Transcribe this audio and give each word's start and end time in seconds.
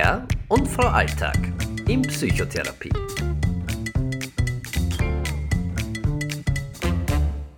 Herr 0.00 0.28
und 0.46 0.68
Frau 0.68 0.86
Alltag 0.86 1.36
in 1.88 2.02
Psychotherapie. 2.02 2.92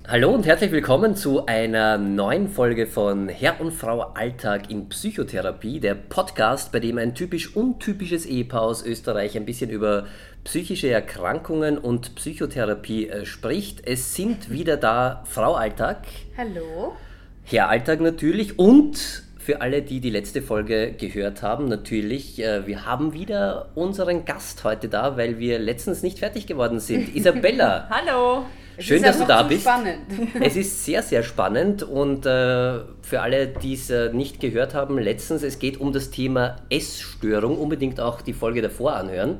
Hallo 0.09 0.31
und 0.31 0.47
herzlich 0.47 0.73
willkommen 0.73 1.17
zu 1.17 1.45
einer 1.45 1.99
neuen 1.99 2.49
Folge 2.49 2.87
von 2.87 3.29
Herr 3.29 3.61
und 3.61 3.73
Frau 3.73 4.01
Alltag 4.15 4.71
in 4.71 4.89
Psychotherapie, 4.89 5.81
der 5.81 5.95
Podcast, 5.95 6.73
bei 6.73 6.81
dem 6.81 6.97
ein 6.97 7.15
typisch 7.15 7.55
untypisches 7.55 8.25
Ehepaar 8.25 8.63
aus 8.63 8.87
Österreich 8.87 9.37
ein 9.37 9.45
bisschen 9.45 9.69
über 9.69 10.07
psychische 10.45 10.89
Erkrankungen 10.89 11.77
und 11.77 12.15
Psychotherapie 12.15 13.11
äh, 13.11 13.27
spricht. 13.27 13.87
Es 13.87 14.15
sind 14.15 14.49
wieder 14.49 14.79
da 14.79 15.25
Frau 15.27 15.57
Alltag. 15.57 16.07
Hallo. 16.39 16.97
Herr 17.45 17.69
Alltag 17.69 18.01
natürlich 18.01 18.59
und 18.59 19.25
für 19.51 19.63
alle, 19.63 19.83
die 19.83 19.99
die 19.99 20.11
letzte 20.11 20.43
Folge 20.43 20.93
gehört 20.93 21.43
haben, 21.43 21.67
natürlich, 21.67 22.41
äh, 22.41 22.69
wir 22.69 22.87
haben 22.87 23.15
wieder 23.15 23.71
unseren 23.75 24.25
Gast 24.25 24.63
heute 24.63 24.89
da, 24.89 25.17
weil 25.17 25.41
wir 25.41 25.59
letztens 25.59 26.05
nicht 26.05 26.21
fertig 26.21 26.47
geworden 26.47 26.79
sind. 26.79 27.13
Isabella. 27.17 27.89
Hallo. 27.91 28.45
Schön, 28.79 29.03
dass 29.03 29.19
du 29.19 29.25
da 29.25 29.43
bist. 29.43 29.63
Spannend. 29.63 29.99
Es 30.41 30.55
ist 30.55 30.85
sehr, 30.85 31.03
sehr 31.03 31.25
spannend 31.25 31.83
und 31.83 32.27
äh, 32.27 32.79
für 33.03 33.23
alle, 33.23 33.49
die 33.49 33.75
es 33.75 33.91
äh, 33.91 34.13
nicht 34.13 34.39
gehört 34.39 34.75
haben, 34.75 34.97
letztens, 35.01 35.43
es 35.43 35.59
geht 35.59 35.81
um 35.81 35.93
das 35.93 36.13
Thema 36.13 36.59
Essstörung, 36.71 37.59
unbedingt 37.59 37.99
auch 37.99 38.21
die 38.21 38.33
Folge 38.33 38.63
davor 38.63 38.95
anhören. 38.95 39.39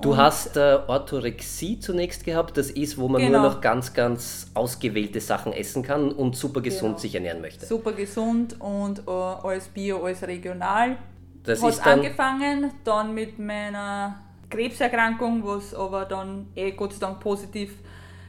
Du 0.00 0.16
hast 0.16 0.56
äh, 0.56 0.78
Orthorexie 0.86 1.80
zunächst 1.80 2.24
gehabt, 2.24 2.56
das 2.56 2.70
ist, 2.70 2.98
wo 2.98 3.08
man 3.08 3.22
genau. 3.22 3.40
nur 3.40 3.50
noch 3.50 3.60
ganz, 3.60 3.94
ganz 3.94 4.50
ausgewählte 4.54 5.20
Sachen 5.20 5.52
essen 5.52 5.82
kann 5.82 6.12
und 6.12 6.36
super 6.36 6.60
gesund 6.60 6.82
genau. 6.82 6.98
sich 6.98 7.14
ernähren 7.14 7.40
möchte. 7.40 7.66
Super 7.66 7.92
gesund 7.92 8.60
und 8.60 9.00
äh, 9.06 9.10
alles 9.10 9.68
bio, 9.68 10.04
alles 10.04 10.22
regional. 10.22 10.96
Das 11.44 11.62
Hat 11.62 11.70
ist 11.70 11.86
dann 11.86 12.00
angefangen, 12.00 12.72
dann 12.84 13.14
mit 13.14 13.38
meiner 13.38 14.20
Krebserkrankung, 14.50 15.44
was 15.44 15.74
aber 15.74 16.04
dann 16.04 16.48
eh 16.54 16.72
Gott 16.72 16.92
sei 16.92 17.00
Dank 17.00 17.20
positiv 17.20 17.72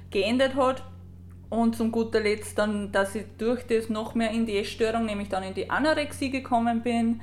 geendet 0.09 0.55
hat. 0.55 0.83
Und 1.49 1.75
zum 1.75 1.91
guter 1.91 2.19
Letzt 2.19 2.57
dann, 2.57 2.91
dass 2.91 3.15
ich 3.15 3.25
durch 3.37 3.65
das 3.67 3.89
noch 3.89 4.15
mehr 4.15 4.31
in 4.31 4.45
die 4.45 4.57
Essstörung, 4.57 5.05
nämlich 5.05 5.29
dann 5.29 5.43
in 5.43 5.53
die 5.53 5.69
Anorexie 5.69 6.29
gekommen 6.29 6.81
bin, 6.81 7.21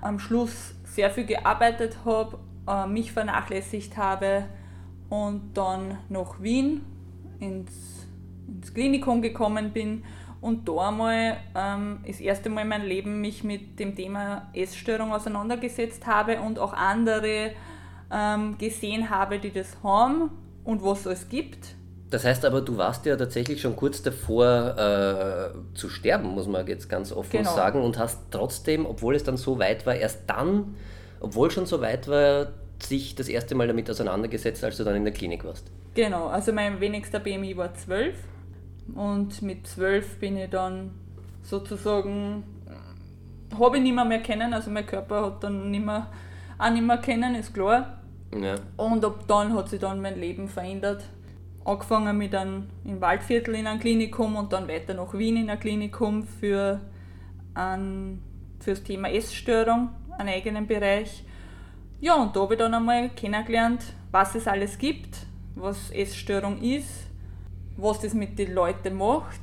am 0.00 0.18
Schluss 0.18 0.74
sehr 0.84 1.10
viel 1.10 1.24
gearbeitet 1.24 1.96
habe, 2.04 2.38
äh, 2.66 2.86
mich 2.86 3.12
vernachlässigt 3.12 3.96
habe 3.96 4.44
und 5.08 5.52
dann 5.54 5.98
nach 6.08 6.40
Wien 6.40 6.82
ins, 7.38 8.06
ins 8.48 8.72
Klinikum 8.72 9.22
gekommen 9.22 9.72
bin 9.72 10.04
und 10.40 10.68
da 10.68 10.90
mal 10.90 11.36
ähm, 11.54 12.00
das 12.06 12.20
erste 12.20 12.50
Mal 12.50 12.62
in 12.62 12.68
meinem 12.68 12.86
Leben 12.86 13.20
mich 13.20 13.44
mit 13.44 13.78
dem 13.78 13.94
Thema 13.94 14.48
Essstörung 14.54 15.12
auseinandergesetzt 15.12 16.06
habe 16.06 16.40
und 16.40 16.58
auch 16.58 16.72
andere 16.72 17.52
ähm, 18.10 18.58
gesehen 18.58 19.10
habe, 19.10 19.38
die 19.38 19.52
das 19.52 19.76
haben 19.82 20.30
und 20.64 20.82
was 20.82 21.06
es 21.06 21.28
gibt 21.28 21.76
das 22.12 22.26
heißt 22.26 22.44
aber, 22.44 22.60
du 22.60 22.76
warst 22.76 23.06
ja 23.06 23.16
tatsächlich 23.16 23.62
schon 23.62 23.74
kurz 23.74 24.02
davor 24.02 24.76
äh, 24.76 25.74
zu 25.74 25.88
sterben, 25.88 26.28
muss 26.28 26.46
man 26.46 26.66
jetzt 26.66 26.90
ganz 26.90 27.10
offen 27.10 27.38
genau. 27.38 27.54
sagen, 27.54 27.82
und 27.82 27.98
hast 27.98 28.18
trotzdem, 28.30 28.84
obwohl 28.84 29.16
es 29.16 29.24
dann 29.24 29.38
so 29.38 29.58
weit 29.58 29.86
war, 29.86 29.94
erst 29.94 30.20
dann, 30.26 30.74
obwohl 31.22 31.50
schon 31.50 31.66
so 31.66 31.80
weit 31.80 32.08
war, 32.08 32.48
sich 32.80 33.14
das 33.14 33.28
erste 33.28 33.54
Mal 33.54 33.68
damit 33.68 33.88
auseinandergesetzt, 33.88 34.62
als 34.64 34.76
du 34.76 34.84
dann 34.84 34.96
in 34.96 35.04
der 35.04 35.12
Klinik 35.12 35.44
warst. 35.44 35.70
Genau, 35.94 36.26
also 36.26 36.52
mein 36.52 36.80
wenigster 36.80 37.20
BMI 37.20 37.56
war 37.56 37.74
12 37.74 38.14
und 38.94 39.40
mit 39.42 39.66
12 39.66 40.18
bin 40.18 40.36
ich 40.36 40.50
dann 40.50 40.90
sozusagen, 41.42 42.44
habe 43.58 43.76
ich 43.76 43.82
nicht 43.82 43.94
mehr, 43.94 44.04
mehr 44.04 44.20
kennen, 44.20 44.52
also 44.52 44.70
mein 44.70 44.86
Körper 44.86 45.26
hat 45.26 45.44
dann 45.44 45.70
nicht 45.70 45.84
mehr, 45.84 46.08
auch 46.58 46.70
nicht 46.70 46.84
mehr 46.84 46.98
kennen, 46.98 47.34
ist 47.34 47.54
klar. 47.54 47.98
Ja. 48.34 48.54
Und 48.76 49.04
ab 49.04 49.24
dann 49.28 49.54
hat 49.54 49.68
sich 49.68 49.80
dann 49.80 50.00
mein 50.00 50.18
Leben 50.18 50.48
verändert 50.48 51.04
angefangen 51.64 52.18
mit 52.18 52.34
einem 52.34 52.64
im 52.84 53.00
Waldviertel 53.00 53.54
in 53.54 53.66
einem 53.66 53.80
Klinikum 53.80 54.36
und 54.36 54.52
dann 54.52 54.68
weiter 54.68 54.94
nach 54.94 55.14
Wien 55.14 55.36
in 55.36 55.50
einem 55.50 55.60
Klinikum 55.60 56.24
für, 56.24 56.80
ein, 57.54 58.20
für 58.60 58.70
das 58.70 58.82
Thema 58.82 59.08
Essstörung, 59.10 59.90
einen 60.18 60.28
eigenen 60.28 60.66
Bereich. 60.66 61.24
Ja, 62.00 62.14
und 62.14 62.34
da 62.34 62.40
habe 62.40 62.54
ich 62.54 62.58
dann 62.58 62.74
einmal 62.74 63.10
kennengelernt, 63.10 63.84
was 64.10 64.34
es 64.34 64.46
alles 64.46 64.76
gibt, 64.78 65.18
was 65.54 65.90
Essstörung 65.90 66.60
ist, 66.60 67.06
was 67.76 68.00
das 68.00 68.14
mit 68.14 68.38
den 68.38 68.54
Leuten 68.54 68.96
macht, 68.96 69.40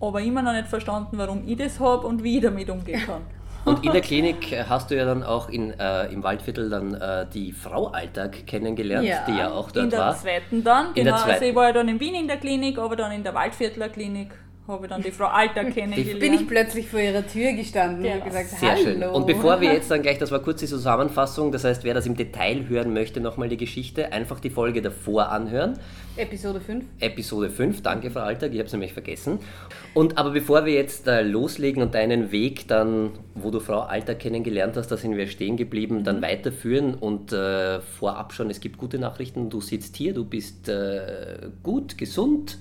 aber 0.00 0.20
immer 0.20 0.42
noch 0.42 0.52
nicht 0.52 0.68
verstanden, 0.68 1.18
warum 1.18 1.46
ich 1.46 1.56
das 1.56 1.80
habe 1.80 2.06
und 2.06 2.22
wie 2.22 2.36
ich 2.36 2.42
damit 2.42 2.70
umgehen 2.70 3.02
kann. 3.04 3.22
Und 3.66 3.84
in 3.84 3.90
der 3.90 4.00
Klinik 4.00 4.56
hast 4.68 4.92
du 4.92 4.96
ja 4.96 5.04
dann 5.04 5.24
auch 5.24 5.48
in, 5.48 5.72
äh, 5.72 6.06
im 6.12 6.22
Waldviertel 6.22 6.70
dann 6.70 6.94
äh, 6.94 7.26
die 7.34 7.50
Frau 7.50 7.88
Alltag 7.88 8.46
kennengelernt, 8.46 9.08
ja, 9.08 9.24
die 9.26 9.36
ja 9.36 9.50
auch 9.50 9.72
dort 9.72 9.76
war. 9.76 9.82
In 9.82 9.90
der 9.90 9.98
war. 9.98 10.16
zweiten 10.16 10.62
dann, 10.62 10.86
in 10.94 10.94
genau. 10.94 11.16
Zweiten. 11.16 11.30
Also 11.32 11.44
ich 11.46 11.54
war 11.56 11.64
ja 11.66 11.72
dann 11.72 11.88
in 11.88 11.98
Wien 11.98 12.14
in 12.14 12.28
der 12.28 12.36
Klinik, 12.36 12.78
aber 12.78 12.94
dann 12.94 13.10
in 13.10 13.24
der 13.24 13.34
Waldviertler 13.34 13.88
Klinik 13.88 14.30
habe 14.68 14.86
ich 14.86 14.90
dann 14.90 15.02
die 15.02 15.10
Frau 15.10 15.26
Alltag 15.26 15.70
kennengelernt. 15.74 16.20
Bin 16.20 16.34
ich 16.34 16.46
plötzlich 16.46 16.88
vor 16.88 17.00
ihrer 17.00 17.26
Tür 17.26 17.52
gestanden 17.52 18.02
genau. 18.02 18.16
und 18.16 18.24
gesagt, 18.24 18.48
Sehr 18.50 18.70
Hallo. 18.72 18.82
schön. 18.82 19.02
Und 19.02 19.26
bevor 19.26 19.60
wir 19.60 19.72
jetzt 19.72 19.90
dann 19.90 20.02
gleich, 20.02 20.18
das 20.18 20.30
war 20.30 20.40
kurz 20.40 20.60
die 20.60 20.66
Zusammenfassung, 20.66 21.52
das 21.52 21.64
heißt, 21.64 21.84
wer 21.84 21.94
das 21.94 22.06
im 22.06 22.16
Detail 22.16 22.68
hören 22.68 22.92
möchte, 22.92 23.20
nochmal 23.20 23.48
die 23.48 23.56
Geschichte, 23.56 24.12
einfach 24.12 24.40
die 24.40 24.50
Folge 24.50 24.82
davor 24.82 25.30
anhören. 25.30 25.78
Episode 26.16 26.60
5. 26.60 26.84
Episode 26.98 27.50
5, 27.50 27.82
danke 27.82 28.10
Frau 28.10 28.20
Alltag, 28.20 28.52
ich 28.52 28.58
habe 28.58 28.66
es 28.66 28.72
nämlich 28.72 28.94
vergessen. 28.94 29.38
Und 29.92 30.16
aber 30.16 30.30
bevor 30.30 30.64
wir 30.64 30.72
jetzt 30.72 31.06
äh, 31.06 31.22
loslegen 31.22 31.82
und 31.82 31.94
deinen 31.94 32.32
Weg 32.32 32.68
dann, 32.68 33.10
wo 33.34 33.50
du 33.50 33.60
Frau 33.60 33.80
Alltag 33.80 34.20
kennengelernt 34.20 34.76
hast, 34.76 34.88
da 34.88 34.96
sind 34.96 35.16
wir 35.16 35.26
stehen 35.26 35.56
geblieben, 35.56 36.04
dann 36.04 36.18
mhm. 36.18 36.22
weiterführen 36.22 36.94
und 36.94 37.32
äh, 37.32 37.80
vorab 37.80 38.32
schon, 38.32 38.48
es 38.48 38.60
gibt 38.60 38.78
gute 38.78 38.98
Nachrichten, 38.98 39.50
du 39.50 39.60
sitzt 39.60 39.96
hier, 39.96 40.14
du 40.14 40.24
bist 40.24 40.68
äh, 40.68 41.50
gut, 41.62 41.98
gesund, 41.98 42.58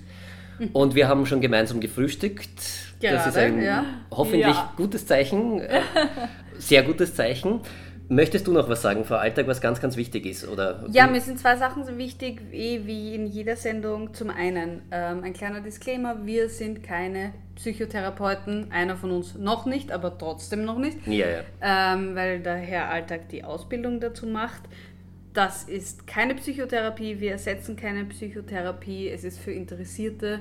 und 0.74 0.96
wir 0.96 1.08
haben 1.08 1.26
schon 1.26 1.42
gemeinsam 1.42 1.80
gefrühstückt. 1.80 2.62
Gerade, 3.00 3.16
das 3.16 3.28
ist 3.28 3.38
ein 3.38 3.62
ja. 3.62 3.86
hoffentlich 4.12 4.56
ja. 4.56 4.74
gutes 4.78 5.06
Zeichen, 5.06 5.60
äh, 5.60 5.82
sehr 6.58 6.84
gutes 6.84 7.16
Zeichen. 7.16 7.62
Möchtest 8.08 8.46
du 8.46 8.52
noch 8.52 8.70
was 8.70 8.84
sagen, 8.84 9.04
Frau 9.04 9.16
Alltag, 9.16 9.48
was 9.48 9.62
ganz, 9.62 9.82
ganz 9.82 9.98
wichtig 9.98 10.28
ist? 10.28 10.48
Oder 10.48 10.86
ja, 10.92 11.08
mir 11.08 11.22
sind 11.22 11.40
zwei 11.40 11.56
Sachen 11.56 11.86
so 11.86 11.98
wichtig, 11.98 12.40
wie 12.52 13.16
in 13.16 13.26
jeder 13.26 13.56
Sendung. 13.56 14.14
Zum 14.14 14.30
einen 14.30 14.84
ähm, 14.92 15.24
ein 15.24 15.34
kleiner 15.34 15.62
Disclaimer, 15.62 16.24
wir 16.24 16.50
sind 16.50 16.84
keine 16.84 17.34
Psychotherapeuten, 17.56 18.72
einer 18.72 18.96
von 18.96 19.12
uns 19.12 19.36
noch 19.36 19.66
nicht, 19.66 19.92
aber 19.92 20.18
trotzdem 20.18 20.66
noch 20.66 20.78
nicht, 20.78 21.08
ja, 21.08 21.26
ja. 21.28 21.40
Ähm, 21.62 22.16
weil 22.16 22.42
der 22.42 22.58
Herr 22.58 22.90
Alltag 22.90 23.30
die 23.30 23.44
Ausbildung 23.44 24.00
dazu 24.00 24.28
macht. 24.28 24.62
Das 25.36 25.64
ist 25.64 26.08
keine 26.08 26.34
Psychotherapie, 26.36 27.20
wir 27.20 27.34
ersetzen 27.34 27.76
keine 27.76 28.06
Psychotherapie. 28.06 29.10
Es 29.10 29.26
ist 29.26 29.38
für 29.38 29.52
Interessierte, 29.52 30.40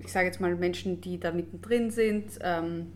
ich 0.00 0.10
sage 0.10 0.26
jetzt 0.28 0.40
mal 0.40 0.56
Menschen, 0.56 1.02
die 1.02 1.20
da 1.20 1.30
mittendrin 1.30 1.90
sind, 1.90 2.38
ähm, 2.40 2.86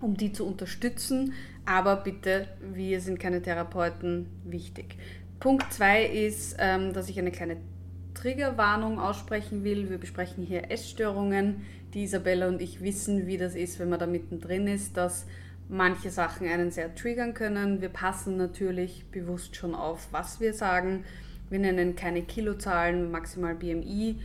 um 0.00 0.16
die 0.16 0.32
zu 0.32 0.46
unterstützen. 0.46 1.34
Aber 1.66 1.96
bitte, 1.96 2.48
wir 2.72 3.02
sind 3.02 3.20
keine 3.20 3.42
Therapeuten, 3.42 4.30
wichtig. 4.44 4.96
Punkt 5.38 5.70
2 5.70 6.06
ist, 6.06 6.56
ähm, 6.58 6.94
dass 6.94 7.10
ich 7.10 7.18
eine 7.18 7.30
kleine 7.30 7.58
Triggerwarnung 8.14 8.98
aussprechen 8.98 9.64
will. 9.64 9.90
Wir 9.90 9.98
besprechen 9.98 10.46
hier 10.46 10.70
Essstörungen. 10.70 11.66
Die 11.92 12.04
Isabella 12.04 12.48
und 12.48 12.62
ich 12.62 12.80
wissen, 12.80 13.26
wie 13.26 13.36
das 13.36 13.54
ist, 13.54 13.80
wenn 13.80 13.90
man 13.90 13.98
da 13.98 14.06
mittendrin 14.06 14.66
ist, 14.66 14.96
dass 14.96 15.26
manche 15.70 16.10
Sachen 16.10 16.48
einen 16.48 16.70
sehr 16.70 16.94
triggern 16.94 17.32
können. 17.32 17.80
Wir 17.80 17.88
passen 17.88 18.36
natürlich 18.36 19.04
bewusst 19.10 19.56
schon 19.56 19.74
auf, 19.74 20.08
was 20.10 20.40
wir 20.40 20.52
sagen. 20.52 21.04
Wir 21.48 21.60
nennen 21.60 21.96
keine 21.96 22.22
Kilozahlen, 22.22 23.10
maximal 23.10 23.54
BMI 23.54 24.16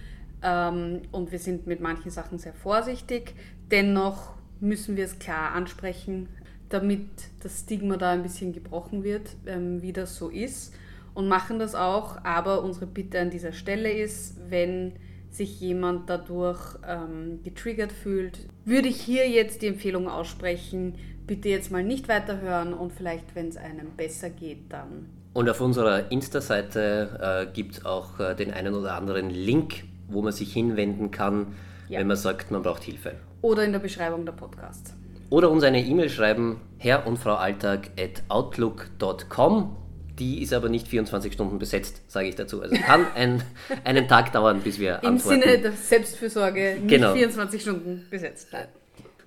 ähm, 0.44 1.02
und 1.12 1.32
wir 1.32 1.40
sind 1.40 1.68
mit 1.68 1.82
manchen 1.82 2.12
Sachen 2.12 2.40
sehr 2.40 2.54
vorsichtig. 2.54 3.36
Dennoch 3.72 4.34
müssen 4.60 4.98
wir 4.98 5.06
es 5.06 5.20
klar 5.20 5.54
ansprechen, 5.54 6.30
damit 6.70 7.08
das 7.42 7.62
Stigma 7.62 7.98
da 7.98 8.12
ein 8.12 8.24
bisschen 8.24 8.52
gebrochen 8.52 9.04
wird, 9.04 9.36
ähm, 9.46 9.82
wie 9.82 9.94
das 9.94 10.16
so 10.16 10.30
ist 10.30 10.74
und 11.14 11.28
machen 11.28 11.60
das 11.60 11.76
auch. 11.76 12.24
Aber 12.24 12.64
unsere 12.64 12.88
Bitte 12.88 13.20
an 13.20 13.30
dieser 13.30 13.54
Stelle 13.54 13.92
ist, 13.92 14.38
wenn 14.50 14.94
sich 15.30 15.60
jemand 15.60 16.10
dadurch 16.10 16.78
ähm, 16.88 17.40
getriggert 17.44 17.92
fühlt, 17.92 18.40
würde 18.64 18.88
ich 18.88 19.02
hier 19.02 19.30
jetzt 19.30 19.62
die 19.62 19.68
Empfehlung 19.68 20.08
aussprechen, 20.08 20.96
bitte 21.28 21.50
jetzt 21.50 21.72
mal 21.72 21.84
nicht 21.84 22.08
weiterhören 22.08 22.74
und 22.74 22.94
vielleicht, 22.94 23.36
wenn 23.36 23.50
es 23.50 23.58
einem 23.58 23.92
besser 23.98 24.30
geht, 24.30 24.72
dann. 24.72 25.10
Und 25.34 25.50
auf 25.50 25.60
unserer 25.60 26.12
Insta-Seite 26.12 27.48
äh, 27.50 27.54
gibt 27.54 27.76
es 27.76 27.86
auch 27.86 28.20
äh, 28.20 28.36
den 28.36 28.54
einen 28.54 28.74
oder 28.74 28.94
anderen 28.94 29.30
Link, 29.30 29.84
wo 30.08 30.22
man 30.22 30.32
sich 30.32 30.54
hinwenden 30.54 31.12
kann, 31.12 31.56
ja. 31.90 32.00
wenn 32.00 32.08
man 32.08 32.18
sagt, 32.18 32.52
man 32.52 32.62
braucht 32.62 32.84
Hilfe. 32.84 33.14
Oder 33.42 33.64
in 33.66 33.74
der 33.74 33.80
Beschreibung 33.80 34.26
der 34.26 34.32
Podcasts. 34.32 34.94
Oder 35.30 35.52
uns 35.52 35.64
eine 35.64 35.84
E-Mail 35.84 36.10
schreiben, 36.10 36.62
Herr 36.78 37.06
und 37.06 37.18
Frau 37.18 37.36
Alltag 37.36 37.90
at 38.00 38.24
outlook.com. 38.30 39.76
Die 40.20 40.42
ist 40.42 40.54
aber 40.54 40.70
nicht 40.70 40.88
24 40.88 41.34
Stunden 41.34 41.60
besetzt, 41.60 42.02
sage 42.08 42.30
ich 42.30 42.36
dazu. 42.36 42.62
Also 42.62 42.76
kann 42.78 43.06
ein, 43.16 43.44
einen 43.84 44.08
Tag 44.08 44.32
dauern, 44.32 44.62
bis 44.62 44.80
wir 44.80 45.00
Im 45.02 45.16
antworten. 45.16 45.42
Im 45.42 45.50
Sinne 45.50 45.62
der 45.62 45.72
Selbstfürsorge 45.74 46.78
nicht 46.80 46.88
genau. 46.88 47.14
24 47.14 47.62
Stunden 47.62 48.06
besetzt. 48.10 48.48
Nein. 48.54 48.68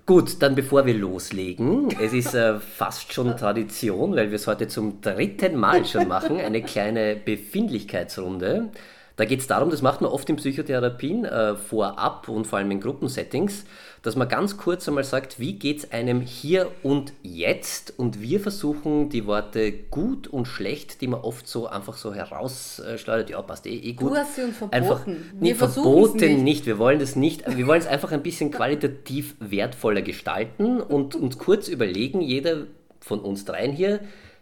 Gut, 0.09 0.41
dann 0.41 0.55
bevor 0.55 0.87
wir 0.87 0.95
loslegen, 0.95 1.89
es 2.01 2.13
ist 2.13 2.33
äh, 2.33 2.59
fast 2.59 3.13
schon 3.13 3.37
Tradition, 3.37 4.15
weil 4.15 4.31
wir 4.31 4.37
es 4.37 4.47
heute 4.47 4.67
zum 4.67 5.01
dritten 5.01 5.55
Mal 5.55 5.85
schon 5.85 6.07
machen, 6.07 6.39
eine 6.39 6.63
kleine 6.63 7.15
Befindlichkeitsrunde. 7.15 8.69
Da 9.17 9.25
geht 9.25 9.41
es 9.41 9.45
darum, 9.45 9.69
das 9.69 9.83
macht 9.83 10.01
man 10.01 10.09
oft 10.09 10.27
in 10.27 10.37
Psychotherapien 10.37 11.25
äh, 11.25 11.53
vorab 11.53 12.27
und 12.27 12.47
vor 12.47 12.57
allem 12.57 12.71
in 12.71 12.81
Gruppensettings, 12.81 13.65
dass 14.01 14.15
man 14.15 14.29
ganz 14.29 14.57
kurz 14.57 14.87
einmal 14.87 15.03
sagt, 15.03 15.39
wie 15.39 15.53
geht 15.53 15.79
es 15.79 15.91
einem 15.91 16.21
hier 16.21 16.71
und 16.83 17.13
jetzt 17.21 17.93
und 17.97 18.21
wir 18.21 18.39
versuchen 18.39 19.09
die 19.09 19.25
Worte 19.25 19.71
gut 19.71 20.27
und 20.27 20.45
schlecht, 20.45 21.01
die 21.01 21.07
man 21.07 21.21
oft 21.21 21.47
so 21.47 21.67
einfach 21.67 21.97
so 21.97 22.13
herausschleudert, 22.13 23.29
ja 23.29 23.41
passt 23.41 23.65
eh, 23.65 23.75
eh 23.75 23.93
gut. 23.93 24.11
Du 24.11 24.15
hast 24.15 24.35
sie 24.35 24.43
uns 24.43 24.57
verboten. 24.57 24.75
Einfach, 24.75 25.05
nee, 25.39 25.53
verboten 25.53 26.17
nicht. 26.17 26.43
nicht. 26.43 26.65
wir 26.65 26.77
wollen 26.77 26.99
das 26.99 27.15
nicht, 27.15 27.43
wir 27.57 27.67
wollen 27.67 27.81
es 27.81 27.87
einfach 27.87 28.11
ein 28.11 28.23
bisschen 28.23 28.51
qualitativ 28.51 29.35
wertvoller 29.39 30.01
gestalten 30.01 30.79
und 30.81 31.15
uns 31.15 31.37
kurz 31.37 31.67
überlegen, 31.67 32.21
jeder 32.21 32.67
von 33.01 33.19
uns 33.19 33.45
dreien 33.45 33.71
hier, 33.71 33.99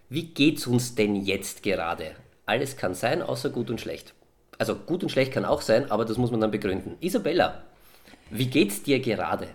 wie 0.10 0.26
geht 0.28 0.60
es 0.60 0.68
uns 0.68 0.96
denn 0.96 1.16
jetzt 1.16 1.64
gerade? 1.64 2.12
Alles 2.46 2.78
kann 2.78 2.94
sein, 2.94 3.22
außer 3.22 3.50
gut 3.50 3.70
und 3.70 3.82
schlecht. 3.82 4.14
Also 4.58 4.76
gut 4.76 5.04
und 5.04 5.10
schlecht 5.10 5.34
kann 5.34 5.46
auch 5.46 5.62
sein, 5.62 5.92
aber 5.92 6.06
das 6.06 6.18
muss 6.18 6.32
man 6.32 6.40
dann 6.40 6.52
begründen. 6.52 6.96
Isabella, 7.00 7.64
wie 8.30 8.48
geht's 8.48 8.84
dir 8.84 9.00
gerade? 9.00 9.48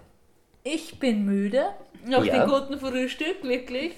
Ich 0.65 0.99
bin 0.99 1.25
müde 1.25 1.67
nach 2.05 2.25
ja. 2.25 2.45
dem 2.45 2.51
guten 2.51 2.79
Frühstück, 2.79 3.43
wirklich. 3.43 3.93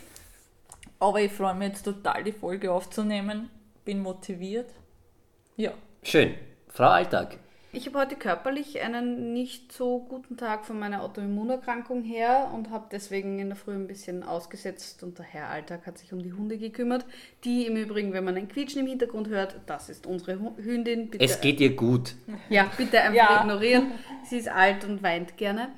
Aber 0.99 1.21
ich 1.21 1.32
freue 1.32 1.55
mich 1.55 1.69
jetzt 1.69 1.82
total, 1.82 2.25
die 2.25 2.32
Folge 2.32 2.73
aufzunehmen. 2.73 3.50
Bin 3.85 4.00
motiviert. 4.00 4.71
Ja. 5.56 5.73
Schön. 6.03 6.35
Frau 6.69 6.88
Alltag, 6.88 7.38
ich 7.75 7.87
habe 7.87 7.99
heute 7.99 8.17
körperlich 8.17 8.81
einen 8.81 9.32
nicht 9.32 9.73
so 9.73 9.99
guten 9.99 10.37
Tag 10.37 10.65
von 10.65 10.79
meiner 10.79 11.03
Autoimmunerkrankung 11.03 12.03
her 12.03 12.50
und 12.55 12.71
habe 12.71 12.87
deswegen 12.91 13.38
in 13.38 13.49
der 13.49 13.56
Früh 13.56 13.75
ein 13.75 13.87
bisschen 13.87 14.23
ausgesetzt 14.23 15.03
und 15.03 15.19
der 15.19 15.25
Herr 15.25 15.49
Alltag 15.49 15.87
hat 15.87 15.99
sich 15.99 16.12
um 16.12 16.23
die 16.23 16.32
Hunde 16.32 16.56
gekümmert. 16.56 17.05
Die 17.43 17.67
im 17.67 17.76
Übrigen, 17.76 18.12
wenn 18.12 18.25
man 18.25 18.37
ein 18.37 18.49
Quietschen 18.49 18.82
im 18.82 18.87
Hintergrund 18.87 19.29
hört, 19.29 19.56
das 19.67 19.88
ist 19.88 20.06
unsere 20.06 20.38
Hündin. 20.56 21.11
Bitte, 21.11 21.25
es 21.25 21.41
geht 21.41 21.61
ihr 21.61 21.75
gut. 21.75 22.15
Ja, 22.49 22.71
bitte 22.76 23.00
einfach 23.00 23.17
ja. 23.17 23.41
ignorieren. 23.41 23.93
Sie 24.25 24.38
ist 24.38 24.49
alt 24.49 24.85
und 24.85 25.03
weint 25.03 25.37
gerne. 25.37 25.69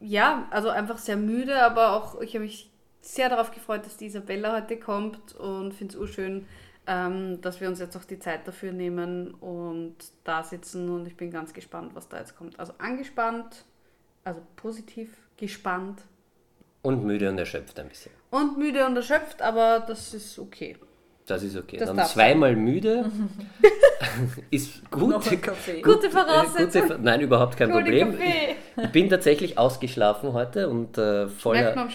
Ja, 0.00 0.48
also 0.50 0.70
einfach 0.70 0.98
sehr 0.98 1.16
müde, 1.16 1.62
aber 1.62 1.92
auch 1.92 2.20
ich 2.20 2.34
habe 2.34 2.44
mich 2.44 2.70
sehr 3.00 3.28
darauf 3.28 3.52
gefreut, 3.52 3.86
dass 3.86 3.96
die 3.96 4.06
Isabella 4.06 4.54
heute 4.54 4.76
kommt 4.76 5.34
und 5.36 5.72
finde 5.72 5.94
es 5.94 6.00
urschön, 6.00 6.46
ähm, 6.88 7.40
dass 7.42 7.60
wir 7.60 7.68
uns 7.68 7.78
jetzt 7.78 7.96
auch 7.96 8.04
die 8.04 8.18
Zeit 8.18 8.48
dafür 8.48 8.72
nehmen 8.72 9.34
und 9.34 9.94
da 10.24 10.42
sitzen 10.42 10.88
und 10.88 11.06
ich 11.06 11.16
bin 11.16 11.30
ganz 11.30 11.52
gespannt, 11.52 11.94
was 11.94 12.08
da 12.08 12.18
jetzt 12.18 12.34
kommt. 12.34 12.58
Also 12.58 12.72
angespannt, 12.78 13.66
also 14.24 14.40
positiv 14.56 15.14
gespannt. 15.36 16.02
Und 16.82 17.04
müde 17.04 17.28
und 17.28 17.38
erschöpft 17.38 17.78
ein 17.78 17.88
bisschen. 17.88 18.12
Und 18.30 18.56
müde 18.56 18.86
und 18.86 18.96
erschöpft, 18.96 19.42
aber 19.42 19.80
das 19.80 20.14
ist 20.14 20.38
okay. 20.38 20.76
Das 21.28 21.42
ist 21.42 21.56
okay. 21.56 21.76
Das 21.76 21.94
Dann 21.94 22.06
zweimal 22.06 22.54
sein. 22.54 22.64
müde 22.64 23.04
ist 24.50 24.90
gut. 24.90 25.14
Gute 25.82 26.10
Voraussetzung. 26.10 26.82
Gute, 26.82 26.98
nein, 27.02 27.20
überhaupt 27.20 27.58
kein 27.58 27.70
Gute 27.70 27.82
Problem. 27.82 28.14
Ich, 28.18 28.84
ich, 28.84 28.90
bin 28.90 29.10
tatsächlich 29.10 29.58
ausgeschlafen 29.58 30.32
heute 30.32 30.70
und 30.70 30.96
äh, 30.96 31.28
voller, 31.28 31.88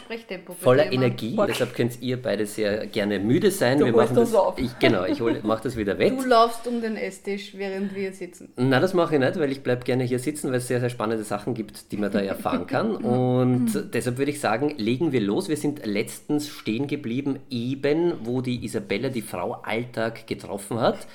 voller 0.61 0.91
Energie. 0.91 1.33
Okay. 1.35 1.47
Deshalb 1.49 1.73
könnt 1.73 1.99
ihr 1.99 2.21
beide 2.21 2.45
sehr 2.45 2.85
gerne 2.85 3.17
müde 3.17 3.49
sein. 3.49 3.79
Du 3.79 3.85
wir 3.85 3.93
machen 3.93 4.15
das, 4.15 4.35
auf. 4.35 4.59
Ich, 4.59 4.77
genau, 4.77 5.05
ich 5.05 5.19
mache 5.43 5.63
das 5.63 5.75
wieder 5.77 5.97
weg. 5.97 6.13
Du 6.15 6.25
laufst 6.25 6.67
um 6.67 6.81
den 6.81 6.95
Esstisch, 6.95 7.53
während 7.55 7.95
wir 7.95 8.13
sitzen. 8.13 8.53
Nein, 8.55 8.81
das 8.81 8.93
mache 8.93 9.15
ich 9.15 9.19
nicht, 9.19 9.39
weil 9.39 9.51
ich 9.51 9.63
bleibe 9.63 9.83
gerne 9.83 10.03
hier 10.03 10.19
sitzen, 10.19 10.49
weil 10.49 10.57
es 10.57 10.67
sehr, 10.67 10.79
sehr 10.79 10.91
spannende 10.91 11.23
Sachen 11.23 11.55
gibt, 11.55 11.91
die 11.91 11.97
man 11.97 12.11
da 12.11 12.19
erfahren 12.19 12.67
kann. 12.67 12.95
und 12.97 13.89
deshalb 13.95 14.19
würde 14.19 14.29
ich 14.29 14.39
sagen, 14.39 14.75
legen 14.77 15.11
wir 15.11 15.21
los. 15.21 15.49
Wir 15.49 15.57
sind 15.57 15.83
letztens 15.87 16.49
stehen 16.49 16.85
geblieben, 16.85 17.39
eben 17.49 18.13
wo 18.21 18.41
die 18.41 18.63
Isabella 18.63 19.09
die 19.09 19.22
Frau 19.23 19.53
Alltag 19.63 20.27
getroffen 20.27 20.79
hat. 20.79 21.07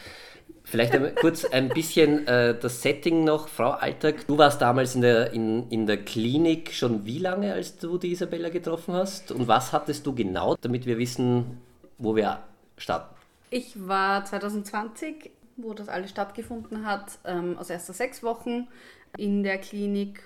Vielleicht 0.65 1.17
kurz 1.17 1.47
ein 1.47 1.71
bisschen 1.71 2.27
äh, 2.27 2.59
das 2.59 2.83
Setting 2.83 3.25
noch. 3.25 3.49
Frau 3.49 3.71
Alltag, 3.71 4.27
du 4.27 4.37
warst 4.37 4.61
damals 4.61 4.95
in 4.95 5.01
der, 5.01 5.33
in, 5.33 5.69
in 5.71 5.87
der 5.87 5.97
Klinik 6.05 6.75
schon 6.75 7.07
wie 7.07 7.19
lange, 7.19 7.55
als 7.55 7.79
du 7.79 7.97
die 7.97 8.13
Isabella 8.13 8.51
getroffen 8.51 8.93
hast? 8.93 9.33
Und 9.33 9.49
was 9.49 9.73
hattest 9.73 10.07
du 10.07 10.15
genau, 10.15 10.57
damit 10.61 10.85
wir 10.85 10.99
wissen, 10.99 11.59
wo 11.97 12.15
wir 12.15 12.43
starten? 12.77 13.15
Ich 13.49 13.89
war 13.89 14.27
2020, 14.27 15.31
wo 15.57 15.73
das 15.73 15.89
alles 15.89 16.11
stattgefunden 16.11 16.85
hat, 16.85 17.19
ähm, 17.25 17.57
aus 17.57 17.71
erster 17.71 17.95
sechs 17.95 18.23
Wochen 18.23 18.69
in 19.17 19.43
der 19.43 19.57
Klinik 19.57 20.23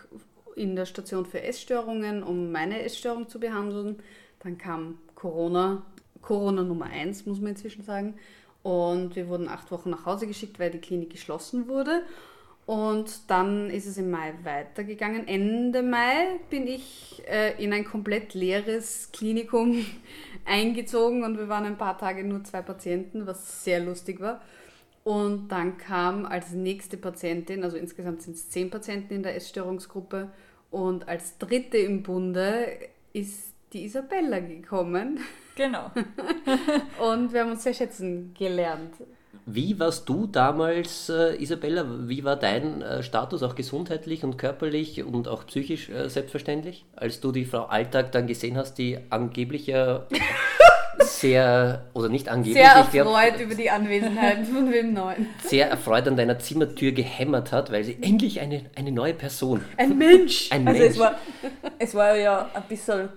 in 0.57 0.77
der 0.77 0.87
Station 0.87 1.25
für 1.25 1.43
Essstörungen, 1.43 2.23
um 2.23 2.53
meine 2.53 2.83
Essstörung 2.83 3.29
zu 3.29 3.41
behandeln. 3.41 4.03
Dann 4.41 4.59
kam 4.59 4.99
Corona 5.15 5.83
Corona 6.23 6.63
Nummer 6.63 6.87
1, 6.87 7.27
muss 7.27 7.41
man 7.41 7.51
inzwischen 7.51 7.83
sagen. 7.83 8.15
Und 8.63 9.17
wir 9.17 9.29
wurden 9.29 9.49
acht 9.49 9.71
Wochen 9.71 9.91
nach 9.91 10.07
Hause 10.07 10.27
geschickt, 10.27 10.59
weil 10.59 10.71
die 10.71 10.79
Klinik 10.79 11.11
geschlossen 11.11 11.69
wurde. 11.69 12.03
Und 12.65 13.29
dann 13.29 13.71
ist 13.71 13.87
es 13.87 13.99
im 13.99 14.11
Mai 14.11 14.35
weitergegangen. 14.45 15.27
Ende 15.27 15.83
Mai 15.83 16.39
bin 16.49 16.69
ich 16.69 17.23
äh, 17.27 17.63
in 17.63 17.73
ein 17.73 17.85
komplett 17.85 18.35
leeres 18.35 19.11
Klinikum 19.13 19.85
eingezogen 20.45 21.25
und 21.25 21.39
wir 21.39 21.49
waren 21.49 21.65
ein 21.65 21.77
paar 21.77 21.99
Tage 21.99 22.23
nur 22.23 22.45
zwei 22.45 22.63
Patienten, 22.63 23.27
was 23.27 23.65
sehr 23.65 23.81
lustig 23.81 24.21
war. 24.21 24.41
Und 25.03 25.49
dann 25.49 25.77
kam 25.77 26.25
als 26.25 26.53
nächste 26.53 26.97
Patientin, 26.97 27.65
also 27.65 27.77
insgesamt 27.77 28.23
sind 28.23 28.37
es 28.37 28.49
zehn 28.51 28.71
Patienten 28.71 29.15
in 29.15 29.23
der 29.25 29.35
Essstörungsgruppe, 29.35 30.31
und 30.73 31.07
als 31.07 31.37
dritte 31.37 31.77
im 31.77 32.03
Bunde 32.03 32.67
ist 33.13 33.53
die 33.75 33.85
Isabella 33.85 34.41
gekommen. 34.41 35.21
Genau. 35.57 35.91
und 37.11 37.33
wir 37.33 37.41
haben 37.41 37.51
uns 37.53 37.63
sehr 37.63 37.75
schätzen 37.75 38.35
gelernt. 38.39 38.95
Wie 39.45 39.79
warst 39.81 40.09
du 40.09 40.27
damals, 40.27 41.09
äh, 41.09 41.35
Isabella? 41.43 41.85
Wie 42.07 42.23
war 42.23 42.37
dein 42.37 42.81
äh, 42.81 43.03
Status, 43.03 43.43
auch 43.43 43.57
gesundheitlich 43.57 44.23
und 44.23 44.39
körperlich 44.39 45.03
und 45.03 45.27
auch 45.27 45.47
psychisch 45.47 45.89
äh, 45.89 46.09
selbstverständlich, 46.09 46.85
als 46.95 47.21
du 47.21 47.33
die 47.33 47.45
Frau 47.45 47.65
Alltag 47.65 48.13
dann 48.13 48.29
gesehen 48.29 48.57
hast, 48.57 48.75
die 48.75 48.99
angeblich 49.11 49.67
ja 49.67 50.07
sehr, 51.01 51.87
oder 51.93 52.09
nicht 52.09 52.29
angeblich, 52.29 52.55
sehr 52.55 52.73
erfreut 52.73 53.35
glaub, 53.35 53.41
über 53.41 53.55
die 53.57 53.69
Anwesenheit 53.69 54.47
von 54.47 54.71
wem 54.71 54.93
Neuen. 54.93 55.27
Sehr 55.45 55.69
erfreut 55.69 56.07
an 56.07 56.17
deiner 56.17 56.39
Zimmertür 56.39 56.93
gehämmert 56.93 57.51
hat, 57.51 57.73
weil 57.73 57.83
sie 57.83 57.99
endlich 58.01 58.41
eine, 58.41 58.71
eine 58.77 58.93
neue 58.93 59.15
Person. 59.15 59.65
Ein 59.77 59.99
Mensch! 59.99 60.53
Ein 60.53 60.69
also 60.69 60.81
Mensch. 60.81 60.95
Es, 60.95 60.99
war, 61.01 61.15
es 61.79 61.95
war 61.95 62.17
ja 62.17 62.49
ein 62.55 62.63
bisschen 62.69 63.09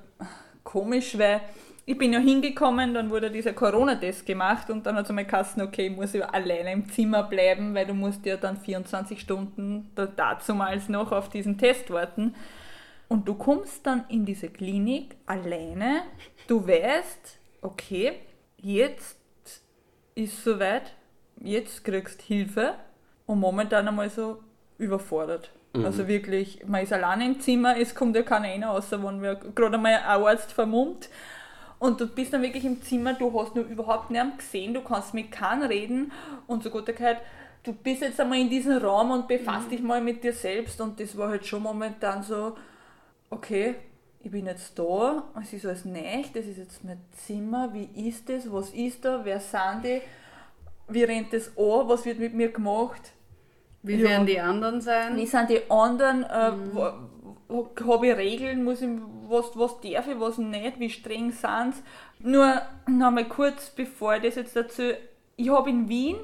komisch, 0.63 1.18
weil 1.18 1.42
ich 1.88 1.98
bin 1.98 2.13
ja 2.13 2.20
hingekommen, 2.20 2.96
dann 2.96 3.12
wurde 3.12 3.30
dieser 3.30 3.54
Corona-Test 3.54 4.25
gemacht 4.25 4.70
und 4.72 4.86
dann 4.86 4.96
hat 4.96 5.06
es 5.06 5.10
einmal 5.10 5.25
geheißen, 5.25 5.62
okay, 5.62 5.88
ich 5.88 5.96
muss 5.96 6.13
ja 6.13 6.25
alleine 6.30 6.72
im 6.72 6.89
Zimmer 6.89 7.24
bleiben, 7.24 7.75
weil 7.75 7.86
du 7.86 7.94
musst 7.94 8.25
ja 8.25 8.38
dann 8.38 8.58
24 8.58 9.22
Stunden 9.22 9.92
dazumals 10.15 10.89
noch 10.89 11.12
auf 11.12 11.30
diesen 11.30 11.60
Test 11.60 11.92
warten. 11.92 12.34
Und 13.08 13.27
du 13.27 13.36
kommst 13.36 13.86
dann 13.86 14.06
in 14.10 14.25
diese 14.25 14.50
Klinik 14.50 15.15
alleine, 15.27 16.01
du 16.48 16.68
weißt, 16.68 17.38
okay, 17.62 18.13
jetzt 18.58 19.20
ist 20.15 20.44
soweit, 20.44 20.96
jetzt 21.39 21.84
kriegst 21.84 22.24
Hilfe 22.24 22.74
und 23.27 23.39
momentan 23.39 23.88
einmal 23.88 24.10
so 24.10 24.39
überfordert. 24.80 25.51
Mhm. 25.74 25.86
Also 25.86 26.08
wirklich, 26.08 26.65
man 26.65 26.82
ist 26.82 26.94
alleine 26.94 27.25
im 27.25 27.39
Zimmer, 27.39 27.77
es 27.77 27.94
kommt 27.94 28.15
ja 28.15 28.24
keiner 28.24 28.48
rein, 28.48 28.63
außer 28.63 29.04
wenn 29.04 29.22
wir 29.22 29.36
gerade 29.36 29.75
einmal 29.75 29.94
ein 29.94 30.04
Arzt 30.04 30.51
vermummt. 30.51 31.10
Und 31.79 32.00
du 32.00 32.08
bist 32.08 32.34
dann 32.34 32.41
wirklich 32.41 32.65
im 32.65 32.82
Zimmer, 32.82 33.13
du 33.13 33.38
hast 33.39 33.55
nur 33.55 33.65
überhaupt 33.65 34.10
niemanden 34.10 34.38
gesehen, 34.38 34.74
du 34.74 34.82
kannst 34.82 35.13
mit 35.13 35.32
keinem 35.32 35.67
reden 35.67 36.12
und 36.48 36.63
so 36.63 36.70
gut 36.70 36.86
gehört, 36.86 37.22
du 37.63 37.74
bist 37.74 38.01
jetzt 38.01 38.20
einmal 38.20 38.39
in 38.39 38.50
diesem 38.50 38.77
Raum 38.77 39.12
und 39.12 39.27
befasst 39.27 39.67
mhm. 39.67 39.72
dich 39.72 39.82
mal 39.82 40.01
mit 40.01 40.24
dir 40.24 40.34
selbst 40.34 40.79
und 40.79 41.00
das 41.00 41.17
war 41.17 41.29
halt 41.29 41.46
schon 41.46 41.63
momentan 41.63 42.24
so, 42.24 42.55
okay, 43.29 43.75
ich 44.24 44.32
bin 44.32 44.46
jetzt 44.46 44.77
da, 44.79 45.24
es 45.41 45.53
ist 45.53 45.65
alles 45.65 45.86
nicht, 45.86 46.36
das 46.36 46.46
ist 46.46 46.58
jetzt 46.58 46.84
mein 46.84 47.00
Zimmer, 47.12 47.74
wie 47.74 48.08
ist 48.08 48.29
das, 48.29 48.51
was 48.51 48.70
ist 48.72 49.03
da, 49.03 49.22
wer 49.24 49.39
sind 49.39 49.84
die, 49.84 50.01
wie 50.88 51.03
rennt 51.03 51.34
das 51.34 51.50
an, 51.58 51.88
was 51.88 52.05
wird 52.05 52.20
mit 52.20 52.34
mir 52.34 52.51
gemacht, 52.51 53.12
wie 53.86 53.96
ja. 53.96 54.10
werden 54.10 54.25
die 54.25 54.39
anderen 54.39 54.82
sein? 54.82 55.15
Wie 55.15 55.27
sind 55.27 55.50
die 55.50 55.70
anderen? 55.70 56.24
Äh, 56.24 56.51
mhm. 56.51 56.77
Habe 57.50 58.08
ich 58.08 58.18
Regeln? 58.18 58.64
Muss 58.64 58.82
ich, 58.82 58.90
was, 59.28 59.58
was 59.58 59.80
darf 59.82 60.08
ich, 60.08 60.20
was 60.20 60.38
nicht? 60.38 60.80
Wie 60.80 60.90
streng 60.90 61.32
sind 61.32 61.75
sie? 61.75 62.30
Nur 62.30 62.62
noch 62.88 63.12
mal 63.12 63.28
kurz, 63.28 63.70
bevor 63.70 64.16
ich 64.16 64.24
das 64.24 64.36
jetzt 64.36 64.56
dazu. 64.56 64.94
Ich 65.36 65.50
habe 65.50 65.70
in 65.70 65.88
Wien 65.88 66.18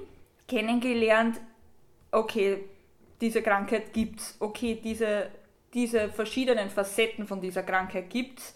kennengelernt, 0.48 1.40
okay, 2.12 2.63
diese 3.20 3.42
Krankheit 3.42 3.94
gibt 3.94 4.20
es, 4.20 4.36
okay, 4.40 4.80
diese, 4.84 5.28
diese 5.74 6.10
verschiedenen 6.10 6.70
Facetten 6.70 7.28
von 7.28 7.40
dieser 7.40 7.63
Krankheit 7.63 8.10
gibt 8.10 8.40
es. 8.40 8.56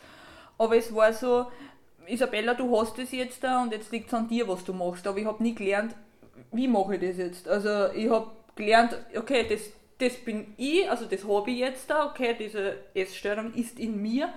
Aber 0.57 0.75
es 0.75 0.93
war 0.93 1.13
so, 1.13 1.47
Isabella, 2.07 2.53
du 2.53 2.77
hast 2.79 2.97
es 2.99 3.11
jetzt 3.11 3.43
da 3.43 3.61
und 3.61 3.71
jetzt 3.71 3.91
liegt 3.91 4.07
es 4.07 4.13
an 4.13 4.27
dir, 4.27 4.47
was 4.47 4.63
du 4.63 4.73
machst. 4.73 5.05
Aber 5.07 5.17
ich 5.17 5.25
habe 5.25 5.41
nie 5.43 5.53
gelernt, 5.53 5.95
wie 6.51 6.67
mache 6.67 6.95
ich 6.95 7.01
das 7.01 7.17
jetzt. 7.17 7.47
Also 7.47 7.93
ich 7.93 8.09
habe 8.09 8.31
gelernt, 8.55 8.97
okay, 9.15 9.45
das, 9.47 9.71
das 9.97 10.15
bin 10.17 10.53
ich, 10.57 10.89
also 10.89 11.05
das 11.05 11.25
habe 11.27 11.51
ich 11.51 11.59
jetzt 11.59 11.89
da, 11.89 12.07
okay, 12.07 12.35
diese 12.37 12.77
Essstörung 12.93 13.53
ist 13.53 13.79
in 13.79 14.01
mir, 14.01 14.33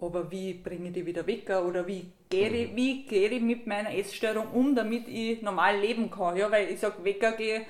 aber 0.00 0.30
wie 0.30 0.54
bringe 0.54 0.88
ich 0.88 0.94
die 0.94 1.06
wieder 1.06 1.26
weg 1.26 1.48
oder 1.50 1.86
wie 1.86 2.12
gehe 2.28 2.48
ich, 2.48 2.76
wie 2.76 3.04
gehe 3.04 3.28
ich 3.28 3.40
mit 3.40 3.66
meiner 3.66 3.94
Essstörung 3.94 4.48
um, 4.52 4.74
damit 4.74 5.08
ich 5.08 5.42
normal 5.42 5.78
leben 5.78 6.10
kann, 6.10 6.36
ja, 6.36 6.50
weil 6.50 6.68
ich 6.68 6.80
sage, 6.80 7.02
Wecker 7.02 7.32
gehe, 7.32 7.64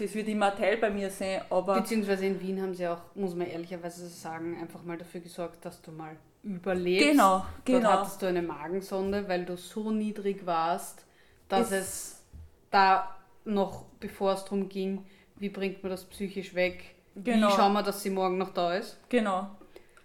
es 0.00 0.14
wird 0.14 0.28
immer 0.28 0.52
ein 0.52 0.58
Teil 0.58 0.78
bei 0.78 0.90
mir 0.90 1.10
sein, 1.10 1.42
aber... 1.50 1.80
Beziehungsweise 1.80 2.26
in 2.26 2.40
Wien 2.40 2.60
haben 2.60 2.74
sie 2.74 2.88
auch, 2.88 3.02
muss 3.14 3.34
man 3.34 3.46
ehrlicherweise 3.46 4.08
sagen, 4.08 4.58
einfach 4.60 4.82
mal 4.82 4.96
dafür 4.96 5.20
gesorgt, 5.20 5.64
dass 5.64 5.80
du 5.82 5.92
mal 5.92 6.16
überlebst. 6.42 7.10
Genau, 7.10 7.44
genau. 7.64 7.80
Dort 7.80 7.92
hattest 7.92 8.22
du 8.22 8.26
eine 8.26 8.42
Magensonde, 8.42 9.28
weil 9.28 9.44
du 9.44 9.56
so 9.56 9.90
niedrig 9.90 10.46
warst, 10.46 11.04
dass 11.48 11.70
es, 11.70 11.80
es 11.80 12.24
da 12.70 13.16
noch, 13.44 13.84
bevor 14.00 14.32
es 14.32 14.44
darum 14.44 14.68
ging, 14.68 15.04
wie 15.44 15.50
bringt 15.50 15.82
man 15.82 15.90
das 15.90 16.04
psychisch 16.04 16.54
weg, 16.54 16.82
genau. 17.14 17.48
wie 17.48 17.52
schauen 17.52 17.74
wir, 17.74 17.82
dass 17.82 18.02
sie 18.02 18.08
morgen 18.08 18.38
noch 18.38 18.54
da 18.54 18.74
ist. 18.74 18.96
Genau. 19.10 19.50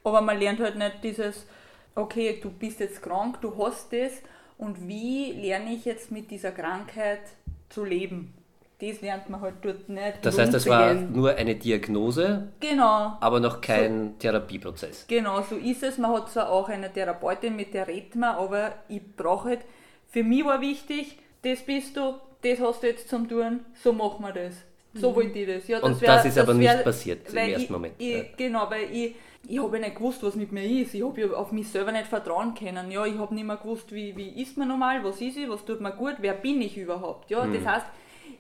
Aber 0.04 0.20
man 0.20 0.38
lernt 0.38 0.60
halt 0.60 0.76
nicht 0.76 1.02
dieses, 1.02 1.48
okay, 1.96 2.40
du 2.44 2.50
bist 2.50 2.82
jetzt 2.82 3.02
krank, 3.02 3.40
du 3.40 3.56
hast 3.58 3.94
das 3.94 4.12
und 4.58 4.86
wie 4.86 5.32
lerne 5.32 5.74
ich 5.74 5.86
jetzt 5.86 6.12
mit 6.12 6.30
dieser 6.30 6.52
Krankheit 6.52 7.22
zu 7.70 7.86
leben? 7.86 8.34
Das 8.82 9.00
lernt 9.00 9.30
man 9.30 9.40
halt 9.40 9.56
dort 9.62 9.88
nicht. 9.88 10.18
Das 10.24 10.38
heißt, 10.38 10.54
es 10.54 10.68
war 10.68 10.94
nur 10.94 11.36
eine 11.36 11.56
Diagnose, 11.56 12.50
genau. 12.60 13.18
aber 13.22 13.40
noch 13.40 13.62
kein 13.62 14.12
so, 14.12 14.16
Therapieprozess. 14.20 15.06
Genau, 15.08 15.42
so 15.42 15.56
ist 15.56 15.84
es. 15.84 15.98
Man 15.98 16.12
hat 16.12 16.30
zwar 16.30 16.50
auch 16.50 16.68
eine 16.68 16.92
Therapeutin, 16.92 17.56
mit 17.56 17.74
der 17.74 17.88
redet 17.88 18.16
man, 18.16 18.36
aber 18.36 18.74
ich 18.90 19.02
brauche 19.16 19.50
halt, 19.50 19.62
für 20.10 20.24
mich 20.24 20.44
war 20.44 20.60
wichtig, 20.60 21.18
das 21.44 21.62
bist 21.62 21.96
du, 21.96 22.16
das 22.42 22.60
hast 22.60 22.84
du 22.84 22.88
jetzt 22.88 23.08
zum 23.08 23.30
Tun, 23.30 23.62
so 23.74 23.94
machen 23.94 24.26
wir 24.26 24.34
das. 24.34 24.56
So 24.94 25.12
mhm. 25.12 25.16
wollte 25.16 25.40
ich 25.40 25.48
das. 25.48 25.68
Ja, 25.68 25.80
das 25.80 25.90
Und 25.90 26.02
wär, 26.02 26.16
das 26.16 26.26
ist 26.26 26.38
aber 26.38 26.60
wär, 26.60 26.74
nicht 26.74 26.84
passiert 26.84 27.30
im 27.30 27.38
ersten 27.38 27.62
ich, 27.62 27.70
Moment. 27.70 27.94
Ich, 27.98 28.16
ja. 28.16 28.24
Genau, 28.38 28.70
weil 28.70 28.92
ich, 28.92 29.16
ich 29.48 29.62
habe 29.62 29.78
ja 29.78 29.86
nicht 29.86 29.96
gewusst, 29.96 30.24
was 30.24 30.36
mit 30.36 30.52
mir 30.52 30.64
ist. 30.64 30.94
Ich 30.94 31.04
habe 31.04 31.22
ja 31.22 31.28
auf 31.32 31.52
mich 31.52 31.68
selber 31.68 31.92
nicht 31.92 32.08
vertrauen 32.08 32.56
können. 32.56 32.90
Ja, 32.90 33.06
ich 33.06 33.18
habe 33.18 33.34
nicht 33.36 33.46
mehr 33.46 33.58
gewusst, 33.58 33.92
wie, 33.92 34.16
wie 34.18 34.42
ist 34.42 34.58
man 34.58 34.68
normal, 34.68 35.04
was 35.04 35.22
ist 35.22 35.38
ich, 35.38 35.48
was 35.48 35.64
tut 35.64 35.80
mir 35.80 35.92
gut, 35.92 36.16
wer 36.20 36.34
bin 36.34 36.62
ich 36.62 36.78
überhaupt. 36.78 37.30
Ja, 37.30 37.44
mhm. 37.44 37.54
Das 37.54 37.66
heißt, 37.66 37.86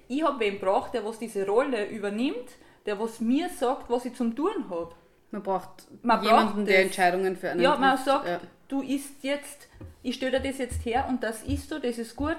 ich 0.07 0.23
habe 0.23 0.39
wen 0.39 0.59
braucht, 0.59 0.93
der 0.95 1.05
was 1.05 1.19
diese 1.19 1.45
Rolle 1.45 1.87
übernimmt, 1.87 2.49
der 2.85 2.99
was 2.99 3.19
mir 3.19 3.49
sagt, 3.49 3.89
was 3.89 4.05
ich 4.05 4.15
zum 4.15 4.35
tun 4.35 4.69
habe. 4.69 4.95
Man 5.31 5.43
braucht 5.43 5.69
man 6.01 6.23
jemanden, 6.23 6.55
braucht 6.55 6.69
der 6.69 6.81
Entscheidungen 6.81 7.37
für 7.37 7.51
einen 7.51 7.61
Ja, 7.61 7.77
man 7.77 7.91
trifft. 7.91 8.05
sagt, 8.05 8.27
ja. 8.27 8.39
du 8.67 8.81
isst 8.81 9.23
jetzt, 9.23 9.67
ich 10.01 10.15
stelle 10.15 10.39
dir 10.39 10.49
das 10.49 10.57
jetzt 10.57 10.83
her 10.83 11.05
und 11.07 11.21
das 11.21 11.43
isst 11.43 11.71
du, 11.71 11.79
das 11.79 11.99
ist 11.99 12.15
gut 12.15 12.37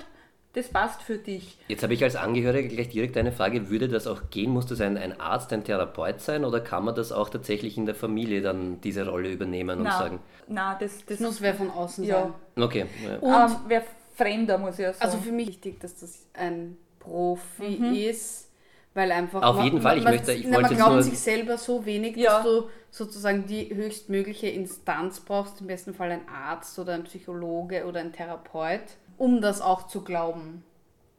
das 0.52 0.68
passt 0.68 1.02
für 1.02 1.16
dich. 1.16 1.58
Jetzt 1.68 1.82
habe 1.84 1.94
ich 1.94 2.02
als 2.02 2.16
Angehöriger 2.16 2.68
gleich 2.68 2.88
direkt 2.88 3.16
eine 3.16 3.30
Frage, 3.30 3.70
würde 3.70 3.86
das 3.86 4.06
auch 4.08 4.30
gehen? 4.30 4.50
Muss 4.50 4.66
das 4.66 4.80
ein, 4.80 4.98
ein 4.98 5.20
Arzt, 5.20 5.52
ein 5.52 5.62
Therapeut 5.62 6.20
sein 6.20 6.44
oder 6.44 6.60
kann 6.60 6.84
man 6.84 6.94
das 6.94 7.12
auch 7.12 7.28
tatsächlich 7.28 7.78
in 7.78 7.86
der 7.86 7.94
Familie 7.94 8.42
dann 8.42 8.80
diese 8.80 9.06
Rolle 9.06 9.30
übernehmen 9.30 9.78
und 9.78 9.84
na, 9.84 9.98
sagen? 9.98 10.20
Nein, 10.48 10.76
das, 10.80 10.98
das, 10.98 11.18
das 11.18 11.20
muss 11.20 11.40
wer 11.40 11.54
von 11.54 11.70
außen 11.70 12.04
ja. 12.04 12.22
sein. 12.56 12.64
Okay. 12.64 12.86
Ja. 13.04 13.18
Und 13.18 13.50
ähm, 13.52 13.56
wer 13.68 13.82
Fremder 14.16 14.58
muss 14.58 14.78
ja 14.78 14.92
sagen. 14.92 15.04
Also 15.04 15.18
für 15.18 15.32
mich 15.32 15.48
wichtig, 15.48 15.80
dass 15.80 15.98
das 16.00 16.26
ein 16.34 16.76
Profi 16.98 17.78
mhm. 17.78 17.94
ist. 17.94 18.48
Weil 18.92 19.12
einfach. 19.12 19.40
Auf 19.42 19.54
man, 19.54 19.64
jeden 19.66 19.80
Fall, 19.80 19.98
ich 19.98 20.04
man, 20.04 20.14
möchte. 20.14 20.32
Ich 20.32 20.46
na, 20.48 20.58
man 20.58 20.74
glaubt 20.74 21.04
sich 21.04 21.16
selber 21.16 21.56
so 21.58 21.86
wenig, 21.86 22.16
ja. 22.16 22.38
dass 22.38 22.42
du 22.42 22.68
sozusagen 22.90 23.46
die 23.46 23.72
höchstmögliche 23.72 24.48
Instanz 24.48 25.20
brauchst, 25.20 25.60
im 25.60 25.68
besten 25.68 25.94
Fall 25.94 26.10
ein 26.10 26.28
Arzt 26.28 26.76
oder 26.76 26.94
ein 26.94 27.04
Psychologe 27.04 27.86
oder 27.86 28.00
ein 28.00 28.12
Therapeut 28.12 28.80
um 29.20 29.42
das 29.42 29.60
auch 29.60 29.86
zu 29.86 30.02
glauben. 30.02 30.64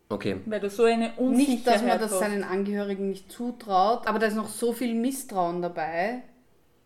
Okay. 0.09 0.37
Weil 0.47 0.59
du 0.59 0.71
so 0.71 0.83
eine 0.83 1.13
Unsicherheit 1.17 1.49
Nicht, 1.55 1.67
dass 1.67 1.83
man 1.83 1.99
das 1.99 2.17
seinen 2.17 2.43
Angehörigen 2.43 3.09
nicht 3.09 3.31
zutraut, 3.31 4.07
aber 4.07 4.17
da 4.17 4.25
ist 4.25 4.35
noch 4.35 4.49
so 4.49 4.73
viel 4.73 4.95
Misstrauen 4.95 5.61
dabei, 5.61 6.23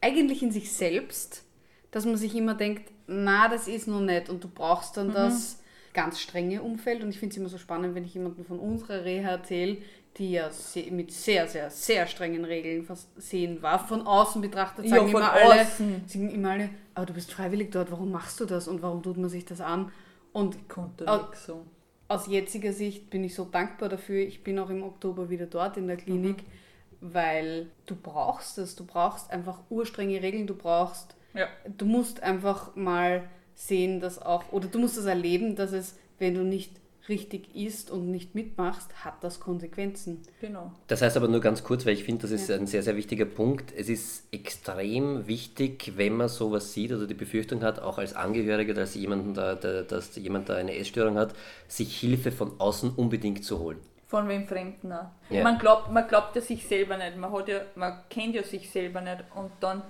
eigentlich 0.01 0.43
in 0.43 0.51
sich 0.51 0.73
selbst, 0.73 1.43
dass 1.91 2.05
man 2.05 2.17
sich 2.17 2.35
immer 2.35 2.53
denkt, 2.53 2.91
na, 3.07 3.47
das 3.47 3.69
ist 3.69 3.87
noch 3.87 4.01
nicht 4.01 4.29
und 4.29 4.43
du 4.43 4.49
brauchst 4.49 4.97
dann 4.97 5.07
mhm. 5.07 5.13
das 5.13 5.61
ganz 5.93 6.19
strenge 6.19 6.61
Umfeld 6.61 7.01
und 7.01 7.09
ich 7.09 7.19
finde 7.19 7.31
es 7.33 7.37
immer 7.37 7.49
so 7.49 7.57
spannend, 7.57 7.95
wenn 7.95 8.03
ich 8.03 8.13
jemanden 8.13 8.43
von 8.43 8.59
unserer 8.59 9.05
Reha 9.05 9.29
erzähle, 9.29 9.77
die 10.17 10.31
ja 10.31 10.49
mit 10.91 11.13
sehr, 11.13 11.47
sehr, 11.47 11.69
sehr 11.69 12.07
strengen 12.07 12.43
Regeln 12.43 12.83
versehen 12.83 13.61
war. 13.61 13.79
Von 13.79 14.05
außen 14.05 14.41
betrachtet 14.41 14.89
sagen 14.89 15.07
ja, 15.07 15.17
immer 15.17 15.31
alle, 15.31 15.65
sagen 16.07 16.29
immer 16.29 16.51
alle, 16.51 16.69
aber 16.93 17.05
du 17.05 17.13
bist 17.13 17.31
freiwillig 17.31 17.71
dort, 17.71 17.89
warum 17.89 18.11
machst 18.11 18.39
du 18.41 18.45
das 18.45 18.67
und 18.67 18.81
warum 18.81 19.01
tut 19.01 19.17
man 19.17 19.29
sich 19.29 19.45
das 19.45 19.61
an? 19.61 19.91
Und 20.35 20.67
konnte 20.67 21.07
aus, 21.07 21.45
so. 21.45 21.65
aus 22.09 22.27
jetziger 22.27 22.73
Sicht 22.73 23.09
bin 23.09 23.23
ich 23.23 23.33
so 23.33 23.45
dankbar 23.45 23.87
dafür. 23.87 24.19
Ich 24.19 24.43
bin 24.43 24.59
auch 24.59 24.69
im 24.69 24.83
Oktober 24.83 25.29
wieder 25.29 25.45
dort 25.45 25.77
in 25.77 25.87
der 25.87 25.95
Klinik, 25.95 26.39
mhm. 26.39 27.13
weil 27.13 27.71
du 27.85 27.95
brauchst 27.95 28.57
es. 28.57 28.75
Du 28.75 28.85
brauchst 28.85 29.31
einfach 29.31 29.59
urstrenge 29.69 30.21
Regeln. 30.21 30.45
Du 30.45 30.53
brauchst, 30.53 31.15
ja. 31.33 31.47
du 31.77 31.85
musst 31.85 32.21
einfach 32.21 32.75
mal 32.75 33.23
sehen, 33.53 34.01
dass 34.01 34.21
auch, 34.21 34.51
oder 34.51 34.67
du 34.67 34.77
musst 34.77 34.97
es 34.97 35.05
das 35.05 35.13
erleben, 35.13 35.55
dass 35.55 35.71
es, 35.71 35.95
wenn 36.19 36.33
du 36.33 36.43
nicht 36.43 36.81
richtig 37.07 37.55
ist 37.55 37.91
und 37.91 38.09
nicht 38.09 38.33
mitmachst, 38.35 39.05
hat 39.05 39.23
das 39.23 39.39
Konsequenzen. 39.39 40.23
Genau. 40.41 40.71
Das 40.87 41.01
heißt 41.01 41.17
aber 41.17 41.27
nur 41.27 41.39
ganz 41.39 41.63
kurz, 41.63 41.85
weil 41.85 41.93
ich 41.93 42.03
finde, 42.03 42.23
das 42.23 42.31
ist 42.31 42.49
ja. 42.49 42.55
ein 42.55 42.67
sehr, 42.67 42.83
sehr 42.83 42.95
wichtiger 42.95 43.25
Punkt. 43.25 43.73
Es 43.75 43.89
ist 43.89 44.27
extrem 44.33 45.27
wichtig, 45.27 45.93
wenn 45.97 46.17
man 46.17 46.29
sowas 46.29 46.73
sieht 46.73 46.91
oder 46.91 47.05
die 47.05 47.13
Befürchtung 47.13 47.63
hat, 47.63 47.79
auch 47.79 47.97
als 47.97 48.15
Angehöriger, 48.15 48.73
dass, 48.73 48.95
jemanden 48.95 49.33
da, 49.33 49.55
dass 49.55 50.15
jemand 50.15 50.49
da 50.49 50.55
eine 50.55 50.75
Essstörung 50.77 51.17
hat, 51.17 51.35
sich 51.67 51.97
Hilfe 51.99 52.31
von 52.31 52.59
außen 52.59 52.91
unbedingt 52.95 53.45
zu 53.45 53.59
holen. 53.59 53.79
Von 54.07 54.27
wem 54.27 54.47
Fremden 54.47 54.91
auch. 54.91 55.09
Ja. 55.29 55.43
Man, 55.43 55.57
glaubt, 55.57 55.91
man 55.91 56.07
glaubt 56.07 56.35
ja 56.35 56.41
sich 56.41 56.67
selber 56.67 56.97
nicht, 56.97 57.17
man, 57.17 57.31
hat 57.31 57.47
ja, 57.47 57.61
man 57.75 58.01
kennt 58.09 58.35
ja 58.35 58.43
sich 58.43 58.69
selber 58.69 59.01
nicht 59.01 59.23
und 59.35 59.51
dann, 59.59 59.81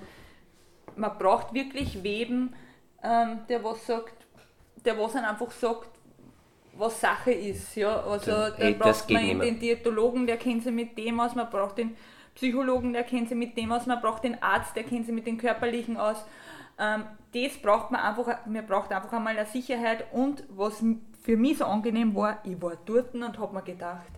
man 0.96 1.18
braucht 1.18 1.54
wirklich 1.54 2.02
Weben, 2.04 2.56
ähm, 3.04 3.40
der 3.50 3.64
was 3.64 3.86
sagt, 3.86 4.16
der 4.86 4.98
was 4.98 5.14
dann 5.14 5.26
einfach 5.26 5.52
sagt, 5.52 5.95
was 6.77 7.00
Sache 7.00 7.32
ist. 7.32 7.75
Ja? 7.75 8.01
Also 8.01 8.32
da 8.32 8.72
braucht 8.77 9.10
man 9.10 9.39
den 9.39 9.60
Diätologen, 9.60 10.27
der 10.27 10.38
kennt 10.38 10.63
sich 10.63 10.74
mit 10.74 10.98
dem 10.98 11.20
aus, 11.20 11.36
man 11.36 11.50
braucht 11.50 11.77
den 11.77 11.96
Psychologen, 12.36 12.94
der 12.94 13.03
kennt 13.03 13.29
sich 13.29 13.38
mit 13.38 13.58
dem 13.58 13.72
aus, 13.72 13.86
man 13.86 14.01
braucht 14.01 14.24
den 14.24 14.41
Arzt, 14.41 14.75
der 14.75 14.84
kennt 14.84 15.05
sich 15.05 15.15
mit 15.15 15.25
den 15.25 15.38
Körperlichen 15.38 15.98
aus. 15.98 16.25
Ähm, 16.77 17.03
das 17.34 17.58
braucht 17.62 17.91
man 17.91 18.01
einfach, 18.01 18.46
man 18.46 18.65
braucht 18.67 18.91
einfach 18.91 19.13
einmal 19.13 19.38
eine 19.38 19.46
Sicherheit 19.46 20.05
und 20.12 20.44
was 20.50 20.84
für 21.24 21.38
mich 21.38 21.58
so 21.58 21.65
angenehm 21.65 22.13
war, 22.15 22.39
ich 22.44 22.62
war 22.62 22.74
dort 22.86 23.13
und 23.15 23.39
habe 23.39 23.55
mir 23.55 23.62
gedacht, 23.62 24.12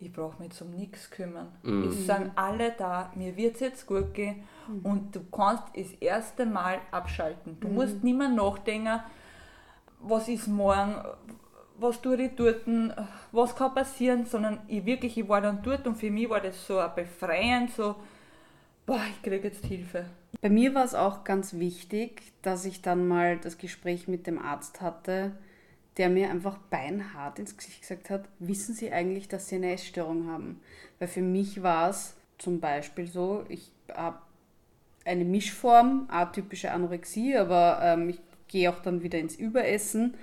ich 0.00 0.12
brauche 0.12 0.40
mich 0.40 0.60
um 0.62 0.70
nichts 0.70 1.10
kümmern. 1.10 1.48
Mhm. 1.62 1.88
Es 1.88 2.06
sind 2.06 2.30
alle 2.36 2.72
da, 2.72 3.10
mir 3.16 3.36
wird 3.36 3.56
es 3.56 3.60
jetzt 3.60 3.86
gut 3.86 4.14
gehen 4.14 4.44
mhm. 4.68 4.80
und 4.86 5.16
du 5.16 5.24
kannst 5.30 5.64
das 5.74 5.90
erste 6.00 6.46
Mal 6.46 6.78
abschalten. 6.92 7.58
Du 7.58 7.68
mhm. 7.68 7.74
musst 7.74 8.04
nicht 8.04 8.16
mehr 8.16 8.28
nachdenken, 8.28 9.00
was 10.00 10.28
ist 10.28 10.46
morgen, 10.46 10.94
was 11.78 12.00
tue 12.00 12.20
ich 12.22 12.32
dort, 12.34 12.62
was 13.32 13.54
kann 13.54 13.74
passieren, 13.74 14.26
sondern 14.26 14.60
ich 14.68 14.84
wirklich, 14.84 15.16
ich 15.16 15.28
war 15.28 15.40
dann 15.40 15.62
dort 15.62 15.86
und 15.86 15.96
für 15.96 16.10
mich 16.10 16.28
war 16.28 16.40
das 16.40 16.66
so 16.66 16.78
ein 16.78 16.90
befreiend, 16.94 17.70
so, 17.72 17.96
boah, 18.86 19.00
ich 19.10 19.22
kriege 19.22 19.48
jetzt 19.48 19.64
Hilfe. 19.64 20.06
Bei 20.40 20.50
mir 20.50 20.74
war 20.74 20.84
es 20.84 20.94
auch 20.94 21.24
ganz 21.24 21.54
wichtig, 21.54 22.32
dass 22.42 22.64
ich 22.64 22.82
dann 22.82 23.06
mal 23.06 23.38
das 23.38 23.58
Gespräch 23.58 24.08
mit 24.08 24.26
dem 24.26 24.38
Arzt 24.38 24.80
hatte, 24.80 25.32
der 25.96 26.08
mir 26.08 26.30
einfach 26.30 26.58
beinhart 26.58 27.38
ins 27.38 27.56
Gesicht 27.56 27.80
gesagt 27.80 28.10
hat, 28.10 28.24
wissen 28.38 28.74
Sie 28.74 28.92
eigentlich, 28.92 29.28
dass 29.28 29.48
Sie 29.48 29.56
eine 29.56 29.72
Essstörung 29.72 30.28
haben? 30.28 30.60
Weil 30.98 31.08
für 31.08 31.22
mich 31.22 31.62
war 31.62 31.90
es 31.90 32.14
zum 32.38 32.60
Beispiel 32.60 33.08
so, 33.08 33.44
ich 33.48 33.72
habe 33.92 34.18
eine 35.04 35.24
Mischform, 35.24 36.06
atypische 36.08 36.70
Anorexie, 36.70 37.36
aber 37.36 37.80
ähm, 37.82 38.10
ich 38.10 38.20
gehe 38.46 38.70
auch 38.70 38.80
dann 38.80 39.02
wieder 39.02 39.18
ins 39.18 39.36
Überessen 39.36 40.14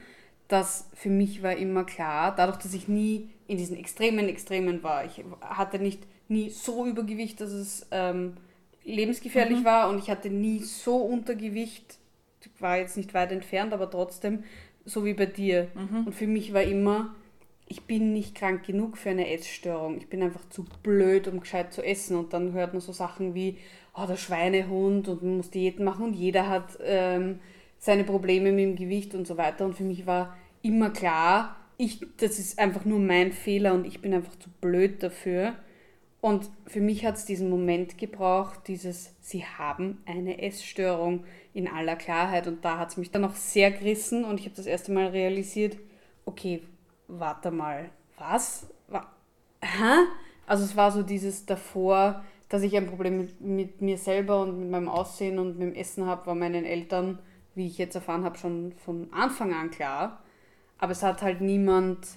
dass 0.48 0.90
für 0.94 1.10
mich 1.10 1.42
war 1.44 1.56
immer 1.56 1.84
klar, 1.84 2.36
dadurch, 2.36 2.58
dass 2.58 2.74
ich 2.74 2.88
nie 2.88 3.30
in 3.48 3.58
diesen 3.58 3.78
extremen 3.78 4.28
Extremen 4.28 4.84
war, 4.84 5.06
ich 5.06 5.24
hatte 5.42 5.80
nicht 5.80 6.04
nie 6.28 6.50
so 6.50 6.86
Übergewicht, 6.86 7.42
dass 7.42 7.52
es 7.52 7.88
ähm, 7.92 8.38
lebensgefährlich 8.84 9.60
mhm. 9.60 9.66
war 9.66 9.90
und 9.90 10.00
ich 10.00 10.10
hatte 10.10 10.30
nie 10.30 10.60
so 10.60 10.98
Untergewicht, 10.98 11.98
ich 12.42 12.62
war 12.62 12.78
jetzt 12.78 12.98
nicht 12.98 13.14
weit 13.14 13.32
entfernt, 13.32 13.74
aber 13.74 13.90
trotzdem 13.90 14.44
so 14.86 15.04
wie 15.04 15.14
bei 15.14 15.26
dir. 15.26 15.68
Mhm. 15.74 16.08
Und 16.08 16.14
für 16.14 16.28
mich 16.28 16.54
war 16.54 16.62
immer, 16.62 17.16
ich 17.68 17.84
bin 17.84 18.14
nicht 18.14 18.36
krank 18.36 18.64
genug 18.64 18.98
für 18.98 19.10
eine 19.10 19.32
Essstörung. 19.32 19.98
Ich 19.98 20.08
bin 20.08 20.22
einfach 20.22 20.48
zu 20.50 20.66
blöd, 20.84 21.28
um 21.28 21.40
gescheit 21.40 21.74
zu 21.74 21.84
essen. 21.84 22.16
Und 22.16 22.34
dann 22.34 22.54
hört 22.54 22.74
man 22.74 22.82
so 22.82 22.92
Sachen 22.92 23.34
wie, 23.34 23.58
oh, 23.96 24.06
der 24.06 24.18
Schweinehund 24.18 25.08
und 25.08 25.24
man 25.24 25.38
muss 25.38 25.50
Diäten 25.50 25.84
machen 25.84 26.06
und 26.06 26.14
jeder 26.14 26.48
hat 26.48 26.78
ähm, 26.84 27.40
seine 27.86 28.04
Probleme 28.04 28.52
mit 28.52 28.64
dem 28.64 28.76
Gewicht 28.76 29.14
und 29.14 29.28
so 29.28 29.38
weiter. 29.38 29.64
Und 29.64 29.76
für 29.76 29.84
mich 29.84 30.08
war 30.08 30.36
immer 30.64 30.90
klar, 30.90 31.56
ich, 31.78 32.00
das 32.18 32.40
ist 32.40 32.58
einfach 32.58 32.84
nur 32.84 32.98
mein 32.98 33.32
Fehler 33.32 33.76
und 33.76 33.86
ich 33.86 34.02
bin 34.02 34.12
einfach 34.12 34.36
zu 34.40 34.50
blöd 34.60 35.04
dafür. 35.04 35.54
Und 36.20 36.50
für 36.66 36.80
mich 36.82 37.06
hat 37.06 37.18
es 37.18 37.26
diesen 37.26 37.48
Moment 37.48 38.00
gebraucht, 38.00 38.62
dieses, 38.68 39.14
sie 39.22 39.46
haben 39.46 40.02
eine 40.08 40.42
Essstörung 40.42 41.26
in 41.54 41.68
aller 41.68 41.96
Klarheit. 41.96 42.48
Und 42.48 42.66
da 42.66 42.80
hat 42.80 42.90
es 42.90 42.98
mich 42.98 43.12
dann 43.12 43.24
auch 43.24 43.36
sehr 43.36 43.70
gerissen 43.70 44.26
und 44.26 44.40
ich 44.40 44.48
habe 44.48 44.56
das 44.56 44.66
erste 44.66 44.92
Mal 44.92 45.08
realisiert, 45.10 45.78
okay, 46.26 46.64
warte 47.08 47.52
mal, 47.52 47.92
was? 48.18 48.66
Hä? 49.62 50.08
Also 50.48 50.64
es 50.64 50.76
war 50.76 50.92
so 50.92 51.04
dieses 51.04 51.46
davor, 51.46 52.24
dass 52.50 52.64
ich 52.64 52.76
ein 52.76 52.88
Problem 52.88 53.18
mit, 53.18 53.42
mit 53.42 53.82
mir 53.82 54.00
selber 54.00 54.42
und 54.42 54.60
mit 54.60 54.72
meinem 54.72 54.90
Aussehen 54.90 55.38
und 55.38 55.60
mit 55.60 55.70
dem 55.70 55.76
Essen 55.76 56.08
habe, 56.08 56.26
war 56.26 56.36
meinen 56.36 56.66
Eltern, 56.66 57.20
wie 57.56 57.68
ich 57.68 57.78
jetzt 57.78 57.96
erfahren 57.96 58.24
habe, 58.24 58.38
schon 58.38 58.74
von 58.84 59.08
Anfang 59.12 59.54
an 59.54 59.72
klar. 59.72 60.22
Aber 60.78 60.92
es 60.92 61.02
hat 61.02 61.22
halt 61.22 61.42
niemand 61.42 62.08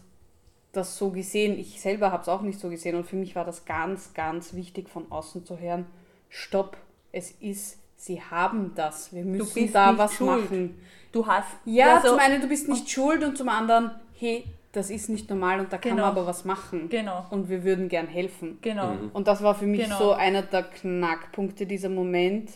das 0.73 0.99
so 0.99 1.11
gesehen. 1.11 1.59
Ich 1.59 1.81
selber 1.81 2.13
habe 2.13 2.23
es 2.23 2.29
auch 2.29 2.43
nicht 2.43 2.59
so 2.59 2.69
gesehen 2.69 2.97
und 2.97 3.07
für 3.07 3.17
mich 3.17 3.35
war 3.37 3.45
das 3.45 3.65
ganz, 3.65 4.13
ganz 4.15 4.55
wichtig 4.55 4.89
von 4.89 5.11
außen 5.11 5.45
zu 5.47 5.59
hören. 5.59 5.87
Stopp, 6.29 6.77
es 7.13 7.31
ist, 7.31 7.79
sie 7.97 8.21
haben 8.21 8.73
das. 8.75 9.13
Wir 9.13 9.25
müssen 9.25 9.73
da 9.73 9.97
was 9.97 10.15
schuld. 10.15 10.45
machen. 10.45 10.81
Du 11.13 11.27
hast. 11.27 11.49
Ja, 11.65 11.97
also, 11.97 12.11
zum 12.11 12.19
einen, 12.19 12.41
du 12.41 12.49
bist 12.49 12.69
nicht 12.69 12.91
schuld 12.91 13.25
und 13.25 13.39
zum 13.39 13.49
anderen, 13.49 13.93
hey, 14.19 14.45
das 14.73 14.91
ist 14.91 15.09
nicht 15.09 15.31
normal 15.31 15.61
und 15.61 15.73
da 15.73 15.79
kann 15.79 15.93
genau. 15.93 16.03
man 16.03 16.11
aber 16.11 16.27
was 16.27 16.45
machen. 16.45 16.89
Genau. 16.91 17.27
Und 17.31 17.49
wir 17.49 17.65
würden 17.65 17.89
gern 17.89 18.07
helfen. 18.07 18.59
Genau. 18.61 18.93
Mhm. 18.93 19.11
Und 19.13 19.27
das 19.27 19.43
war 19.43 19.55
für 19.55 19.67
mich 19.67 19.85
genau. 19.85 19.99
so 19.99 20.13
einer 20.13 20.43
der 20.43 20.65
Knackpunkte 20.65 21.67
dieser 21.67 21.89
Moment. 21.89 22.51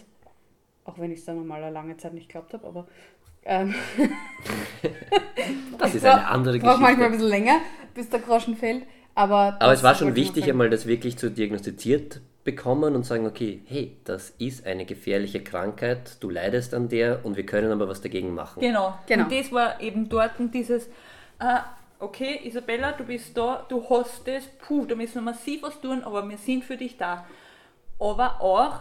Auch 0.85 0.99
wenn 0.99 1.13
ich 1.13 1.21
es 1.21 1.25
dann 1.25 1.37
nochmal 1.37 1.63
eine 1.63 1.73
lange 1.73 1.97
Zeit 1.97 2.15
nicht 2.15 2.29
geglaubt 2.29 2.53
habe, 2.55 2.67
aber. 2.67 2.87
Ähm, 3.45 3.75
das 5.79 5.95
ist 5.95 6.05
eine 6.05 6.27
andere 6.29 6.55
Geschichte. 6.55 6.69
Braucht 6.69 6.81
manchmal 6.81 7.07
ein 7.07 7.13
bisschen 7.13 7.29
länger, 7.29 7.59
bis 7.95 8.09
der 8.09 8.21
Groschen 8.21 8.57
fällt. 8.57 8.85
Aber, 9.15 9.57
aber 9.61 9.73
es 9.73 9.83
war 9.83 9.95
schon 9.95 10.15
wichtig, 10.15 10.49
einmal 10.49 10.71
das 10.71 10.87
wirklich 10.87 11.19
zu 11.19 11.31
diagnostiziert 11.31 12.21
bekommen 12.45 12.95
und 12.95 13.05
sagen, 13.05 13.27
okay, 13.27 13.63
hey, 13.67 13.97
das 14.05 14.31
ist 14.39 14.67
eine 14.67 14.85
gefährliche 14.85 15.43
Krankheit, 15.43 16.17
du 16.21 16.31
leidest 16.31 16.75
an 16.75 16.89
der 16.89 17.25
und 17.25 17.37
wir 17.37 17.47
können 17.47 17.71
aber 17.71 17.89
was 17.89 18.01
dagegen 18.01 18.35
machen. 18.35 18.61
Genau, 18.61 18.99
genau. 19.07 19.25
Und 19.25 19.33
das 19.33 19.53
war 19.53 19.81
eben 19.81 20.09
dort 20.09 20.33
dieses, 20.53 20.87
äh, 21.39 21.59
okay, 22.01 22.41
Isabella, 22.45 22.93
du 22.93 23.05
bist 23.05 23.37
da, 23.37 23.65
du 23.69 23.85
hast 23.89 24.27
das, 24.27 24.45
puh, 24.67 24.87
da 24.87 24.97
müssen 24.97 25.15
wir 25.17 25.23
massiv 25.23 25.63
was 25.63 25.81
tun, 25.81 26.03
aber 26.03 26.29
wir 26.29 26.39
sind 26.39 26.65
für 26.65 26.77
dich 26.77 26.97
da. 26.97 27.27
Aber 28.01 28.41
auch, 28.41 28.81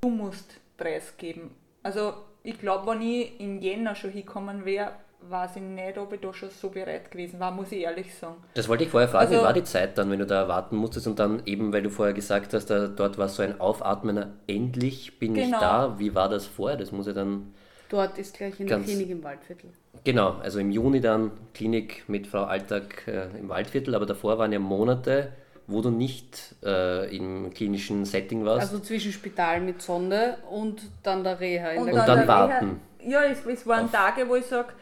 du 0.00 0.08
musst 0.08 0.61
preisgeben. 0.76 1.50
Also 1.82 2.14
ich 2.42 2.58
glaube, 2.58 2.90
wenn 2.90 3.02
ich 3.02 3.40
in 3.40 3.60
Jänner 3.60 3.94
schon 3.94 4.10
hinkommen 4.10 4.64
wäre, 4.64 4.92
weiß 5.28 5.56
ich 5.56 5.62
nicht, 5.62 5.98
ob 5.98 6.12
ich 6.12 6.20
da 6.20 6.32
schon 6.32 6.50
so 6.50 6.68
bereit 6.70 7.10
gewesen 7.10 7.38
war, 7.38 7.50
muss 7.52 7.70
ich 7.72 7.82
ehrlich 7.82 8.14
sagen. 8.14 8.36
Das 8.54 8.68
wollte 8.68 8.84
ich 8.84 8.90
vorher 8.90 9.08
fragen, 9.08 9.28
also, 9.28 9.40
wie 9.40 9.44
war 9.44 9.52
die 9.52 9.62
Zeit 9.62 9.96
dann, 9.96 10.10
wenn 10.10 10.18
du 10.18 10.26
da 10.26 10.48
warten 10.48 10.76
musstest 10.76 11.06
und 11.06 11.18
dann 11.18 11.42
eben, 11.46 11.72
weil 11.72 11.82
du 11.82 11.90
vorher 11.90 12.14
gesagt 12.14 12.54
hast, 12.54 12.66
da, 12.66 12.88
dort 12.88 13.18
war 13.18 13.28
so 13.28 13.42
ein 13.42 13.60
Aufatmen, 13.60 14.32
endlich 14.46 15.18
bin 15.18 15.34
genau. 15.34 15.56
ich 15.56 15.60
da. 15.60 15.98
Wie 15.98 16.14
war 16.14 16.28
das 16.28 16.46
vorher? 16.46 16.76
Das 16.76 16.92
muss 16.92 17.06
ja 17.06 17.12
dann... 17.12 17.54
Dort 17.88 18.18
ist 18.18 18.36
gleich 18.36 18.58
in 18.58 18.66
der 18.66 18.80
Klinik 18.80 19.10
im 19.10 19.22
Waldviertel. 19.22 19.70
Genau, 20.04 20.38
also 20.42 20.58
im 20.58 20.70
Juni 20.70 21.00
dann 21.00 21.30
Klinik 21.54 22.08
mit 22.08 22.26
Frau 22.26 22.44
Alltag 22.44 23.06
äh, 23.06 23.28
im 23.38 23.48
Waldviertel, 23.48 23.94
aber 23.94 24.06
davor 24.06 24.38
waren 24.38 24.50
ja 24.50 24.58
Monate, 24.58 25.32
wo 25.66 25.80
du 25.80 25.90
nicht 25.90 26.54
äh, 26.62 27.14
im 27.14 27.52
klinischen 27.52 28.04
Setting 28.04 28.44
warst. 28.44 28.62
Also 28.62 28.78
zwischen 28.80 29.12
Spital 29.12 29.60
mit 29.60 29.82
Sonde 29.82 30.38
und 30.50 30.82
dann 31.02 31.24
der 31.24 31.40
Reha. 31.40 31.80
und, 31.80 31.86
der 31.86 32.06
dann 32.06 32.28
warten. 32.28 32.80
Reha, 33.00 33.10
ja, 33.10 33.24
es, 33.24 33.44
es 33.46 33.66
waren 33.66 33.86
Auf. 33.86 33.92
Tage, 33.92 34.28
wo 34.28 34.36
ich 34.36 34.46
sage, 34.46 34.72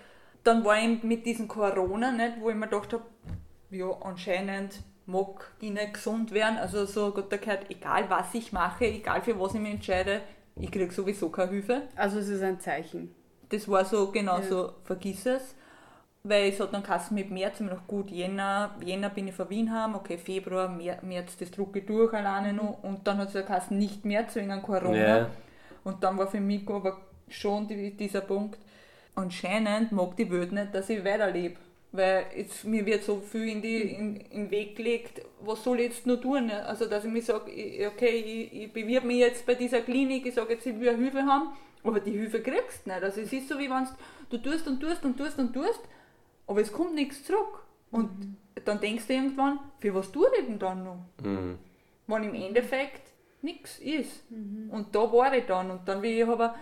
dann 0.44 0.64
war 0.64 0.78
ich 0.78 1.02
mit 1.02 1.26
diesem 1.26 1.48
Corona, 1.48 2.12
nicht, 2.12 2.40
wo 2.40 2.50
ich 2.50 2.56
mir 2.56 2.66
gedacht 2.66 2.92
habe, 2.92 3.04
ja, 3.70 3.90
anscheinend 4.02 4.80
mag 5.06 5.52
ich 5.60 5.70
nicht 5.70 5.94
gesund 5.94 6.32
werden. 6.32 6.58
Also 6.58 6.86
so 6.86 7.10
Gott 7.12 7.30
gehört, 7.30 7.70
egal 7.70 8.08
was 8.08 8.34
ich 8.34 8.52
mache, 8.52 8.86
egal 8.86 9.22
für 9.22 9.38
was 9.38 9.54
ich 9.54 9.60
mich 9.60 9.74
entscheide, 9.74 10.20
ich 10.56 10.70
kriege 10.70 10.92
sowieso 10.92 11.28
keine 11.28 11.52
Hilfe. 11.52 11.82
Also 11.96 12.18
es 12.18 12.28
ist 12.28 12.42
ein 12.42 12.60
Zeichen. 12.60 13.14
Das 13.48 13.68
war 13.68 13.84
so, 13.84 14.10
genau 14.10 14.38
ja. 14.38 14.42
so, 14.42 14.72
vergiss 14.84 15.26
es. 15.26 15.54
Weil 16.22 16.50
es 16.50 16.60
hat 16.60 16.74
dann 16.74 16.82
Kassen 16.82 17.14
mit 17.14 17.30
März 17.30 17.60
immer 17.60 17.70
noch 17.70 17.86
gut, 17.86 18.10
Jänner, 18.10 18.76
Jänner 18.84 19.08
bin 19.08 19.28
ich 19.28 19.34
von 19.34 19.48
Wien 19.48 19.72
heim, 19.72 19.94
okay, 19.94 20.18
Februar, 20.18 20.68
März, 20.68 21.38
das 21.38 21.50
drucke 21.50 21.78
ich 21.78 21.86
durch 21.86 22.12
alleine 22.12 22.52
noch 22.52 22.82
und 22.82 23.06
dann 23.06 23.16
hat 23.18 23.34
es 23.34 23.46
Kassen 23.46 23.78
nicht 23.78 24.04
März 24.04 24.36
wegen 24.36 24.60
Corona. 24.60 25.18
Ja. 25.18 25.30
Und 25.82 26.04
dann 26.04 26.18
war 26.18 26.26
für 26.26 26.40
mich 26.40 26.68
aber 26.68 27.00
schon 27.28 27.66
die, 27.68 27.96
dieser 27.96 28.20
Punkt, 28.20 28.58
anscheinend 29.14 29.92
mag 29.92 30.14
die 30.16 30.30
Welt 30.30 30.52
nicht, 30.52 30.74
dass 30.74 30.90
ich 30.90 31.04
weiterlebe. 31.04 31.56
Weil 31.92 32.26
jetzt, 32.36 32.64
mir 32.64 32.86
wird 32.86 33.02
so 33.02 33.20
viel 33.20 33.48
in, 33.48 33.62
die, 33.62 33.80
in, 33.80 34.16
in 34.16 34.44
den 34.44 34.50
Weg 34.50 34.76
gelegt, 34.76 35.22
was 35.40 35.64
soll 35.64 35.80
ich 35.80 35.88
jetzt 35.88 36.06
nur 36.06 36.20
tun? 36.20 36.48
Also, 36.50 36.86
dass 36.86 37.04
ich 37.04 37.10
mir 37.10 37.22
sage, 37.22 37.50
okay, 37.88 38.10
ich, 38.10 38.62
ich 38.62 38.72
bewirbe 38.72 39.08
mich 39.08 39.18
jetzt 39.18 39.44
bei 39.44 39.54
dieser 39.54 39.80
Klinik, 39.80 40.24
ich 40.24 40.34
sage 40.34 40.52
jetzt, 40.52 40.66
ich 40.66 40.78
will 40.78 40.96
Hilfe 40.96 41.24
haben, 41.24 41.48
aber 41.82 41.98
die 41.98 42.12
Hilfe 42.12 42.40
kriegst 42.42 42.86
du 42.86 42.90
nicht. 42.90 43.02
Also, 43.02 43.22
es 43.22 43.32
ist 43.32 43.48
so, 43.48 43.58
wie 43.58 43.68
wenn 43.68 43.88
du 44.30 44.38
tust 44.38 44.68
und 44.68 44.80
tust 44.80 45.04
und 45.04 45.16
tust 45.16 45.38
und 45.38 45.52
tust, 45.52 45.80
aber 46.50 46.60
es 46.60 46.72
kommt 46.72 46.94
nichts 46.94 47.22
zurück. 47.24 47.62
Und 47.92 48.18
mhm. 48.18 48.36
dann 48.64 48.80
denkst 48.80 49.06
du 49.06 49.14
irgendwann, 49.14 49.60
für 49.78 49.94
was 49.94 50.10
tue 50.10 50.26
ich 50.38 50.46
denn 50.46 50.58
dann 50.58 50.84
noch? 50.84 50.98
Mhm. 51.22 51.58
Wenn 52.08 52.24
im 52.24 52.34
Endeffekt 52.34 53.12
nichts 53.40 53.78
ist. 53.78 54.28
Mhm. 54.30 54.68
Und 54.70 54.94
da 54.94 55.00
war 55.12 55.32
ich 55.34 55.46
dann. 55.46 55.70
Und 55.70 55.86
dann, 55.86 56.02
wie 56.02 56.20
ich 56.20 56.26
aber 56.26 56.54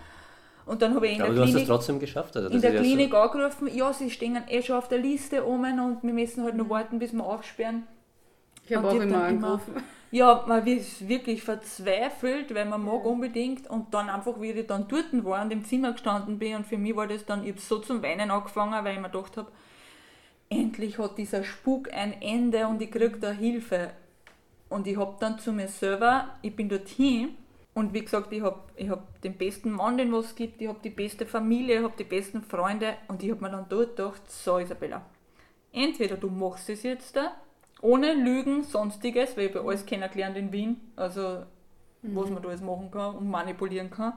und 0.67 0.83
dann 0.83 0.93
habe 0.93 1.07
ich 1.07 1.15
in 1.15 1.23
Aber 1.23 1.33
der 1.33 1.45
Klinik, 1.45 1.65
trotzdem 1.65 1.99
geschafft. 1.99 2.37
Also 2.37 2.49
in 2.49 2.61
der 2.61 2.79
Klinik 2.79 3.09
so 3.09 3.17
angerufen, 3.17 3.75
ja, 3.75 3.91
sie 3.91 4.11
stehen 4.11 4.37
eh 4.47 4.61
schon 4.61 4.75
auf 4.75 4.87
der 4.87 4.99
Liste 4.99 5.43
oben 5.43 5.79
und 5.79 6.03
wir 6.03 6.13
müssen 6.13 6.43
halt 6.43 6.55
noch 6.55 6.69
warten, 6.69 6.99
bis 6.99 7.11
wir 7.11 7.25
aufsperren. 7.25 7.87
Ich 8.67 8.75
habe 8.75 8.87
auch 8.87 8.93
immer 8.93 9.23
angerufen. 9.23 9.73
ja, 10.11 10.45
man 10.47 10.67
ist 10.67 11.07
wirklich 11.07 11.41
verzweifelt, 11.41 12.53
weil 12.53 12.65
man 12.65 12.85
mag 12.85 13.03
unbedingt 13.03 13.67
und 13.67 13.91
dann 13.95 14.11
einfach, 14.11 14.39
wie 14.39 14.51
ich 14.51 14.67
dann 14.67 14.87
dort 14.87 15.07
war 15.25 15.41
und 15.41 15.51
im 15.51 15.65
Zimmer 15.65 15.93
gestanden 15.93 16.37
bin 16.37 16.57
und 16.57 16.67
für 16.67 16.77
mich 16.77 16.95
war 16.95 17.07
das 17.07 17.25
dann, 17.25 17.43
ich 17.43 17.53
habe 17.53 17.61
so 17.61 17.79
zum 17.79 18.03
Weinen 18.03 18.29
angefangen, 18.29 18.85
weil 18.85 18.93
ich 18.93 19.01
mir 19.01 19.09
gedacht 19.09 19.37
habe, 19.37 19.51
endlich 20.49 20.97
hat 20.97 21.17
dieser 21.17 21.43
Spuk 21.43 21.93
ein 21.93 22.21
Ende 22.21 22.67
und 22.67 22.81
ich 22.81 22.91
kriege 22.91 23.17
da 23.19 23.31
Hilfe. 23.31 23.91
Und 24.69 24.87
ich 24.87 24.97
habe 24.97 25.15
dann 25.19 25.39
zu 25.39 25.51
mir 25.51 25.67
selber, 25.67 26.29
ich 26.41 26.55
bin 26.55 26.69
dorthin 26.69 27.29
und 27.73 27.93
wie 27.93 28.01
gesagt, 28.01 28.31
ich 28.33 28.41
habe 28.41 28.59
ich 28.75 28.89
hab 28.89 29.21
den 29.21 29.35
besten 29.35 29.71
Mann, 29.71 29.97
den 29.97 30.13
es 30.13 30.35
gibt, 30.35 30.61
ich 30.61 30.67
habe 30.67 30.79
die 30.83 30.89
beste 30.89 31.25
Familie, 31.25 31.77
ich 31.77 31.83
habe 31.83 31.93
die 31.97 32.03
besten 32.03 32.43
Freunde 32.43 32.95
und 33.07 33.23
ich 33.23 33.31
habe 33.31 33.41
mir 33.41 33.51
dann 33.51 33.65
dort 33.69 33.95
gedacht, 33.95 34.29
so 34.29 34.59
Isabella, 34.59 35.05
entweder 35.71 36.17
du 36.17 36.29
machst 36.29 36.69
es 36.69 36.83
jetzt 36.83 37.15
da, 37.15 37.31
ohne 37.81 38.13
Lügen, 38.13 38.63
sonstiges, 38.63 39.37
weil 39.37 39.47
ich 39.47 39.55
habe 39.55 39.67
alles 39.67 39.85
kennengelernt 39.85 40.37
in 40.37 40.51
Wien, 40.51 40.81
also 40.95 41.43
mhm. 42.01 42.15
was 42.15 42.29
man 42.29 42.43
da 42.43 42.49
alles 42.49 42.61
machen 42.61 42.91
kann 42.91 43.15
und 43.15 43.29
manipulieren 43.29 43.89
kann. 43.89 44.13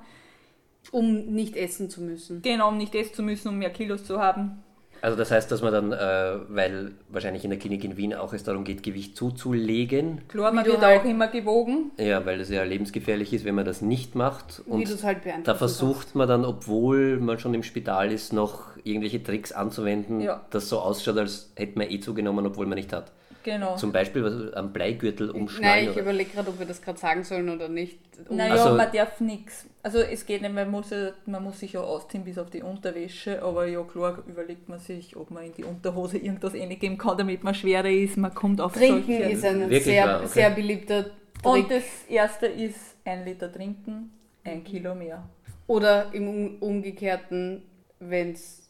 Um 0.90 1.26
nicht 1.26 1.54
essen 1.56 1.88
zu 1.88 2.02
müssen. 2.02 2.42
Genau, 2.42 2.68
um 2.68 2.76
nicht 2.76 2.92
essen 2.96 3.14
zu 3.14 3.22
müssen, 3.22 3.48
um 3.48 3.58
mehr 3.58 3.70
Kilos 3.70 4.04
zu 4.04 4.18
haben. 4.18 4.64
Also 5.02 5.16
das 5.16 5.32
heißt, 5.32 5.50
dass 5.50 5.62
man 5.62 5.72
dann, 5.72 5.92
äh, 5.92 6.38
weil 6.48 6.92
wahrscheinlich 7.08 7.42
in 7.42 7.50
der 7.50 7.58
Klinik 7.58 7.82
in 7.82 7.96
Wien 7.96 8.14
auch 8.14 8.32
es 8.32 8.44
darum 8.44 8.62
geht, 8.62 8.84
Gewicht 8.84 9.16
zuzulegen. 9.16 10.20
Klar, 10.28 10.52
man 10.52 10.64
wird 10.64 10.80
halt 10.80 11.00
auch 11.00 11.04
immer 11.04 11.26
gewogen. 11.26 11.90
Ja, 11.98 12.24
weil 12.24 12.40
es 12.40 12.50
ja 12.50 12.62
lebensgefährlich 12.62 13.32
ist, 13.32 13.44
wenn 13.44 13.56
man 13.56 13.64
das 13.64 13.82
nicht 13.82 14.14
macht. 14.14 14.62
Und 14.64 14.86
halt 15.02 15.18
da 15.44 15.56
versucht 15.56 16.14
man 16.14 16.28
dann, 16.28 16.44
obwohl 16.44 17.18
man 17.18 17.40
schon 17.40 17.52
im 17.52 17.64
Spital 17.64 18.12
ist, 18.12 18.32
noch 18.32 18.76
irgendwelche 18.84 19.20
Tricks 19.20 19.50
anzuwenden, 19.50 20.20
ja. 20.20 20.40
das 20.50 20.68
so 20.68 20.78
ausschaut, 20.78 21.18
als 21.18 21.52
hätte 21.56 21.78
man 21.78 21.90
eh 21.90 21.98
zugenommen, 21.98 22.46
obwohl 22.46 22.66
man 22.66 22.76
nicht 22.76 22.92
hat. 22.92 23.10
Genau. 23.42 23.76
Zum 23.76 23.92
Beispiel 23.92 24.22
was, 24.22 24.52
am 24.54 24.72
Bleigürtel 24.72 25.30
umschneiden. 25.30 25.86
Nein, 25.86 25.92
ich 25.92 26.00
überlege 26.00 26.30
gerade, 26.30 26.48
ob 26.50 26.58
wir 26.58 26.66
das 26.66 26.80
gerade 26.80 26.98
sagen 26.98 27.24
sollen 27.24 27.48
oder 27.48 27.68
nicht. 27.68 27.98
Um 28.28 28.36
naja, 28.36 28.52
also, 28.52 28.76
man 28.76 28.90
darf 28.92 29.20
nichts. 29.20 29.66
Also 29.82 29.98
es 29.98 30.24
geht 30.26 30.42
nicht, 30.42 30.54
man 30.54 30.70
muss, 30.70 30.90
man 31.26 31.42
muss 31.42 31.60
sich 31.60 31.72
ja 31.72 31.80
ausziehen 31.80 32.24
bis 32.24 32.38
auf 32.38 32.50
die 32.50 32.62
Unterwäsche, 32.62 33.42
aber 33.42 33.66
ja 33.66 33.82
klar 33.82 34.22
überlegt 34.26 34.68
man 34.68 34.78
sich, 34.78 35.16
ob 35.16 35.30
man 35.30 35.44
in 35.44 35.52
die 35.54 35.64
Unterhose 35.64 36.18
irgendwas 36.18 36.52
geben 36.52 36.98
kann, 36.98 37.18
damit 37.18 37.42
man 37.42 37.54
schwerer 37.54 37.90
ist. 37.90 38.16
Man 38.16 38.32
kommt 38.32 38.60
auf 38.60 38.74
Trinken 38.74 39.06
solche. 39.06 39.30
ist 39.30 39.44
ein 39.44 39.70
sehr, 39.70 40.16
okay. 40.18 40.26
sehr 40.28 40.50
beliebter 40.50 41.04
Trick. 41.04 41.12
Und 41.44 41.70
das 41.70 41.84
erste 42.08 42.46
ist 42.46 42.96
ein 43.04 43.24
Liter 43.24 43.50
trinken, 43.52 44.12
ein 44.44 44.62
Kilo 44.62 44.94
mehr. 44.94 45.28
Oder 45.66 46.12
im 46.12 46.58
Umgekehrten, 46.60 47.62
wenn 47.98 48.32
es 48.32 48.61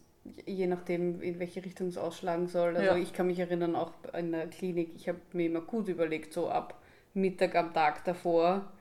je 0.47 0.67
nachdem, 0.67 1.21
in 1.21 1.39
welche 1.39 1.65
Richtung 1.65 1.89
es 1.89 1.99
ausschlagen 1.99 2.49
soll. 2.49 2.77
Also 2.77 2.93
ja. 2.93 2.97
ich 2.97 3.13
kann 3.13 3.27
mich 3.27 3.39
erinnern, 3.39 3.75
auch 3.75 3.93
in 4.17 4.33
der 4.33 4.47
Klinik, 4.47 4.91
ich 4.97 5.09
habe 5.09 5.19
mir 5.33 5.47
immer 5.47 5.61
gut 5.61 5.89
überlegt, 5.89 6.33
so 6.33 6.49
ab 6.49 6.81
Mittag 7.15 7.55
am 7.57 7.75
Tag 7.75 8.05
davor, 8.05 8.73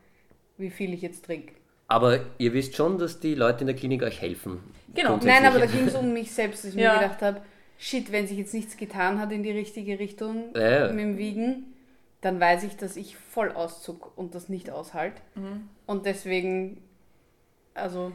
wie 0.58 0.70
viel 0.70 0.94
ich 0.94 1.02
jetzt 1.02 1.26
trinke. 1.26 1.54
Aber 1.88 2.22
ihr 2.38 2.54
wisst 2.54 2.76
schon, 2.76 2.98
dass 2.98 3.20
die 3.20 3.36
Leute 3.36 3.62
in 3.62 3.68
der 3.68 3.76
Klinik 3.76 4.04
euch 4.04 4.22
helfen. 4.22 4.60
Genau. 4.94 5.18
Nein, 5.18 5.46
aber 5.46 5.60
da 5.60 5.66
ging 5.66 5.88
es 5.88 5.96
um 5.96 6.14
mich 6.14 6.32
selbst, 6.32 6.64
dass 6.64 6.74
ich 6.74 6.80
ja. 6.80 6.94
mir 6.94 7.00
gedacht 7.02 7.22
habe, 7.22 7.42
shit, 7.78 8.12
wenn 8.12 8.28
sich 8.28 8.38
jetzt 8.38 8.54
nichts 8.54 8.78
getan 8.78 9.20
hat 9.20 9.32
in 9.32 9.44
die 9.44 9.52
richtige 9.52 10.00
Richtung 10.00 10.56
ja. 10.56 10.88
mit 10.92 11.00
dem 11.00 11.18
Wiegen, 11.18 11.74
dann 12.22 12.40
weiß 12.40 12.64
ich, 12.64 12.78
dass 12.78 12.96
ich 12.96 13.18
voll 13.18 13.52
auszug 13.52 14.14
und 14.16 14.36
das 14.36 14.48
nicht 14.48 14.70
aushalte. 14.70 15.22
Mhm. 15.36 15.68
Und 15.86 16.06
deswegen, 16.06 16.78
also 17.74 18.12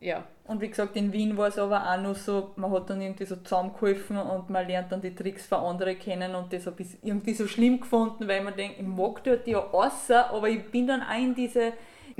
ja. 0.00 0.24
Und 0.44 0.60
wie 0.62 0.68
gesagt, 0.68 0.96
in 0.96 1.12
Wien 1.12 1.36
war 1.36 1.48
es 1.48 1.58
aber 1.58 1.90
auch 1.90 2.00
noch 2.00 2.14
so, 2.14 2.52
man 2.56 2.70
hat 2.70 2.88
dann 2.88 3.02
irgendwie 3.02 3.26
so 3.26 3.36
zusammengeholfen 3.36 4.16
und 4.16 4.48
man 4.48 4.66
lernt 4.66 4.90
dann 4.90 5.02
die 5.02 5.14
Tricks 5.14 5.46
von 5.46 5.58
anderen 5.58 5.98
kennen 5.98 6.34
und 6.34 6.52
das 6.52 6.66
habe 6.66 6.80
ich 6.82 6.88
irgendwie 7.02 7.34
so 7.34 7.46
schlimm 7.46 7.80
gefunden, 7.80 8.26
weil 8.26 8.42
man 8.42 8.56
denkt, 8.56 8.76
ich 8.78 8.86
mag 8.86 9.22
dort 9.24 9.46
ja 9.46 9.58
außer, 9.58 10.30
aber 10.30 10.48
ich 10.48 10.64
bin 10.70 10.86
dann 10.86 11.02
auch 11.02 11.18
in 11.18 11.34
diese, 11.34 11.72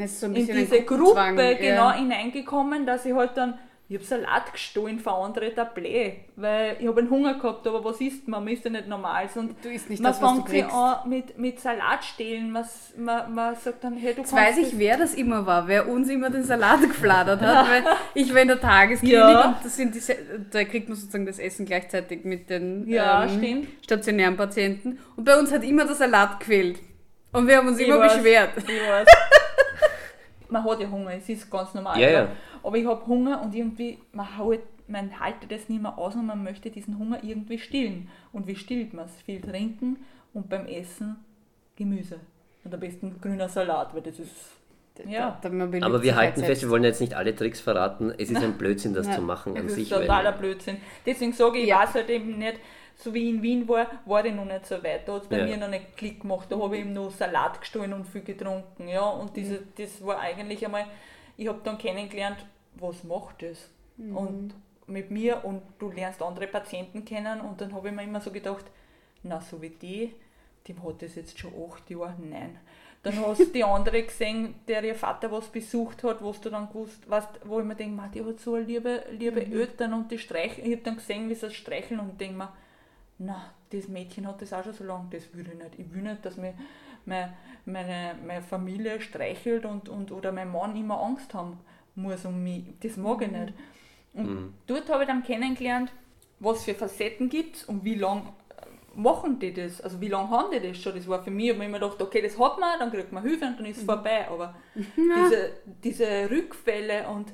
so 0.07 0.27
in 0.27 0.35
diese 0.35 0.83
Gruppe 0.83 1.57
genau 1.59 1.89
ja. 1.89 1.95
hineingekommen, 1.95 2.85
dass 2.85 3.07
ich 3.07 3.15
halt 3.15 3.37
dann 3.37 3.59
Ich 3.91 3.97
habe 3.97 4.05
Salat 4.05 4.53
gestohlen 4.53 4.99
für 4.99 5.13
andere 5.13 5.55
Tablet, 5.55 6.17
weil 6.37 6.77
ich 6.79 6.87
habe 6.87 7.01
einen 7.01 7.09
Hunger 7.09 7.39
gehabt, 7.39 7.67
aber 7.67 7.83
was 7.83 7.99
isst 8.03 8.29
man? 8.29 8.45
Man 8.45 8.53
isst 8.53 8.67
ja 8.67 8.71
nicht 8.71 8.87
normal. 8.87 9.27
Und 9.35 9.65
du 9.65 9.71
isst 9.71 9.89
nicht 9.89 10.03
man 10.03 10.13
das, 10.13 10.21
was 10.21 10.33
fängt 10.33 10.49
sich 10.51 10.67
an 10.67 11.09
mit, 11.09 11.39
mit 11.39 11.59
Salat 11.59 12.05
stehlen. 12.05 12.53
Man, 12.53 12.67
man, 12.99 13.35
man 13.35 13.57
sagt 13.57 13.83
dann, 13.85 13.97
hey, 13.97 14.13
du 14.13 14.21
Jetzt 14.21 14.35
weiß 14.35 14.59
ich, 14.59 14.79
wer 14.79 14.99
das 14.99 15.15
immer 15.15 15.47
war, 15.47 15.69
wer 15.69 15.89
uns 15.89 16.11
immer 16.11 16.29
den 16.29 16.45
Salat 16.45 16.83
gefladert 16.83 17.41
hat, 17.41 17.67
weil 17.71 17.85
ich 18.13 18.35
war 18.35 18.43
in 18.43 18.49
der 18.49 18.61
Tagesklinik 18.61 19.15
ja. 19.15 19.49
und 19.49 19.65
das 19.65 19.75
sind 19.75 19.95
die, 19.95 20.01
da 20.51 20.65
kriegt 20.65 20.91
man 20.91 20.99
sozusagen 20.99 21.25
das 21.25 21.39
Essen 21.39 21.65
gleichzeitig 21.65 22.27
mit 22.27 22.51
den 22.51 22.87
ja, 22.87 23.25
ähm, 23.25 23.69
stationären 23.83 24.37
Patienten. 24.37 24.99
Und 25.17 25.25
bei 25.25 25.39
uns 25.39 25.51
hat 25.51 25.65
immer 25.65 25.87
der 25.87 25.95
Salat 25.95 26.41
gefehlt. 26.41 26.79
Und 27.33 27.49
wir 27.49 27.57
haben 27.57 27.69
uns 27.69 27.79
ich 27.79 27.89
immer 27.89 28.01
weiß, 28.01 28.17
beschwert. 28.17 28.51
Ich 28.59 28.65
weiß. 28.67 29.09
man 30.51 30.65
hat 30.65 30.81
ja 30.81 30.91
Hunger, 30.91 31.15
es 31.15 31.29
ist 31.29 31.51
ganz 31.51 31.75
normal. 31.75 32.01
Ja, 32.01 32.11
ja. 32.11 32.29
Aber 32.63 32.77
ich 32.77 32.87
habe 32.87 33.07
Hunger 33.07 33.43
und 33.43 33.55
irgendwie, 33.55 33.99
man, 34.13 34.37
halt, 34.37 34.63
man 34.87 35.19
haltet 35.21 35.51
das 35.53 35.69
nicht 35.69 35.83
mehr 35.83 35.97
aus 35.99 36.15
und 36.15 36.27
man 36.27 36.43
möchte 36.43 36.71
diesen 36.71 36.99
Hunger 36.99 37.23
irgendwie 37.23 37.59
stillen. 37.59 38.09
Und 38.33 38.47
wie 38.47 38.57
stillt 38.57 38.95
man 38.95 39.07
es? 39.07 39.21
Viel 39.23 39.41
trinken 39.41 39.99
und 40.33 40.49
beim 40.49 40.67
Essen 40.67 41.17
Gemüse. 41.77 42.21
Und 42.65 42.75
am 42.75 42.81
besten 42.81 43.21
grüner 43.21 43.49
Salat, 43.49 43.95
weil 43.95 44.03
das 44.03 44.19
ist 44.19 44.59
ja. 45.07 45.39
Aber 45.81 46.03
wir 46.03 46.17
halten 46.17 46.43
fest, 46.43 46.63
wir 46.63 46.71
wollen 46.71 46.85
jetzt 46.85 47.01
nicht 47.01 47.15
alle 47.15 47.35
Tricks 47.35 47.61
verraten. 47.61 48.13
Es 48.19 48.31
ist 48.31 48.43
ein 48.43 48.53
Blödsinn, 48.59 48.95
das 48.95 49.07
Nein. 49.07 49.17
zu 49.17 49.23
machen 49.23 49.57
es 49.57 49.63
an 49.63 49.69
sich. 49.69 49.89
Das 49.89 50.01
ist 50.01 50.07
totaler 50.07 50.33
Blödsinn. 50.33 50.79
Deswegen 51.07 51.33
sage 51.33 51.59
ich, 51.59 51.65
ich 51.65 51.71
ja. 51.71 51.81
weiß 51.81 51.95
halt 51.95 52.11
eben 52.11 52.39
nicht, 52.39 52.59
so 52.99 53.15
wie 53.15 53.29
ich 53.29 53.35
in 53.35 53.43
Wien 53.43 53.69
war, 53.69 53.87
war 54.07 54.25
ich 54.25 54.35
noch 54.35 54.45
nicht 54.45 54.67
so 54.67 54.83
weit. 54.83 55.07
Da 55.07 55.15
hat 55.15 55.23
es 55.23 55.29
bei 55.29 55.39
ja. 55.39 55.47
mir 55.47 55.57
noch 55.57 55.69
nicht 55.69 55.97
Klick 55.97 56.21
gemacht. 56.21 56.51
Da 56.51 56.59
habe 56.59 56.77
ich 56.77 56.83
eben 56.83 56.93
noch 56.93 57.11
Salat 57.13 57.61
gestohlen 57.61 57.93
und 57.93 58.07
viel 58.07 58.23
getrunken. 58.23 58.89
Ja, 58.89 59.09
und 59.09 59.37
diese, 59.37 59.61
mhm. 59.61 59.73
das 59.77 60.05
war 60.05 60.19
eigentlich 60.19 60.65
einmal, 60.65 60.87
ich 61.37 61.47
habe 61.47 61.61
dann 61.63 61.79
kennengelernt, 61.79 62.45
was 62.75 63.05
macht 63.05 63.43
das? 63.43 63.71
Mhm. 63.97 64.17
Und 64.17 64.55
mit 64.89 65.11
mir 65.11 65.45
und 65.45 65.63
du 65.79 65.91
lernst 65.91 66.23
andere 66.23 66.49
Patienten 66.49 67.05
kennen 67.05 67.41
und 67.41 67.61
dann 67.61 67.73
habe 67.73 67.89
ich 67.89 67.95
mir 67.95 68.03
immer 68.03 68.21
so 68.21 68.33
gedacht, 68.33 68.65
na 69.23 69.41
so 69.41 69.61
wie 69.63 69.71
die, 69.71 70.15
die 70.67 70.75
hat 70.75 71.03
das 71.03 71.15
jetzt 71.15 71.39
schon 71.39 71.53
acht 71.71 71.89
Jahre, 71.91 72.15
nein. 72.19 72.59
Dann 73.05 73.21
hast 73.27 73.41
du 73.41 73.47
die 73.47 73.63
andere 73.63 74.03
gesehen, 74.03 74.57
der 74.67 74.83
ihr 74.83 74.97
Vater 74.97 75.31
was 75.31 75.47
besucht 75.47 76.03
hat, 76.03 76.21
wo 76.21 76.33
du 76.33 76.51
dann 76.51 76.69
gewusst, 76.69 77.09
weißt, 77.09 77.29
wo 77.45 77.61
ich 77.61 77.67
mir 77.67 77.77
denke, 77.77 78.03
die 78.13 78.25
hat 78.25 78.41
so 78.41 78.57
liebe, 78.57 79.05
liebe 79.13 79.45
mhm. 79.45 79.53
Eltern 79.53 79.95
und 79.95 80.11
die 80.11 80.19
streicheln. 80.19 80.67
Ich 80.67 80.73
habe 80.73 80.83
dann 80.83 80.97
gesehen, 80.97 81.29
wie 81.29 81.35
sie 81.35 81.51
streicheln 81.51 82.01
und 82.01 82.21
denke 82.21 82.39
mir, 82.39 82.53
na, 83.19 83.53
das 83.71 83.89
Mädchen 83.89 84.27
hat 84.27 84.41
das 84.41 84.53
auch 84.53 84.65
schon 84.65 84.73
so 84.73 84.85
lange, 84.85 85.09
das 85.11 85.35
will 85.35 85.47
ich 85.49 85.59
nicht. 85.59 85.79
Ich 85.79 85.93
will 85.93 86.03
nicht, 86.03 86.25
dass 86.25 86.37
mir 86.37 86.55
meine, 87.05 87.33
meine, 87.65 88.15
meine 88.27 88.43
Familie 88.43 89.01
streichelt 89.01 89.65
und, 89.65 89.89
und, 89.89 90.13
oder 90.13 90.33
mein 90.33 90.51
Mann 90.51 90.77
immer 90.77 91.01
Angst 91.03 91.35
haben 91.35 91.59
muss 91.95 92.25
um 92.25 92.43
mich. 92.43 92.65
Das 92.81 92.97
mag 92.97 93.23
ich 93.23 93.31
nicht. 93.31 93.53
Und 94.15 94.31
mhm. 94.31 94.55
dort 94.67 94.89
habe 94.89 95.03
ich 95.03 95.09
dann 95.09 95.23
kennengelernt, 95.23 95.93
was 96.41 96.65
für 96.65 96.75
Facetten 96.75 97.29
gibt 97.29 97.57
es 97.57 97.65
und 97.65 97.85
wie 97.85 97.97
lange 97.97 98.23
machen 98.95 99.39
die 99.39 99.53
das? 99.53 99.81
Also 99.81 100.01
wie 100.01 100.09
lange 100.09 100.31
haben 100.31 100.51
die 100.53 100.61
das 100.61 100.79
schon? 100.79 100.95
Das 100.95 101.09
war 101.09 101.23
für 101.23 101.31
mich, 101.31 101.47
ich 101.47 101.51
habe 101.51 101.59
mir 101.61 101.67
immer 101.67 101.79
gedacht, 101.79 102.01
okay, 102.01 102.23
das 102.23 102.39
hat 102.39 102.59
man, 102.59 102.79
dann 102.79 102.91
kriegt 102.91 103.13
man 103.13 103.23
Hilfe 103.23 103.47
und 103.47 103.59
dann 103.59 103.67
ist 103.67 103.79
es 103.79 103.83
mhm. 103.83 103.87
vorbei. 103.87 104.29
Aber 104.29 104.55
diese, 104.75 105.53
diese 105.83 106.31
Rückfälle 106.31 107.09
und, 107.09 107.33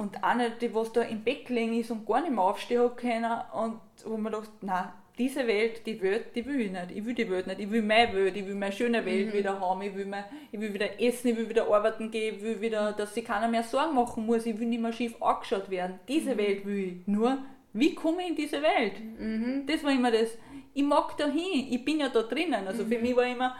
und 0.00 0.24
eine, 0.24 0.50
die 0.50 0.74
was 0.74 0.92
da 0.92 1.02
im 1.02 1.22
Bett 1.22 1.50
liegen 1.50 1.78
ist 1.78 1.90
und 1.90 2.06
gar 2.06 2.22
nicht 2.22 2.32
mehr 2.32 2.42
aufstehen 2.42 2.80
hat 2.80 2.96
können 2.96 3.30
und 3.52 3.80
wo 4.06 4.16
man 4.16 4.32
dachte, 4.32 4.48
nein, 4.62 4.88
diese 5.18 5.46
Welt, 5.46 5.86
die 5.86 6.00
Welt, 6.00 6.34
die 6.34 6.46
will 6.46 6.58
ich 6.58 6.70
nicht. 6.70 6.90
Ich 6.94 7.04
will 7.04 7.12
die 7.12 7.30
Welt 7.30 7.46
nicht. 7.46 7.60
Ich 7.60 7.70
will 7.70 7.82
meine 7.82 8.14
Welt, 8.14 8.34
ich 8.34 8.46
will 8.46 8.54
meine 8.54 8.72
schöne 8.72 9.04
Welt 9.04 9.26
mhm. 9.26 9.32
wieder 9.34 9.60
haben. 9.60 9.82
Ich 9.82 9.94
will, 9.94 10.06
mein, 10.06 10.24
ich 10.50 10.58
will 10.58 10.72
wieder 10.72 10.98
essen, 10.98 11.28
ich 11.28 11.36
will 11.36 11.46
wieder 11.46 11.70
arbeiten 11.70 12.10
gehen, 12.10 12.36
ich 12.36 12.42
will 12.42 12.58
wieder, 12.62 12.92
dass 12.92 13.12
sich 13.12 13.26
keiner 13.26 13.46
mehr 13.46 13.62
Sorgen 13.62 13.94
machen 13.94 14.24
muss. 14.24 14.46
Ich 14.46 14.58
will 14.58 14.68
nicht 14.68 14.80
mehr 14.80 14.94
schief 14.94 15.20
angeschaut 15.20 15.68
werden. 15.68 16.00
Diese 16.08 16.32
mhm. 16.32 16.38
Welt 16.38 16.64
will 16.64 16.78
ich. 16.78 17.06
Nur, 17.06 17.36
wie 17.74 17.94
komme 17.94 18.22
ich 18.22 18.30
in 18.30 18.36
diese 18.36 18.62
Welt? 18.62 18.94
Mhm. 19.18 19.66
Das 19.66 19.84
war 19.84 19.92
immer 19.92 20.10
das. 20.10 20.38
Ich 20.72 20.82
mag 20.82 21.14
da 21.18 21.26
hin. 21.26 21.66
Ich 21.68 21.84
bin 21.84 22.00
ja 22.00 22.08
da 22.08 22.22
drinnen. 22.22 22.66
Also 22.66 22.86
für 22.86 22.96
mhm. 22.96 23.02
mich 23.02 23.16
war 23.16 23.26
immer, 23.26 23.54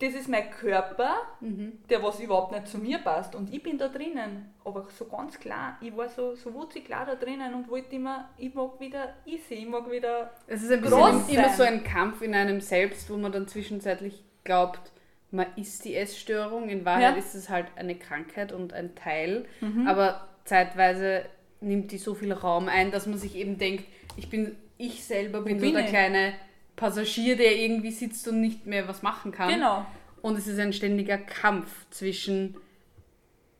das 0.00 0.14
ist 0.14 0.28
mein 0.28 0.50
Körper, 0.50 1.14
mhm. 1.40 1.72
der 1.90 2.02
was 2.02 2.20
überhaupt 2.20 2.52
nicht 2.52 2.68
zu 2.68 2.78
mir 2.78 2.98
passt 2.98 3.34
und 3.34 3.52
ich 3.52 3.62
bin 3.62 3.76
da 3.76 3.88
drinnen, 3.88 4.52
aber 4.64 4.88
so 4.96 5.04
ganz 5.04 5.38
klar, 5.38 5.76
ich 5.82 5.94
war 5.94 6.08
so, 6.08 6.34
so 6.34 6.54
wutzig 6.54 6.86
klar 6.86 7.04
da 7.04 7.14
drinnen 7.14 7.54
und 7.54 7.68
wollte 7.68 7.96
immer, 7.96 8.30
ich 8.38 8.54
mag 8.54 8.80
wieder 8.80 9.14
easy, 9.26 9.54
ich 9.54 9.68
mag 9.68 9.90
wieder 9.90 10.32
Es 10.46 10.62
ist 10.62 10.72
ein 10.72 10.80
bisschen 10.80 11.28
immer 11.28 11.50
so 11.50 11.62
ein 11.62 11.84
Kampf 11.84 12.22
in 12.22 12.34
einem 12.34 12.60
selbst, 12.62 13.10
wo 13.10 13.16
man 13.18 13.30
dann 13.30 13.46
zwischenzeitlich 13.46 14.24
glaubt, 14.42 14.90
man 15.30 15.46
ist 15.56 15.84
die 15.84 15.94
Essstörung, 15.94 16.70
in 16.70 16.84
Wahrheit 16.84 17.14
ja. 17.14 17.18
ist 17.18 17.34
es 17.34 17.50
halt 17.50 17.66
eine 17.76 17.94
Krankheit 17.94 18.52
und 18.52 18.72
ein 18.72 18.94
Teil, 18.94 19.44
mhm. 19.60 19.86
aber 19.86 20.28
zeitweise 20.44 21.26
nimmt 21.60 21.92
die 21.92 21.98
so 21.98 22.14
viel 22.14 22.32
Raum 22.32 22.68
ein, 22.68 22.90
dass 22.90 23.06
man 23.06 23.18
sich 23.18 23.36
eben 23.36 23.58
denkt, 23.58 23.84
ich 24.16 24.30
bin, 24.30 24.56
ich 24.78 25.04
selber 25.04 25.42
bin, 25.42 25.58
bin 25.58 25.72
so 25.72 25.76
der 25.76 25.86
kleine 25.86 26.32
Passagier, 26.80 27.36
der 27.36 27.56
irgendwie 27.56 27.90
sitzt 27.90 28.26
und 28.26 28.40
nicht 28.40 28.66
mehr 28.66 28.88
was 28.88 29.02
machen 29.02 29.32
kann. 29.32 29.52
Genau. 29.52 29.86
Und 30.22 30.38
es 30.38 30.46
ist 30.46 30.58
ein 30.58 30.72
ständiger 30.72 31.18
Kampf 31.18 31.68
zwischen, 31.90 32.56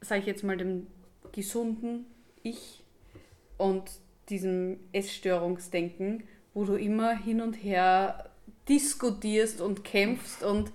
sage 0.01 0.23
ich 0.23 0.27
jetzt 0.27 0.43
mal, 0.43 0.57
dem 0.57 0.87
gesunden 1.31 2.07
Ich 2.43 2.83
und 3.59 3.85
diesem 4.31 4.81
Essstörungsdenken, 4.93 6.25
wo 6.55 6.65
du 6.65 6.77
immer 6.77 7.15
hin 7.15 7.43
und 7.43 7.55
her 7.55 8.31
diskutierst 8.69 9.61
und 9.61 9.85
kämpfst 9.85 10.43
und 10.43 10.73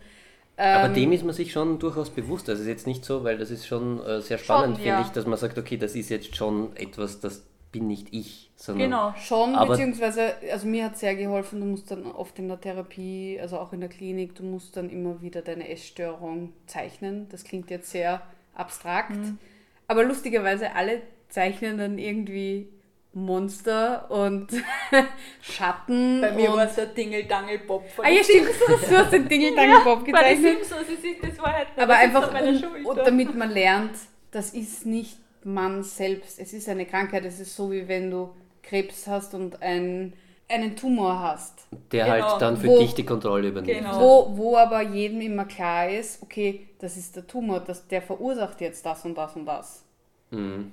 ähm, 0.57 0.77
aber 0.77 0.93
dem 0.93 1.11
ist 1.11 1.25
man 1.25 1.33
sich 1.33 1.51
schon 1.51 1.79
durchaus 1.79 2.09
bewusst. 2.09 2.47
Das 2.47 2.61
ist 2.61 2.67
jetzt 2.67 2.87
nicht 2.87 3.03
so, 3.03 3.25
weil 3.25 3.37
das 3.37 3.51
ist 3.51 3.67
schon 3.67 4.01
äh, 4.05 4.21
sehr 4.21 4.37
spannend, 4.37 4.77
finde 4.77 4.89
ja. 4.89 5.01
ich, 5.01 5.09
dass 5.09 5.25
man 5.25 5.37
sagt, 5.37 5.57
okay, 5.57 5.75
das 5.75 5.95
ist 5.95 6.07
jetzt 6.07 6.33
schon 6.33 6.73
etwas, 6.77 7.19
das 7.19 7.43
bin 7.75 7.87
nicht 7.87 8.07
ich. 8.11 8.49
Sondern 8.55 8.89
genau, 8.89 9.13
schon, 9.17 9.53
beziehungsweise, 9.67 10.35
also 10.49 10.65
mir 10.65 10.85
hat 10.85 10.97
sehr 10.97 11.15
geholfen, 11.15 11.59
du 11.59 11.65
musst 11.65 11.91
dann 11.91 12.05
oft 12.05 12.39
in 12.39 12.47
der 12.47 12.61
Therapie, 12.61 13.37
also 13.41 13.59
auch 13.59 13.73
in 13.73 13.81
der 13.81 13.89
Klinik, 13.89 14.33
du 14.35 14.43
musst 14.43 14.77
dann 14.77 14.89
immer 14.89 15.21
wieder 15.21 15.41
deine 15.41 15.67
Essstörung 15.67 16.53
zeichnen. 16.67 17.27
Das 17.29 17.43
klingt 17.43 17.69
jetzt 17.69 17.91
sehr 17.91 18.21
abstrakt, 18.53 19.11
mhm. 19.11 19.37
aber 19.87 20.05
lustigerweise 20.05 20.73
alle 20.73 21.01
zeichnen 21.27 21.77
dann 21.77 21.97
irgendwie 21.97 22.69
Monster 23.11 24.09
und 24.09 24.47
Schatten. 25.41 26.21
Bei 26.21 26.31
mir 26.31 26.53
war 26.53 26.65
es 26.65 26.75
der 26.75 26.85
Dingle-Dangle-Bob. 26.85 27.83
Ah 27.97 28.09
ja, 28.09 28.23
stimmt, 28.23 28.47
du 28.67 28.97
hast 28.97 29.11
den 29.11 29.27
Dingle-Dangle-Bob 29.27 30.07
ja, 30.07 30.13
gezeichnet. 30.13 30.59
Bei 30.59 30.65
Simpsons, 30.65 31.21
das 31.21 31.39
war 31.39 31.53
halt 31.53 31.67
Aber 31.75 31.95
einfach, 31.95 32.33
um, 32.85 32.95
damit 32.95 33.35
man 33.35 33.51
lernt, 33.51 33.97
das 34.31 34.53
ist 34.53 34.85
nicht 34.85 35.17
man 35.45 35.83
selbst. 35.83 36.39
Es 36.39 36.53
ist 36.53 36.67
eine 36.67 36.85
Krankheit, 36.85 37.23
es 37.25 37.39
ist 37.39 37.55
so 37.55 37.71
wie 37.71 37.87
wenn 37.87 38.11
du 38.11 38.31
Krebs 38.63 39.07
hast 39.07 39.33
und 39.33 39.61
ein, 39.61 40.13
einen 40.49 40.75
Tumor 40.75 41.19
hast. 41.19 41.67
Der 41.91 42.05
halt 42.05 42.15
genau. 42.15 42.31
halt 42.31 42.41
dann 42.41 42.57
für 42.57 42.67
wo, 42.67 42.79
dich 42.79 42.95
die 42.95 43.05
Kontrolle 43.05 43.49
übernimmt. 43.49 43.79
Genau. 43.79 43.99
Wo, 43.99 44.37
wo 44.37 44.57
aber 44.57 44.81
jedem 44.81 45.21
immer 45.21 45.45
klar 45.45 45.89
ist, 45.89 46.21
okay, 46.23 46.67
das 46.79 46.97
ist 46.97 47.15
der 47.15 47.27
Tumor, 47.27 47.59
das, 47.59 47.87
der 47.87 48.01
verursacht 48.01 48.59
jetzt 48.61 48.85
das 48.85 49.05
und 49.05 49.15
das 49.15 49.35
und 49.35 49.45
das. 49.45 49.83
Mhm. 50.31 50.71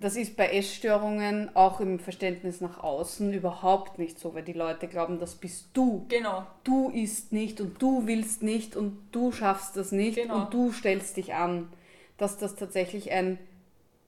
Das 0.00 0.14
ist 0.14 0.36
bei 0.36 0.46
Essstörungen 0.50 1.54
auch 1.56 1.80
im 1.80 1.98
Verständnis 1.98 2.60
nach 2.60 2.82
außen 2.82 3.32
überhaupt 3.32 3.98
nicht 3.98 4.18
so, 4.18 4.32
weil 4.32 4.44
die 4.44 4.52
Leute 4.52 4.86
glauben, 4.86 5.18
das 5.18 5.34
bist 5.34 5.70
du. 5.74 6.06
Genau. 6.08 6.46
Du 6.62 6.88
isst 6.88 7.32
nicht 7.32 7.60
und 7.60 7.82
du 7.82 8.06
willst 8.06 8.42
nicht 8.42 8.76
und 8.76 8.96
du 9.10 9.32
schaffst 9.32 9.76
das 9.76 9.90
nicht 9.90 10.14
genau. 10.14 10.42
und 10.42 10.54
du 10.54 10.70
stellst 10.72 11.16
dich 11.16 11.34
an. 11.34 11.68
Dass 12.16 12.38
das 12.38 12.54
tatsächlich 12.54 13.10
ein 13.10 13.38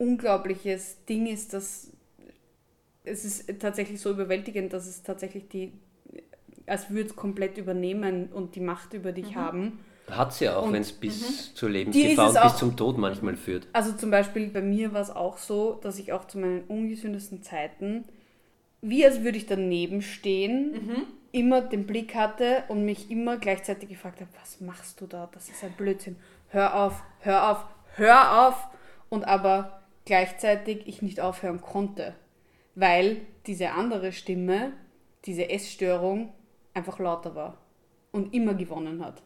unglaubliches 0.01 1.05
Ding 1.05 1.27
ist, 1.27 1.53
dass 1.53 1.93
es 3.05 3.25
ist 3.25 3.61
tatsächlich 3.61 4.01
so 4.01 4.11
überwältigend, 4.11 4.73
dass 4.73 4.87
es 4.87 5.03
tatsächlich 5.03 5.49
die, 5.49 5.73
als 6.67 6.91
würde 6.91 7.11
es 7.11 7.17
komplett 7.17 7.59
übernehmen 7.59 8.29
und 8.33 8.55
die 8.55 8.61
Macht 8.61 8.95
über 8.95 9.13
dich 9.13 9.33
mhm. 9.33 9.37
haben. 9.37 9.79
Hat 10.09 10.35
sie 10.35 10.47
ja 10.47 10.57
auch, 10.57 10.73
wenn 10.73 10.83
es 10.83 10.93
bis 10.93 11.21
mhm. 11.21 11.57
zur 11.57 11.71
Lebensgefahr 11.71 12.31
und 12.31 12.43
bis 12.43 12.57
zum 12.57 12.77
Tod 12.77 12.99
manchmal 12.99 13.37
führt. 13.37 13.69
Also 13.73 13.93
zum 13.93 14.11
Beispiel 14.11 14.49
bei 14.49 14.61
mir 14.61 14.93
war 14.93 15.03
es 15.03 15.11
auch 15.11 15.39
so, 15.39 15.79
dass 15.83 15.99
ich 15.99 16.13
auch 16.13 16.27
zu 16.27 16.39
meinen 16.39 16.63
ungesündesten 16.63 17.43
Zeiten, 17.43 18.05
wie 18.83 19.05
als 19.05 19.23
würde 19.23 19.39
ich 19.39 19.47
daneben 19.47 20.03
stehen, 20.03 20.73
mhm. 20.73 21.03
immer 21.33 21.61
den 21.61 21.87
Blick 21.87 22.15
hatte 22.15 22.65
und 22.69 22.85
mich 22.85 23.11
immer 23.11 23.37
gleichzeitig 23.37 23.89
gefragt 23.89 24.21
habe, 24.21 24.31
was 24.41 24.61
machst 24.61 25.01
du 25.01 25.07
da? 25.07 25.29
Das 25.33 25.49
ist 25.49 25.63
ein 25.63 25.73
Blödsinn. 25.73 26.17
Hör 26.49 26.75
auf, 26.75 27.03
hör 27.21 27.51
auf, 27.51 27.65
hör 27.95 28.49
auf. 28.49 28.67
Und 29.11 29.25
aber 29.25 29.80
gleichzeitig 30.11 30.87
ich 30.87 31.03
nicht 31.03 31.21
aufhören 31.21 31.61
konnte 31.61 32.15
weil 32.75 33.19
diese 33.47 33.73
andere 33.73 34.13
Stimme, 34.13 34.73
diese 35.25 35.51
Essstörung, 35.51 36.33
einfach 36.75 36.99
lauter 36.99 37.35
war 37.35 37.59
und 38.13 38.33
immer 38.33 38.55
gewonnen 38.55 39.05
hat. 39.05 39.23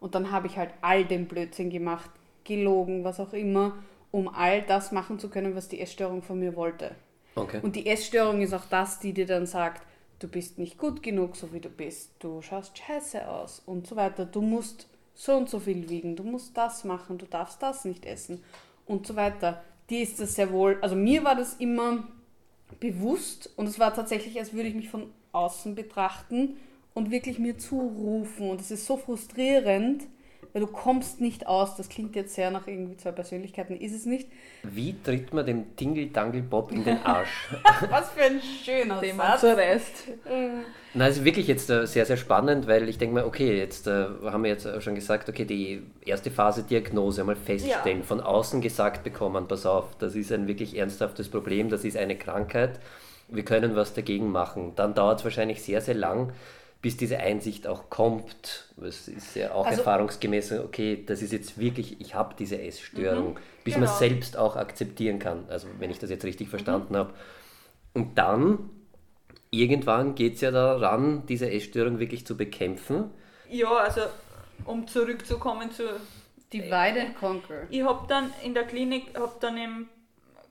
Und 0.00 0.14
dann 0.14 0.30
habe 0.30 0.46
ich 0.46 0.56
halt 0.56 0.70
all 0.80 1.04
den 1.04 1.26
Blödsinn 1.26 1.70
gemacht, 1.70 2.10
gelogen, 2.44 3.04
was 3.04 3.20
auch 3.20 3.32
immer, 3.32 3.76
um 4.10 4.28
all 4.28 4.62
das 4.62 4.92
machen 4.92 5.18
zu 5.18 5.28
können, 5.28 5.56
was 5.56 5.68
die 5.68 5.80
Essstörung 5.80 6.22
von 6.22 6.38
mir 6.38 6.56
wollte. 6.56 6.92
Okay. 7.34 7.60
Und 7.62 7.74
die 7.74 7.86
Essstörung 7.86 8.42
ist 8.42 8.54
auch 8.54 8.66
das, 8.66 9.00
die 9.00 9.12
dir 9.12 9.26
dann 9.26 9.46
sagt, 9.46 9.82
du 10.20 10.28
bist 10.28 10.58
nicht 10.58 10.78
gut 10.78 11.02
genug, 11.02 11.36
so 11.36 11.52
wie 11.52 11.60
du 11.60 11.68
bist, 11.68 12.12
du 12.20 12.40
schaust 12.42 12.78
scheiße 12.78 13.28
aus 13.28 13.60
und 13.66 13.86
so 13.86 13.96
weiter. 13.96 14.24
Du 14.24 14.40
musst 14.40 14.86
so 15.14 15.36
und 15.36 15.50
so 15.50 15.58
viel 15.58 15.88
wiegen, 15.88 16.16
du 16.16 16.22
musst 16.22 16.56
das 16.56 16.84
machen, 16.84 17.18
du 17.18 17.26
darfst 17.26 17.62
das 17.62 17.84
nicht 17.84 18.06
essen 18.06 18.42
und 18.86 19.06
so 19.06 19.16
weiter. 19.16 19.62
Die 19.90 19.98
ist 19.98 20.20
das 20.20 20.34
sehr 20.34 20.50
wohl, 20.52 20.78
also 20.80 20.96
mir 20.96 21.24
war 21.24 21.34
das 21.34 21.54
immer 21.54 22.08
bewusst 22.80 23.50
und 23.56 23.66
es 23.66 23.78
war 23.78 23.94
tatsächlich, 23.94 24.38
als 24.38 24.52
würde 24.52 24.68
ich 24.68 24.74
mich 24.74 24.88
von 24.88 25.10
außen 25.32 25.74
betrachten 25.74 26.56
und 26.94 27.10
wirklich 27.10 27.38
mir 27.38 27.58
zurufen. 27.58 28.50
Und 28.50 28.60
es 28.60 28.70
ist 28.70 28.86
so 28.86 28.96
frustrierend, 28.96 30.04
weil 30.54 30.60
du 30.60 30.68
kommst 30.68 31.20
nicht 31.20 31.48
aus. 31.48 31.76
Das 31.76 31.88
klingt 31.88 32.14
jetzt 32.14 32.34
sehr 32.34 32.50
nach 32.52 32.68
irgendwie 32.68 32.96
zwei 32.96 33.10
Persönlichkeiten, 33.10 33.76
ist 33.76 33.92
es 33.92 34.06
nicht. 34.06 34.28
Wie 34.62 34.94
tritt 35.02 35.34
man 35.34 35.44
dem 35.44 35.76
Dingle-Dangle-Bob 35.76 36.70
in 36.70 36.84
den 36.84 37.02
Arsch? 37.04 37.48
Was 37.90 38.10
für 38.10 38.22
ein 38.22 38.40
schöner 38.40 39.00
Den 39.00 39.16
man 39.16 39.36
zerreißt. 39.36 40.08
Na, 40.94 41.08
es 41.08 41.18
ist 41.18 41.24
wirklich 41.24 41.48
jetzt 41.48 41.68
äh, 41.70 41.88
sehr, 41.88 42.06
sehr 42.06 42.16
spannend, 42.16 42.68
weil 42.68 42.88
ich 42.88 42.98
denke 42.98 43.16
mal, 43.16 43.24
okay, 43.24 43.58
jetzt 43.58 43.88
äh, 43.88 44.06
haben 44.26 44.44
wir 44.44 44.50
jetzt 44.50 44.68
schon 44.80 44.94
gesagt, 44.94 45.28
okay, 45.28 45.44
die 45.44 45.82
erste 46.06 46.30
Phase 46.30 46.62
Diagnose 46.62 47.22
einmal 47.22 47.34
feststellen, 47.34 47.98
ja. 47.98 48.04
von 48.04 48.20
außen 48.20 48.60
gesagt 48.60 49.02
bekommen, 49.02 49.48
pass 49.48 49.66
auf, 49.66 49.96
das 49.98 50.14
ist 50.14 50.30
ein 50.30 50.46
wirklich 50.46 50.78
ernsthaftes 50.78 51.28
Problem, 51.28 51.68
das 51.68 51.84
ist 51.84 51.96
eine 51.96 52.16
Krankheit, 52.16 52.78
wir 53.26 53.44
können 53.44 53.74
was 53.74 53.92
dagegen 53.92 54.30
machen. 54.30 54.72
Dann 54.76 54.94
dauert 54.94 55.18
es 55.18 55.24
wahrscheinlich 55.24 55.64
sehr, 55.64 55.80
sehr 55.80 55.94
lang, 55.94 56.32
bis 56.84 56.98
diese 56.98 57.18
Einsicht 57.18 57.66
auch 57.66 57.88
kommt. 57.88 58.66
Es 58.76 59.08
ist 59.08 59.36
ja 59.36 59.54
auch 59.54 59.64
also, 59.64 59.78
erfahrungsgemäß, 59.78 60.52
okay, 60.52 61.02
das 61.06 61.22
ist 61.22 61.32
jetzt 61.32 61.56
wirklich, 61.58 61.98
ich 61.98 62.14
habe 62.14 62.34
diese 62.38 62.60
Essstörung, 62.60 63.30
mhm, 63.30 63.38
bis 63.64 63.72
genau. 63.72 63.86
man 63.86 63.96
selbst 63.96 64.36
auch 64.36 64.54
akzeptieren 64.56 65.18
kann. 65.18 65.46
Also 65.48 65.66
wenn 65.78 65.90
ich 65.90 65.98
das 65.98 66.10
jetzt 66.10 66.26
richtig 66.26 66.50
verstanden 66.50 66.92
mhm. 66.92 66.98
habe. 66.98 67.14
Und 67.94 68.18
dann, 68.18 68.68
irgendwann 69.50 70.14
geht 70.14 70.34
es 70.34 70.42
ja 70.42 70.50
daran, 70.50 71.24
diese 71.24 71.50
Essstörung 71.50 72.00
wirklich 72.00 72.26
zu 72.26 72.36
bekämpfen. 72.36 73.10
Ja, 73.48 73.70
also 73.70 74.02
um 74.66 74.86
zurückzukommen 74.86 75.70
zu... 75.70 75.84
Divide 76.52 77.00
and 77.00 77.16
Conquer. 77.18 77.62
Ich 77.70 77.82
habe 77.82 78.06
dann 78.08 78.30
in 78.42 78.52
der 78.52 78.64
Klinik, 78.64 79.18
habe 79.18 79.32
dann 79.40 79.56
eben 79.56 79.88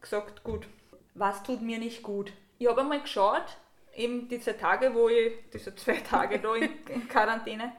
gesagt, 0.01 0.43
gut, 0.43 0.65
was 1.13 1.43
tut 1.43 1.61
mir 1.61 1.77
nicht 1.77 2.01
gut? 2.01 2.33
Ich 2.57 2.67
habe 2.67 2.81
einmal 2.81 3.01
geschaut, 3.01 3.55
eben 3.95 4.27
diese 4.27 4.57
Tage, 4.57 4.93
wo 4.93 5.09
ich, 5.09 5.33
diese 5.53 5.75
zwei 5.75 5.97
Tage 5.97 6.39
da 6.39 6.55
in, 6.55 6.69
in 6.93 7.07
Quarantäne, 7.07 7.71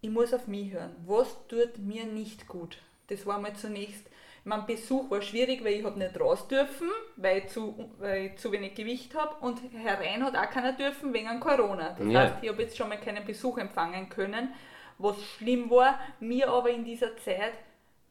ich 0.00 0.10
muss 0.10 0.32
auf 0.32 0.46
mich 0.46 0.72
hören. 0.72 0.94
Was 1.06 1.46
tut 1.48 1.78
mir 1.78 2.04
nicht 2.04 2.48
gut? 2.48 2.78
Das 3.08 3.26
war 3.26 3.38
mal 3.38 3.54
zunächst. 3.54 4.06
Mein 4.44 4.64
Besuch 4.64 5.10
war 5.10 5.20
schwierig, 5.20 5.62
weil 5.62 5.74
ich 5.74 5.84
habe 5.84 5.98
nicht 5.98 6.18
raus 6.18 6.48
dürfen, 6.48 6.88
weil 7.16 7.38
ich 7.38 7.48
zu, 7.48 7.90
weil 7.98 8.26
ich 8.26 8.36
zu 8.36 8.50
wenig 8.50 8.74
Gewicht 8.74 9.14
habe 9.14 9.34
und 9.44 9.60
herein 9.74 10.24
hat 10.24 10.34
auch 10.34 10.50
keiner 10.50 10.72
dürfen 10.72 11.12
wegen 11.12 11.40
Corona. 11.40 11.94
Das 11.98 12.08
ja. 12.08 12.20
heißt, 12.20 12.34
ich 12.40 12.48
habe 12.48 12.62
jetzt 12.62 12.76
schon 12.76 12.88
mal 12.88 12.98
keinen 12.98 13.24
Besuch 13.26 13.58
empfangen 13.58 14.08
können, 14.08 14.54
was 14.96 15.22
schlimm 15.22 15.68
war, 15.70 16.00
mir 16.20 16.48
aber 16.48 16.70
in 16.70 16.84
dieser 16.84 17.16
Zeit 17.18 17.52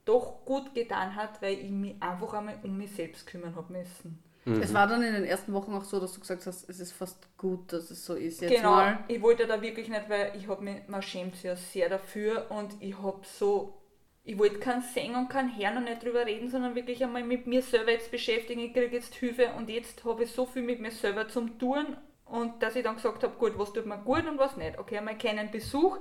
doch 0.06 0.46
gut 0.46 0.74
getan 0.76 1.16
hat, 1.16 1.42
weil 1.42 1.54
ich 1.54 1.72
mich 1.72 1.96
einfach 2.00 2.34
einmal 2.34 2.60
um 2.64 2.78
mich 2.78 2.92
selbst 2.92 3.26
kümmern 3.26 3.56
habe 3.56 3.74
müssen. 3.74 4.24
Mhm. 4.50 4.62
Es 4.62 4.74
war 4.74 4.88
dann 4.88 5.04
in 5.04 5.14
den 5.14 5.26
ersten 5.26 5.54
Wochen 5.54 5.74
auch 5.74 5.84
so, 5.84 6.00
dass 6.00 6.14
du 6.14 6.20
gesagt 6.22 6.46
hast, 6.46 6.68
es 6.70 6.80
ist 6.80 6.92
fast 6.92 7.18
gut, 7.38 7.72
dass 7.72 7.92
es 7.92 8.06
so 8.06 8.16
ist 8.16 8.42
jetzt 8.42 8.56
genau, 8.56 8.72
mal. 8.72 9.00
ich 9.08 9.22
wollte 9.22 9.46
da 9.46 9.62
wirklich 9.62 9.90
nicht, 9.90 10.10
weil 10.10 10.34
ich 10.36 10.48
habe 10.48 10.64
mich, 10.64 10.88
man 10.88 11.02
schämt 11.02 11.36
sich 11.36 11.44
ja 11.46 11.56
sehr 11.56 11.90
dafür 11.90 12.48
und 12.50 12.74
ich 12.80 12.98
habe 12.98 13.22
so, 13.24 13.82
ich 14.24 14.38
wollte 14.40 14.60
keinen 14.60 14.82
sehen 14.82 15.16
und 15.16 15.30
keinen 15.30 15.50
Herrn 15.50 15.78
und 15.78 15.84
nicht 15.84 16.04
drüber 16.04 16.26
reden, 16.26 16.50
sondern 16.50 16.76
wirklich 16.76 17.04
einmal 17.04 17.24
mit 17.24 17.46
mir 17.46 17.62
selber 17.62 17.92
jetzt 17.92 18.12
beschäftigen, 18.12 18.62
ich 18.62 18.74
kriege 18.74 18.96
jetzt 18.96 19.14
Hilfe 19.16 19.52
und 19.58 19.70
jetzt 19.70 20.04
habe 20.04 20.24
ich 20.24 20.32
so 20.32 20.46
viel 20.46 20.64
mit 20.64 20.80
mir 20.80 20.92
selber 20.92 21.28
zum 21.28 21.60
Tun 21.60 21.96
und 22.26 22.62
dass 22.64 22.76
ich 22.76 22.84
dann 22.84 22.96
gesagt 22.96 23.24
habe, 23.24 23.36
gut, 23.38 23.58
was 23.58 23.74
tut 23.74 23.86
mir 23.86 23.98
gut 24.00 24.28
und 24.28 24.38
was 24.40 24.58
nicht. 24.58 24.78
Okay, 24.78 24.98
einmal 24.98 25.18
keinen 25.18 25.52
Besuch. 25.52 25.98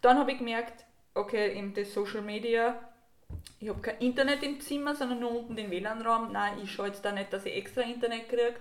Dann 0.00 0.18
habe 0.18 0.32
ich 0.32 0.38
gemerkt, 0.38 0.84
okay, 1.14 1.56
eben 1.56 1.74
das 1.74 1.92
Social 1.92 2.22
Media, 2.22 2.78
ich 3.60 3.68
habe 3.68 3.80
kein 3.80 3.98
Internet 3.98 4.42
im 4.42 4.60
Zimmer, 4.60 4.94
sondern 4.94 5.20
nur 5.20 5.40
unten 5.40 5.56
den 5.56 5.70
WLAN-Raum. 5.70 6.32
Nein, 6.32 6.58
ich 6.62 6.70
schaue 6.70 6.88
jetzt 6.88 7.04
da 7.04 7.12
nicht, 7.12 7.32
dass 7.32 7.44
ich 7.44 7.54
extra 7.54 7.82
Internet 7.82 8.28
kriege, 8.28 8.54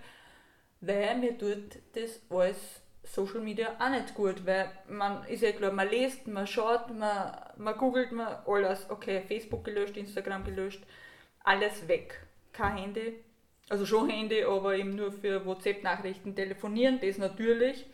weil 0.82 1.18
mir 1.18 1.38
tut 1.38 1.78
das 1.94 2.20
alles 2.30 2.58
Social 3.04 3.42
Media 3.42 3.76
auch 3.80 3.90
nicht 3.90 4.14
gut, 4.16 4.46
weil 4.46 4.70
man 4.90 5.24
ist 5.26 5.42
ja 5.42 5.52
klar, 5.52 5.72
man 5.72 5.90
liest, 5.90 6.28
man 6.28 6.48
schaut, 6.48 6.90
man, 6.98 7.32
man 7.58 7.78
googelt, 7.78 8.12
man 8.12 8.28
alles, 8.46 8.90
okay, 8.90 9.22
Facebook 9.28 9.64
gelöscht, 9.64 9.96
Instagram 9.96 10.44
gelöscht, 10.44 10.84
alles 11.44 11.88
weg. 11.88 12.22
Kein 12.52 12.78
Handy, 12.78 13.14
also 13.70 13.86
schon 13.86 14.10
Handy, 14.10 14.44
aber 14.44 14.76
eben 14.76 14.96
nur 14.96 15.12
für 15.12 15.46
WhatsApp-Nachrichten 15.46 16.36
telefonieren, 16.36 17.00
das 17.00 17.18
natürlich. 17.18 17.86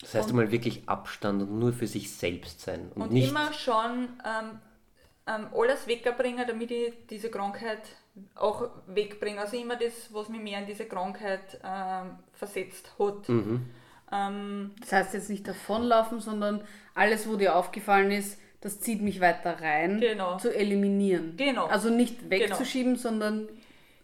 Das 0.00 0.14
heißt 0.14 0.30
und, 0.30 0.36
mal 0.36 0.50
wirklich 0.50 0.88
Abstand 0.88 1.42
und 1.42 1.58
nur 1.58 1.72
für 1.72 1.86
sich 1.86 2.14
selbst 2.14 2.60
sein. 2.60 2.90
Und, 2.94 3.02
und 3.02 3.12
nicht 3.12 3.30
immer 3.30 3.52
schon 3.52 4.08
ähm, 4.24 4.58
ähm, 5.26 5.48
alles 5.54 5.86
wegbringen, 5.86 6.46
damit 6.46 6.70
ich 6.70 6.92
diese 7.10 7.30
Krankheit 7.30 7.82
auch 8.34 8.70
wegbringe. 8.86 9.40
Also 9.40 9.56
immer 9.56 9.76
das, 9.76 10.12
was 10.12 10.28
mich 10.28 10.40
mehr 10.40 10.60
in 10.60 10.66
diese 10.66 10.86
Krankheit 10.86 11.60
ähm, 11.64 12.18
versetzt 12.32 12.92
hat. 12.98 13.28
Mhm. 13.28 13.66
Ähm, 14.12 14.70
das 14.80 14.92
heißt 14.92 15.14
jetzt 15.14 15.30
nicht 15.30 15.46
davonlaufen, 15.46 16.20
sondern 16.20 16.62
alles, 16.94 17.28
wo 17.28 17.36
dir 17.36 17.56
aufgefallen 17.56 18.10
ist, 18.10 18.38
das 18.60 18.80
zieht 18.80 19.02
mich 19.02 19.20
weiter 19.20 19.60
rein, 19.60 20.00
genau. 20.00 20.38
zu 20.38 20.54
eliminieren. 20.54 21.36
Genau. 21.36 21.66
Also 21.66 21.90
nicht 21.90 22.30
wegzuschieben, 22.30 22.92
genau. 22.94 23.02
sondern 23.02 23.48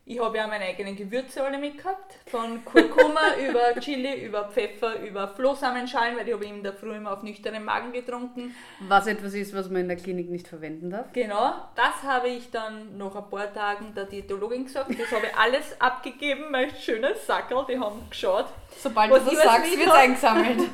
ich 0.05 0.19
habe 0.21 0.37
ja 0.37 0.49
meine 0.49 0.65
eigenen 0.65 0.97
Gewürze 0.97 1.45
alle 1.45 1.59
mitgehabt, 1.59 2.19
von 2.27 2.65
Kurkuma 2.65 3.37
über 3.49 3.81
Chili, 3.81 4.25
über 4.27 4.49
Pfeffer, 4.49 5.01
über 5.01 5.29
Flohsamenschalen, 5.29 6.17
weil 6.17 6.27
ich 6.27 6.35
habe 6.35 6.45
in 6.45 6.63
der 6.63 6.73
Früh 6.73 6.97
immer 6.97 7.13
auf 7.13 7.23
nüchternen 7.23 7.65
Magen 7.65 7.93
getrunken. 7.93 8.55
Was 8.81 9.07
etwas 9.07 9.35
ist, 9.35 9.55
was 9.55 9.71
man 9.71 9.83
in 9.83 9.89
der 9.89 9.97
Klinik 9.97 10.29
nicht 10.29 10.49
verwenden 10.49 10.91
darf? 10.91 11.13
Genau, 11.13 11.55
das 11.77 12.03
habe 12.03 12.29
ich 12.29 12.51
dann 12.51 12.99
nach 12.99 13.15
ein 13.15 13.31
paar 13.31 13.53
Tagen 13.53 13.95
der 13.95 14.07
Diätologin 14.07 14.65
gesagt. 14.65 14.91
Das 14.99 15.13
habe 15.13 15.27
ich 15.27 15.37
alles 15.37 15.81
abgegeben, 15.81 16.51
mein 16.51 16.75
schönes 16.75 17.25
Sackerl, 17.25 17.65
die 17.69 17.79
haben 17.79 18.01
geschaut. 18.11 18.47
Sobald 18.77 19.11
du 19.13 19.19
das 19.19 19.43
sagst, 19.43 19.79
wird 19.79 19.87
es 19.87 19.93
eingesammelt. 19.93 20.63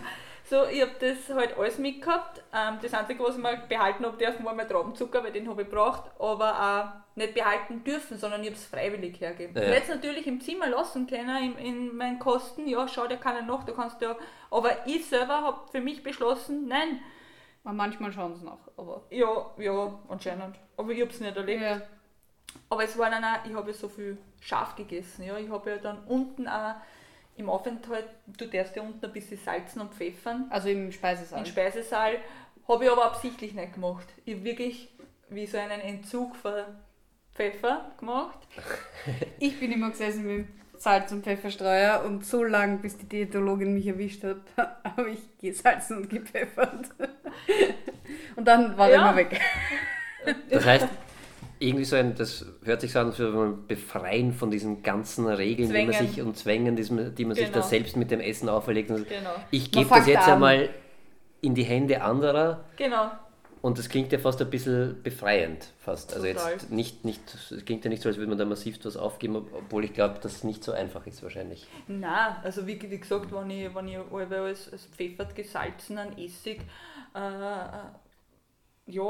So, 0.48 0.64
ich 0.64 0.80
habe 0.80 0.92
das 0.98 1.28
halt 1.34 1.58
alles 1.58 1.76
mitgehabt. 1.78 2.42
Ähm, 2.54 2.78
das 2.80 2.94
Einzige, 2.94 3.22
was 3.22 3.36
ich 3.36 3.42
mir 3.42 3.62
behalten 3.68 4.06
habe, 4.06 4.16
dürfen, 4.16 4.46
war 4.46 4.54
mein 4.54 4.66
Traubenzucker, 4.66 5.22
weil 5.22 5.32
den 5.32 5.46
habe 5.48 5.62
ich 5.62 5.68
gebraucht, 5.68 6.04
aber 6.18 6.58
auch 6.58 7.16
nicht 7.16 7.34
behalten 7.34 7.84
dürfen, 7.84 8.16
sondern 8.16 8.40
ich 8.40 8.48
habe 8.48 8.56
es 8.56 8.64
freiwillig 8.64 9.20
hergegeben. 9.20 9.54
Ja. 9.56 9.68
Ich 9.68 9.74
hätte 9.74 9.92
es 9.92 9.96
natürlich 9.96 10.26
im 10.26 10.40
Zimmer 10.40 10.68
lassen 10.68 11.06
können, 11.06 11.54
in, 11.56 11.58
in 11.58 11.96
meinen 11.96 12.18
Kosten, 12.18 12.66
ja, 12.66 12.88
schau, 12.88 13.06
der 13.06 13.18
kann 13.18 13.36
ja 13.36 13.42
noch, 13.42 13.64
da 13.64 13.72
kannst 13.72 14.00
du 14.00 14.06
ja. 14.06 14.16
Aber 14.50 14.86
ich 14.86 15.06
selber 15.06 15.42
habe 15.42 15.68
für 15.70 15.82
mich 15.82 16.02
beschlossen, 16.02 16.66
nein. 16.66 17.00
Manchmal 17.64 18.12
schauen 18.12 18.34
sie 18.34 18.46
noch, 18.46 18.60
aber. 18.78 19.02
Ja, 19.10 19.50
ja, 19.58 19.98
anscheinend. 20.08 20.56
Aber 20.78 20.90
ich 20.90 21.02
habe 21.02 21.10
es 21.10 21.20
nicht 21.20 21.36
erlebt. 21.36 21.60
Ja. 21.60 21.82
Aber 22.70 22.84
es 22.84 22.96
war 22.96 23.10
dann 23.10 23.22
auch, 23.22 23.44
ich 23.44 23.52
habe 23.52 23.70
ja 23.70 23.76
so 23.76 23.90
viel 23.90 24.16
scharf 24.40 24.74
gegessen, 24.76 25.24
ja. 25.24 25.36
Ich 25.36 25.50
habe 25.50 25.68
ja 25.68 25.76
dann 25.76 25.98
unten 26.06 26.48
auch 26.48 26.76
im 27.38 27.48
Aufenthalt, 27.48 28.06
du 28.26 28.46
darfst 28.46 28.76
ja 28.76 28.82
unten 28.82 29.04
ein 29.04 29.12
bisschen 29.12 29.38
salzen 29.38 29.80
und 29.80 29.94
pfeffern. 29.94 30.46
Also 30.50 30.68
im 30.68 30.92
Speisesaal. 30.92 31.40
Im 31.40 31.46
Speisesaal. 31.46 32.16
Habe 32.66 32.84
ich 32.84 32.90
aber 32.90 33.04
absichtlich 33.06 33.54
nicht 33.54 33.74
gemacht. 33.74 34.06
Ich 34.24 34.34
habe 34.34 34.44
wirklich 34.44 34.88
wie 35.30 35.46
so 35.46 35.56
einen 35.56 35.80
Entzug 35.80 36.36
von 36.36 36.52
Pfeffer 37.34 37.92
gemacht. 37.98 38.38
ich 39.38 39.58
bin 39.58 39.72
immer 39.72 39.90
gesessen 39.90 40.26
mit 40.26 40.46
Salz- 40.76 41.12
und 41.12 41.24
Pfefferstreuer 41.24 42.04
und 42.04 42.26
so 42.26 42.44
lange, 42.44 42.78
bis 42.78 42.98
die 42.98 43.06
Diätologin 43.06 43.74
mich 43.74 43.86
erwischt 43.86 44.24
hat, 44.24 44.38
habe 44.84 45.10
ich 45.10 45.20
gesalzen 45.40 45.98
und 45.98 46.10
gepfeffert. 46.10 46.90
und 48.36 48.44
dann 48.44 48.76
war 48.76 48.90
ja. 48.90 48.96
er 48.96 49.00
immer 49.02 49.16
weg. 49.16 49.40
Das 50.50 50.64
heißt, 50.64 50.88
irgendwie 51.60 51.84
so 51.84 51.96
ein, 51.96 52.14
das 52.14 52.44
hört 52.64 52.80
sich 52.80 52.92
so 52.92 53.00
an, 53.00 53.12
so 53.12 53.26
ein 53.26 53.66
Befreien 53.66 54.32
von 54.32 54.50
diesen 54.50 54.82
ganzen 54.82 55.26
Regeln, 55.26 55.72
die 55.72 55.84
man 55.84 55.92
sich 55.92 56.22
und 56.22 56.36
Zwängen, 56.36 56.76
die 56.76 56.82
man, 56.84 57.04
man 57.04 57.14
genau. 57.14 57.34
sich 57.34 57.46
da 57.46 57.52
genau. 57.52 57.66
selbst 57.66 57.96
mit 57.96 58.10
dem 58.10 58.20
Essen 58.20 58.48
auferlegt. 58.48 58.88
Genau. 58.88 59.06
Ich 59.50 59.70
gebe 59.70 59.88
das 59.88 60.06
jetzt 60.06 60.26
an. 60.26 60.34
einmal 60.34 60.70
in 61.40 61.54
die 61.54 61.64
Hände 61.64 62.02
anderer. 62.02 62.64
Genau. 62.76 63.10
Und 63.60 63.78
das 63.78 63.88
klingt 63.88 64.12
ja 64.12 64.18
fast 64.18 64.40
ein 64.40 64.50
bisschen 64.50 65.02
befreiend, 65.02 65.72
fast. 65.80 66.14
Also 66.14 66.26
jetzt 66.26 66.70
nicht, 66.70 67.04
nicht, 67.04 67.20
es 67.34 67.64
klingt 67.64 67.84
ja 67.84 67.90
nicht 67.90 68.02
so, 68.02 68.08
als 68.08 68.16
würde 68.16 68.28
man 68.28 68.38
da 68.38 68.44
massiv 68.44 68.78
was 68.84 68.96
aufgeben, 68.96 69.36
obwohl 69.36 69.84
ich 69.84 69.92
glaube, 69.92 70.20
dass 70.20 70.36
es 70.36 70.44
nicht 70.44 70.62
so 70.62 70.72
einfach 70.72 71.06
ist 71.08 71.24
wahrscheinlich. 71.24 71.66
Na, 71.88 72.40
also 72.44 72.66
wie, 72.68 72.80
wie 72.80 72.98
gesagt, 72.98 73.32
wenn 73.32 73.50
ich, 73.50 73.74
wenn 73.74 73.88
ich 73.88 73.98
alles, 73.98 74.68
alles 74.68 74.86
pfeffert, 74.86 75.34
gesalzenen 75.34 76.16
Essig, 76.16 76.60
äh, 77.14 77.18
äh, 77.18 77.70
ja, 78.86 79.02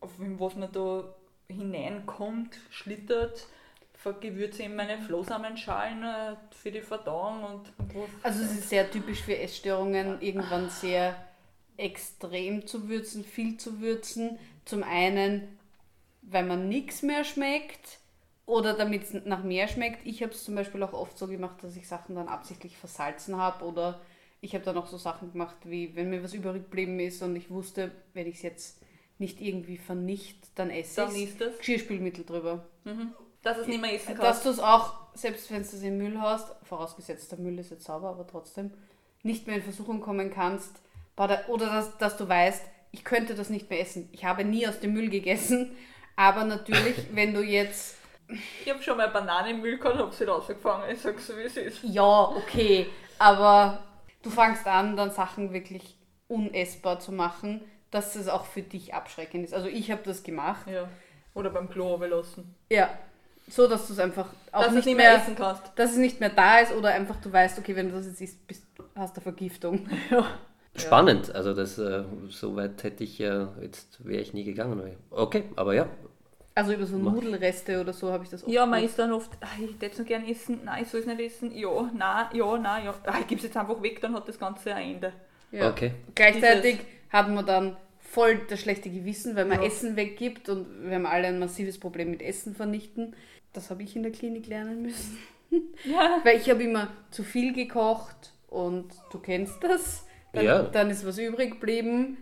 auf 0.00 0.10
was 0.18 0.54
man 0.54 0.70
da 0.70 1.04
hineinkommt, 1.48 2.58
schlittert, 2.70 3.46
vergewürze 3.94 4.64
in 4.64 4.76
meine 4.76 4.98
Flohsamenschalen 4.98 6.02
äh, 6.02 6.36
für 6.50 6.70
die 6.70 6.82
Verdauung 6.82 7.44
und 7.44 7.72
Also 8.22 8.42
es 8.42 8.52
ist 8.52 8.68
sehr 8.68 8.90
typisch 8.90 9.22
für 9.22 9.38
Essstörungen, 9.38 10.20
irgendwann 10.20 10.68
sehr 10.68 11.16
extrem 11.76 12.66
zu 12.66 12.88
würzen, 12.88 13.24
viel 13.24 13.56
zu 13.56 13.80
würzen. 13.80 14.38
Zum 14.64 14.82
einen, 14.82 15.58
weil 16.22 16.44
man 16.44 16.68
nichts 16.68 17.02
mehr 17.02 17.24
schmeckt 17.24 17.98
oder 18.46 18.74
damit 18.74 19.04
es 19.04 19.14
nach 19.24 19.42
mehr 19.42 19.68
schmeckt. 19.68 20.06
Ich 20.06 20.22
habe 20.22 20.32
es 20.32 20.44
zum 20.44 20.54
Beispiel 20.54 20.82
auch 20.82 20.92
oft 20.92 21.16
so 21.18 21.26
gemacht, 21.26 21.62
dass 21.62 21.76
ich 21.76 21.88
Sachen 21.88 22.14
dann 22.14 22.28
absichtlich 22.28 22.76
versalzen 22.76 23.36
habe 23.36 23.64
oder 23.64 24.00
ich 24.40 24.54
habe 24.54 24.64
dann 24.64 24.76
auch 24.76 24.86
so 24.86 24.98
Sachen 24.98 25.32
gemacht, 25.32 25.56
wie 25.64 25.96
wenn 25.96 26.10
mir 26.10 26.22
was 26.22 26.34
übrig 26.34 26.64
geblieben 26.64 27.00
ist 27.00 27.22
und 27.22 27.34
ich 27.34 27.50
wusste, 27.50 27.90
wenn 28.12 28.26
ich 28.26 28.36
es 28.36 28.42
jetzt 28.42 28.83
nicht 29.18 29.40
irgendwie 29.40 29.78
vernichtet, 29.78 30.50
dann 30.56 30.70
esse 30.70 31.08
ich 31.14 31.38
Geschirrspülmittel 31.58 32.24
drüber. 32.24 32.66
Mhm. 32.84 33.12
Dass 33.42 33.58
es 33.58 33.66
nicht 33.66 33.80
mehr 33.80 33.94
essen 33.94 34.14
kannst. 34.14 34.22
Dass 34.22 34.42
du 34.42 34.50
es 34.50 34.58
auch, 34.58 34.94
selbst 35.14 35.50
wenn 35.50 35.62
du 35.62 35.68
es 35.68 35.82
im 35.82 35.98
Müll 35.98 36.18
hast, 36.20 36.54
vorausgesetzt 36.64 37.30
der 37.30 37.38
Müll 37.38 37.58
ist 37.58 37.70
jetzt 37.70 37.84
sauber, 37.84 38.08
aber 38.08 38.26
trotzdem, 38.26 38.72
nicht 39.22 39.46
mehr 39.46 39.56
in 39.56 39.62
Versuchung 39.62 40.00
kommen 40.00 40.30
kannst, 40.30 40.80
oder 41.16 41.66
dass, 41.66 41.96
dass 41.98 42.16
du 42.16 42.28
weißt, 42.28 42.62
ich 42.90 43.04
könnte 43.04 43.34
das 43.34 43.50
nicht 43.50 43.70
mehr 43.70 43.80
essen. 43.80 44.08
Ich 44.12 44.24
habe 44.24 44.44
nie 44.44 44.66
aus 44.66 44.80
dem 44.80 44.92
Müll 44.92 45.10
gegessen, 45.10 45.76
aber 46.16 46.44
natürlich, 46.44 46.96
wenn 47.12 47.34
du 47.34 47.42
jetzt 47.42 47.96
ich 48.26 48.70
habe 48.70 48.82
schon 48.82 48.96
mal 48.96 49.08
Banane 49.08 49.50
im 49.50 49.60
Müll 49.60 49.76
gehabt 49.76 49.96
und 49.96 50.02
habe 50.02 50.14
sie 50.14 50.24
rausgefangen. 50.24 50.90
Ich 50.90 51.00
sage 51.00 51.18
so, 51.18 51.36
wie 51.36 51.42
es 51.42 51.58
ist. 51.58 51.82
Ja, 51.82 52.28
okay. 52.28 52.86
Aber 53.18 53.82
du 54.22 54.30
fangst 54.30 54.66
an, 54.66 54.96
dann 54.96 55.10
Sachen 55.10 55.52
wirklich 55.52 55.98
unessbar 56.26 57.00
zu 57.00 57.12
machen, 57.12 57.60
dass 57.94 58.16
es 58.16 58.28
auch 58.28 58.44
für 58.44 58.62
dich 58.62 58.92
abschreckend 58.92 59.44
ist. 59.44 59.54
Also 59.54 59.68
ich 59.68 59.90
habe 59.90 60.02
das 60.04 60.22
gemacht. 60.22 60.66
Ja. 60.66 60.88
Oder 61.34 61.50
beim 61.50 61.68
Klo 61.68 61.96
lassen. 61.96 62.54
Ja. 62.70 62.90
So, 63.48 63.68
dass 63.68 63.86
du 63.86 63.92
es 63.92 63.98
einfach 63.98 64.26
auch 64.52 64.64
dass 64.64 64.72
nicht, 64.72 64.86
nicht 64.86 64.96
mehr, 64.96 65.10
mehr, 65.12 65.22
essen 65.22 65.36
kannst. 65.36 65.62
Dass 65.76 65.92
es 65.92 65.96
nicht 65.98 66.20
mehr 66.20 66.30
da 66.30 66.58
ist 66.58 66.72
oder 66.72 66.88
einfach 66.90 67.16
du 67.16 67.32
weißt, 67.32 67.58
okay, 67.58 67.76
wenn 67.76 67.90
du 67.90 67.96
das 67.96 68.06
jetzt 68.06 68.20
isst, 68.20 68.46
bist, 68.46 68.64
hast 68.94 69.16
du 69.16 69.20
Vergiftung. 69.20 69.88
Ja. 70.76 70.80
Spannend, 70.80 71.32
also 71.32 71.54
das 71.54 71.78
äh, 71.78 72.02
so 72.30 72.56
weit 72.56 72.82
hätte 72.82 73.04
ich 73.04 73.20
ja, 73.20 73.52
jetzt 73.62 74.04
wäre 74.04 74.20
ich 74.20 74.34
nie 74.34 74.42
gegangen. 74.42 74.82
Okay, 75.10 75.44
aber 75.54 75.72
ja, 75.72 75.86
also 76.56 76.72
über 76.72 76.84
so 76.84 76.96
Nudelreste 76.96 77.80
oder 77.80 77.92
so 77.92 78.10
habe 78.10 78.24
ich 78.24 78.30
das 78.30 78.42
oft. 78.42 78.52
Ja, 78.52 78.66
man 78.66 78.82
ist 78.82 78.98
dann 78.98 79.12
oft, 79.12 79.30
ach, 79.40 79.56
ich 79.56 79.70
hätte 79.74 79.92
es 79.92 79.98
noch 80.00 80.06
gerne 80.06 80.28
essen, 80.28 80.62
nein, 80.64 80.82
ich 80.82 80.88
soll 80.88 80.98
es 80.98 81.06
nicht 81.06 81.20
essen, 81.20 81.56
ja, 81.56 81.90
nein, 81.96 82.26
ja, 82.32 82.58
nein, 82.58 82.84
ja. 82.86 82.94
Ach, 83.06 83.20
ich 83.20 83.26
gebe 83.28 83.38
es 83.38 83.44
jetzt 83.44 83.56
einfach 83.56 83.80
weg, 83.82 84.00
dann 84.00 84.14
hat 84.14 84.26
das 84.26 84.36
Ganze 84.36 84.74
ein 84.74 84.94
Ende. 84.94 85.12
Ja. 85.52 85.70
Okay. 85.70 85.92
Gleichzeitig 86.14 86.78
Dieses 86.78 87.03
haben 87.14 87.34
wir 87.34 87.42
dann 87.42 87.76
voll 87.98 88.40
das 88.48 88.60
schlechte 88.60 88.90
Gewissen, 88.90 89.34
weil 89.36 89.46
man 89.46 89.60
ja. 89.60 89.66
Essen 89.66 89.96
weggibt 89.96 90.48
und 90.48 90.88
wir 90.88 90.94
haben 90.94 91.06
alle 91.06 91.28
ein 91.28 91.38
massives 91.38 91.78
Problem 91.78 92.10
mit 92.10 92.22
Essen 92.22 92.54
vernichten. 92.54 93.16
Das 93.52 93.70
habe 93.70 93.82
ich 93.82 93.96
in 93.96 94.02
der 94.02 94.12
Klinik 94.12 94.46
lernen 94.46 94.82
müssen. 94.82 95.18
Ja. 95.84 96.20
weil 96.24 96.38
ich 96.38 96.50
habe 96.50 96.64
immer 96.64 96.88
zu 97.12 97.22
viel 97.22 97.52
gekocht 97.52 98.32
und 98.48 98.92
du 99.12 99.20
kennst 99.20 99.62
das. 99.62 100.04
Dann, 100.32 100.44
ja. 100.44 100.62
dann 100.64 100.90
ist 100.90 101.06
was 101.06 101.16
übrig 101.16 101.52
geblieben 101.52 102.16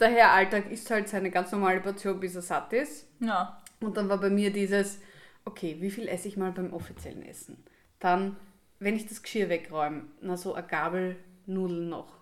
der 0.00 0.10
Herr 0.10 0.32
Alltag 0.32 0.70
isst 0.70 0.90
halt 0.90 1.08
seine 1.08 1.30
ganz 1.30 1.52
normale 1.52 1.80
Portion, 1.80 2.18
bis 2.18 2.34
er 2.34 2.42
satt 2.42 2.72
ist. 2.72 3.06
Ja. 3.20 3.62
Und 3.80 3.96
dann 3.96 4.08
war 4.08 4.18
bei 4.18 4.30
mir 4.30 4.52
dieses, 4.52 5.00
okay, 5.44 5.76
wie 5.80 5.90
viel 5.90 6.08
esse 6.08 6.28
ich 6.28 6.36
mal 6.36 6.52
beim 6.52 6.72
offiziellen 6.72 7.22
Essen? 7.22 7.62
Dann, 7.98 8.36
wenn 8.78 8.96
ich 8.96 9.06
das 9.06 9.22
Geschirr 9.22 9.48
wegräume, 9.48 10.04
na 10.20 10.36
so 10.36 10.54
eine 10.54 10.66
Gabel 10.66 11.16
Nudeln 11.46 11.88
noch. 11.88 12.19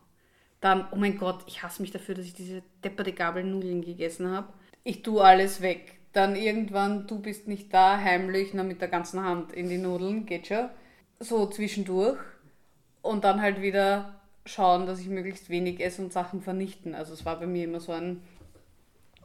Dann, 0.60 0.86
oh 0.90 0.96
mein 0.96 1.18
Gott, 1.18 1.44
ich 1.46 1.62
hasse 1.62 1.82
mich 1.82 1.92
dafür, 1.92 2.16
dass 2.16 2.24
ich 2.24 2.34
diese 2.34 2.62
depperte 2.82 3.12
Gabel 3.12 3.44
Nudeln 3.44 3.82
gegessen 3.82 4.30
habe. 4.30 4.52
Ich 4.82 5.02
tue 5.02 5.22
alles 5.22 5.60
weg. 5.60 5.98
Dann 6.12 6.34
irgendwann, 6.34 7.06
du 7.06 7.20
bist 7.20 7.46
nicht 7.46 7.72
da, 7.72 7.98
heimlich, 7.98 8.54
na 8.54 8.64
mit 8.64 8.80
der 8.80 8.88
ganzen 8.88 9.22
Hand 9.22 9.52
in 9.52 9.68
die 9.68 9.78
Nudeln, 9.78 10.26
geht 10.26 10.48
schon. 10.48 10.68
So 11.20 11.46
zwischendurch. 11.46 12.18
Und 13.02 13.24
dann 13.24 13.40
halt 13.40 13.62
wieder 13.62 14.20
schauen, 14.44 14.86
dass 14.86 15.00
ich 15.00 15.08
möglichst 15.08 15.50
wenig 15.50 15.80
esse 15.80 16.02
und 16.02 16.12
Sachen 16.12 16.40
vernichten. 16.40 16.94
Also 16.94 17.12
es 17.12 17.24
war 17.24 17.38
bei 17.38 17.46
mir 17.46 17.64
immer 17.64 17.80
so 17.80 17.92
ein, 17.92 18.22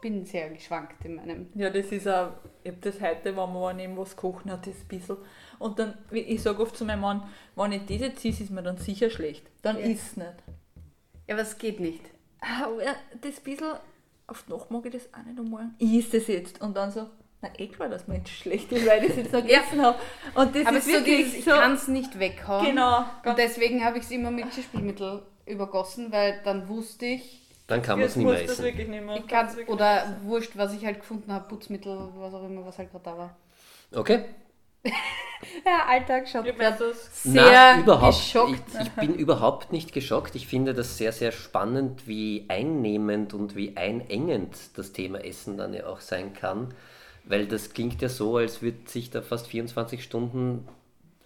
bin 0.02 0.26
sehr 0.26 0.50
geschwankt 0.50 1.04
in 1.06 1.16
meinem. 1.16 1.48
Ja, 1.56 1.70
das 1.70 1.88
ist 1.88 2.08
auch, 2.08 2.32
ich 2.64 2.72
habe 2.72 2.82
das 2.82 3.02
heute, 3.02 3.36
wenn 3.36 3.54
man 3.54 3.80
irgendwas 3.80 4.16
kochen 4.16 4.52
hat, 4.52 4.68
das 4.68 4.76
bisschen. 4.84 5.18
Und 5.60 5.80
dann, 5.80 5.98
ich 6.12 6.42
sage 6.44 6.62
oft 6.62 6.76
zu 6.76 6.86
meinem 6.86 7.02
Mann, 7.02 7.24
wenn 7.56 7.72
ich 7.72 7.86
das 7.86 8.00
jetzt 8.00 8.26
ist, 8.26 8.42
ist 8.42 8.52
mir 8.52 8.62
dann 8.62 8.78
sicher 8.78 9.10
schlecht. 9.10 9.50
Dann 9.62 9.80
ja. 9.80 9.86
ist 9.86 10.04
es 10.04 10.18
nicht. 10.18 10.34
Ja, 11.34 11.40
aber 11.40 11.42
es 11.42 11.58
geht 11.58 11.80
nicht. 11.80 12.02
Aber 12.40 12.82
das 13.22 13.40
bisschen, 13.40 13.74
oft 14.28 14.48
noch 14.50 14.70
mag 14.70 14.86
ich 14.86 14.94
das 14.94 15.14
auch 15.14 15.26
nicht 15.26 15.40
ummachen. 15.40 15.76
Ich 15.80 15.94
ist 15.94 16.14
es 16.14 16.28
jetzt. 16.28 16.62
Und 16.62 16.78
dann 16.78 16.92
so, 16.92 17.10
na 17.42 17.50
eh 17.58 17.68
klar, 17.68 17.90
dass 17.90 18.08
Mensch 18.08 18.32
schlecht 18.38 18.72
ist, 18.72 18.86
weil 18.86 19.04
ich 19.04 19.12
es 19.12 19.16
jetzt 19.18 19.34
noch 19.34 19.42
gegessen 19.48 19.82
habe. 19.82 19.98
Und 20.36 20.56
das 20.56 20.66
Aber 20.66 20.78
ist 20.78 20.88
wirklich 20.88 21.26
so, 21.26 21.32
dieses, 21.32 21.40
ich 21.40 21.46
kann 21.46 21.74
es 21.74 21.88
nicht 21.88 22.20
weghauen. 22.20 22.66
Genau. 22.66 23.06
Und 23.26 23.38
deswegen 23.38 23.84
habe 23.84 23.98
ich 23.98 24.04
es 24.04 24.12
immer 24.12 24.32
mit 24.32 24.46
Geschirrspülmittel 24.46 25.24
übergossen, 25.46 26.12
weil 26.12 26.42
dann 26.44 26.68
wusste 26.68 27.06
ich, 27.06 27.42
dann 27.68 27.82
kann 27.82 27.98
man 27.98 28.08
es 28.08 28.16
nicht 28.16 28.26
mehr 28.26 28.44
essen. 28.44 28.64
Wirklich 28.64 28.88
nicht 28.88 29.04
mehr. 29.04 29.16
Ich 29.18 29.28
kann, 29.28 29.50
oder 29.68 30.18
wurscht, 30.24 30.52
was 30.56 30.74
ich 30.74 30.86
halt 30.86 31.00
gefunden 31.00 31.32
habe, 31.32 31.48
Putzmittel, 31.48 32.10
was 32.16 32.34
auch 32.34 32.46
immer, 32.46 32.66
was 32.66 32.78
halt 32.78 32.92
gerade 32.92 33.04
da 33.06 33.18
war. 33.18 33.38
Okay. 33.94 34.26
ja, 35.66 35.86
Alltag 35.88 36.28
schaut 36.28 36.46
sehr 36.46 37.42
Na, 37.44 37.80
überhaupt, 37.80 38.18
geschockt. 38.18 38.64
Ich, 38.74 38.88
ich, 38.88 38.92
bin 38.92 39.16
überhaupt 39.16 39.72
nicht 39.72 39.94
geschockt. 39.94 40.36
Ich 40.36 40.48
finde 40.48 40.74
das 40.74 40.98
sehr, 40.98 41.12
sehr 41.12 41.32
spannend, 41.32 42.08
wie 42.08 42.46
einnehmend 42.50 43.34
und 43.34 43.56
wie 43.56 43.78
einengend 43.78 44.56
das 44.76 44.92
Thema 44.92 45.24
Essen 45.24 45.58
dann 45.58 45.74
ja 45.74 45.88
auch 45.88 46.02
sein 46.02 46.34
kann. 46.34 46.74
Weil 47.26 47.48
das 47.48 47.74
klingt 47.74 48.02
ja 48.02 48.10
so, 48.10 48.38
als 48.38 48.62
würde 48.62 48.80
sich 48.86 49.10
da 49.10 49.22
fast 49.22 49.48
24 49.48 50.04
Stunden 50.04 50.68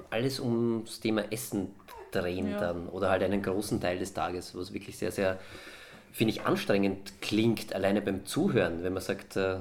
alles 0.10 0.40
ums 0.40 1.00
Thema 1.00 1.32
Essen 1.32 1.72
drehen 2.12 2.52
ja. 2.52 2.60
dann. 2.60 2.88
Oder 2.88 3.10
halt 3.10 3.24
einen 3.24 3.42
großen 3.42 3.82
Teil 3.82 3.98
des 3.98 4.14
Tages, 4.14 4.56
was 4.56 4.74
wirklich 4.74 4.98
sehr, 4.98 5.12
sehr, 5.12 5.40
finde 6.12 6.34
ich, 6.34 6.44
anstrengend 6.44 7.22
klingt, 7.22 7.74
alleine 7.74 8.02
beim 8.02 8.26
Zuhören. 8.26 8.84
Wenn 8.84 8.94
man 8.94 9.02
sagt, 9.02 9.36
äh, 9.36 9.58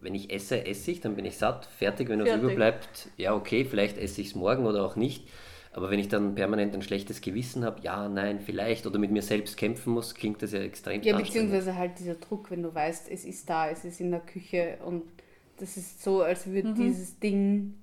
wenn 0.00 0.14
ich 0.14 0.32
esse, 0.32 0.66
esse 0.66 0.90
ich, 0.90 1.00
dann 1.00 1.16
bin 1.16 1.24
ich 1.24 1.36
satt, 1.36 1.66
fertig. 1.66 2.08
Wenn 2.08 2.20
was 2.20 2.34
überbleibt, 2.34 3.08
ja 3.16 3.34
okay, 3.34 3.64
vielleicht 3.64 3.98
esse 3.98 4.20
ich 4.20 4.28
es 4.28 4.34
morgen 4.34 4.66
oder 4.66 4.84
auch 4.84 4.96
nicht. 4.96 5.28
Aber 5.72 5.90
wenn 5.90 5.98
ich 5.98 6.08
dann 6.08 6.36
permanent 6.36 6.72
ein 6.74 6.82
schlechtes 6.82 7.20
Gewissen 7.20 7.64
habe, 7.64 7.80
ja, 7.82 8.08
nein, 8.08 8.38
vielleicht, 8.38 8.86
oder 8.86 9.00
mit 9.00 9.10
mir 9.10 9.22
selbst 9.22 9.56
kämpfen 9.56 9.92
muss, 9.92 10.14
klingt 10.14 10.40
das 10.40 10.52
ja 10.52 10.60
extrem 10.60 11.02
Ja, 11.02 11.16
beziehungsweise 11.16 11.76
halt 11.76 11.98
dieser 11.98 12.14
Druck, 12.14 12.52
wenn 12.52 12.62
du 12.62 12.72
weißt, 12.72 13.10
es 13.10 13.24
ist 13.24 13.50
da, 13.50 13.68
es 13.68 13.84
ist 13.84 14.00
in 14.00 14.12
der 14.12 14.20
Küche 14.20 14.78
und 14.86 15.02
das 15.58 15.76
ist 15.76 16.02
so, 16.02 16.22
als 16.22 16.46
würde 16.46 16.68
mhm. 16.68 16.74
dieses 16.76 17.18
Ding 17.18 17.74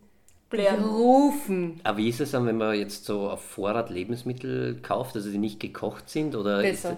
Blären. 0.49 0.83
rufen. 0.83 1.81
Aber 1.83 1.97
wie 1.97 2.09
ist 2.09 2.21
es 2.21 2.31
dann, 2.31 2.45
wenn 2.45 2.57
man 2.57 2.77
jetzt 2.77 3.05
so 3.05 3.29
auf 3.29 3.41
Vorrat 3.41 3.89
Lebensmittel 3.89 4.79
kauft, 4.81 5.15
also 5.15 5.29
die 5.29 5.37
nicht 5.37 5.59
gekocht 5.59 6.09
sind? 6.09 6.35
Oder 6.35 6.61
besser. 6.61 6.97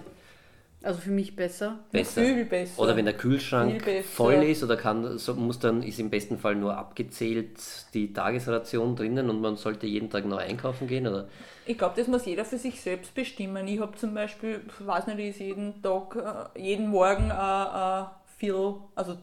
Also 0.84 1.00
für 1.00 1.10
mich 1.10 1.34
besser. 1.34 1.78
Besser. 1.90 2.22
Viel 2.22 2.44
besser. 2.44 2.82
Oder 2.82 2.94
wenn 2.94 3.06
der 3.06 3.16
Kühlschrank 3.16 3.82
voll 4.04 4.34
ist 4.34 4.62
oder 4.62 4.76
kann, 4.76 5.16
so 5.16 5.32
muss 5.32 5.58
dann, 5.58 5.82
ist 5.82 5.98
im 5.98 6.10
besten 6.10 6.36
Fall 6.36 6.56
nur 6.56 6.76
abgezählt 6.76 7.58
die 7.94 8.12
Tagesration 8.12 8.94
drinnen 8.94 9.30
und 9.30 9.40
man 9.40 9.56
sollte 9.56 9.86
jeden 9.86 10.10
Tag 10.10 10.26
neu 10.26 10.36
einkaufen 10.36 10.86
gehen? 10.86 11.06
Oder? 11.06 11.26
Ich 11.64 11.78
glaube, 11.78 11.94
das 11.96 12.06
muss 12.06 12.26
jeder 12.26 12.44
für 12.44 12.58
sich 12.58 12.82
selbst 12.82 13.14
bestimmen. 13.14 13.66
Ich 13.66 13.80
habe 13.80 13.96
zum 13.96 14.12
Beispiel, 14.12 14.60
ich 14.68 14.86
weiß 14.86 15.06
nicht, 15.06 15.20
ist 15.20 15.40
jeden 15.40 15.82
Tag, 15.82 16.50
äh, 16.54 16.60
jeden 16.60 16.88
Morgen 16.88 17.32
ein 17.32 18.06
Viertel, 18.36 18.74
also 18.94 19.16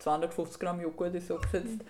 250 0.00 0.58
Gramm 0.58 0.80
Joghurt, 0.80 1.14
ich 1.14 1.24
sage 1.24 1.46
jetzt. 1.52 1.64
Mhm. 1.66 1.80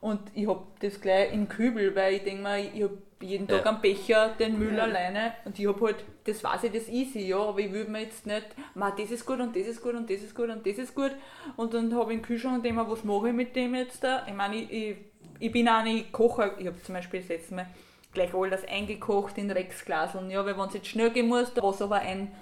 Und 0.00 0.20
ich 0.34 0.48
habe 0.48 0.64
das 0.80 1.00
gleich 1.00 1.32
im 1.32 1.48
Kübel, 1.48 1.94
weil 1.94 2.14
ich 2.14 2.24
denke 2.24 2.42
mal, 2.42 2.60
ich 2.60 2.82
habe 2.82 2.98
jeden 3.20 3.48
Tag 3.48 3.64
ja. 3.64 3.70
am 3.70 3.80
Becher 3.80 4.34
den 4.38 4.58
Müll 4.58 4.76
ja. 4.76 4.82
alleine 4.82 5.32
und 5.44 5.58
ich 5.58 5.66
habe 5.66 5.86
halt, 5.86 6.04
das 6.24 6.44
weiß 6.44 6.64
ich, 6.64 6.72
das 6.72 6.88
easy, 6.88 7.26
ja, 7.26 7.38
aber 7.38 7.60
ich 7.60 7.72
würde 7.72 7.90
mir 7.90 8.02
jetzt 8.02 8.26
nicht, 8.26 8.46
ma, 8.74 8.90
das 8.90 9.10
ist 9.10 9.24
gut 9.24 9.40
und 9.40 9.56
das 9.56 9.66
ist 9.66 9.82
gut 9.82 9.94
und 9.94 10.10
das 10.10 10.20
ist 10.20 10.34
gut 10.34 10.50
und 10.50 10.66
das 10.66 10.76
ist 10.76 10.94
gut 10.94 11.12
und 11.56 11.72
dann 11.72 11.94
habe 11.94 12.12
ich 12.12 12.18
einen 12.18 12.22
Kühlschrank 12.22 12.56
und 12.56 12.64
denke 12.64 12.84
was 12.88 13.04
mache 13.04 13.28
ich 13.28 13.34
mit 13.34 13.56
dem 13.56 13.74
jetzt 13.74 14.04
da? 14.04 14.26
Ich 14.26 14.34
meine, 14.34 14.56
ich, 14.56 14.70
ich, 14.70 14.96
ich 15.38 15.52
bin 15.52 15.68
auch 15.68 15.82
nicht 15.82 16.12
Kocher, 16.12 16.58
ich 16.58 16.66
habe 16.66 16.82
zum 16.82 16.94
Beispiel 16.94 17.20
das 17.20 17.28
letzte 17.30 17.54
Mal 17.54 17.66
gleich 18.12 18.34
alles 18.34 18.64
eingekocht 18.66 19.38
in 19.38 19.50
Rexglaseln, 19.50 20.30
ja, 20.30 20.44
weil 20.44 20.56
wenn 20.56 20.68
es 20.68 20.74
jetzt 20.74 20.88
schnell 20.88 21.10
gehen 21.10 21.28
muss, 21.28 21.52
was 21.56 21.82
aber 21.82 21.96
ein 21.96 22.32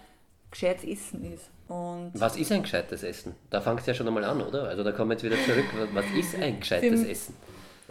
gescheites 0.50 0.84
Essen 0.84 1.32
ist. 1.32 1.50
Und 1.68 2.12
was 2.14 2.36
ist 2.36 2.52
ein 2.52 2.62
gescheites 2.62 3.02
Essen? 3.02 3.34
Da 3.50 3.60
fängt 3.60 3.80
es 3.80 3.86
ja 3.86 3.94
schon 3.94 4.06
einmal 4.06 4.24
an, 4.24 4.40
oder? 4.42 4.64
Also 4.68 4.84
da 4.84 4.92
kommen 4.92 5.10
wir 5.10 5.14
jetzt 5.14 5.24
wieder 5.24 5.36
zurück. 5.44 5.64
Was 5.92 6.04
ist 6.16 6.36
ein 6.36 6.60
gescheites 6.60 7.04
Essen? 7.04 7.36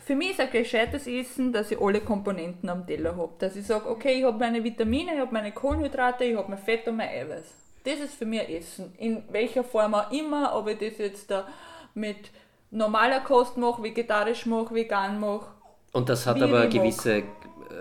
Für 0.06 0.16
mich 0.16 0.32
ist 0.32 0.42
ein 0.42 0.52
gescheites 0.52 1.08
Essen, 1.08 1.54
dass 1.54 1.72
ich 1.72 1.80
alle 1.80 2.02
Komponenten 2.02 2.70
am 2.70 2.86
Teller 2.86 3.16
habe. 3.16 3.32
Dass 3.40 3.56
ich 3.56 3.66
sage, 3.66 3.90
okay, 3.90 4.20
ich 4.20 4.26
habe 4.26 4.38
meine 4.38 4.64
Vitamine, 4.64 5.14
ich 5.14 5.20
habe 5.20 5.34
meine 5.34 5.54
Kohlenhydrate, 5.54 6.26
ich 6.26 6.36
habe 6.36 6.50
mein 6.50 6.60
Fett 6.60 6.88
und 6.88 6.98
mein 6.98 7.10
Eiweiß. 7.10 7.54
Das 7.86 8.00
ist 8.00 8.16
für 8.16 8.26
mich 8.26 8.48
Essen. 8.50 8.94
In 8.98 9.24
welcher 9.32 9.64
Form 9.64 9.94
auch 9.94 10.12
immer, 10.12 10.56
ob 10.56 10.68
ich 10.68 10.78
das 10.78 10.98
jetzt 10.98 11.32
da 11.32 11.48
mit 11.94 12.32
normaler 12.72 13.22
Kost 13.22 13.58
mache, 13.58 13.82
vegetarisch 13.82 14.46
mache, 14.46 14.76
vegan 14.76 15.20
mache. 15.20 15.48
Und 15.94 16.10
das 16.10 16.26
hat 16.26 16.42
aber 16.42 16.68
gewisse 16.68 17.20
mag. 17.20 17.24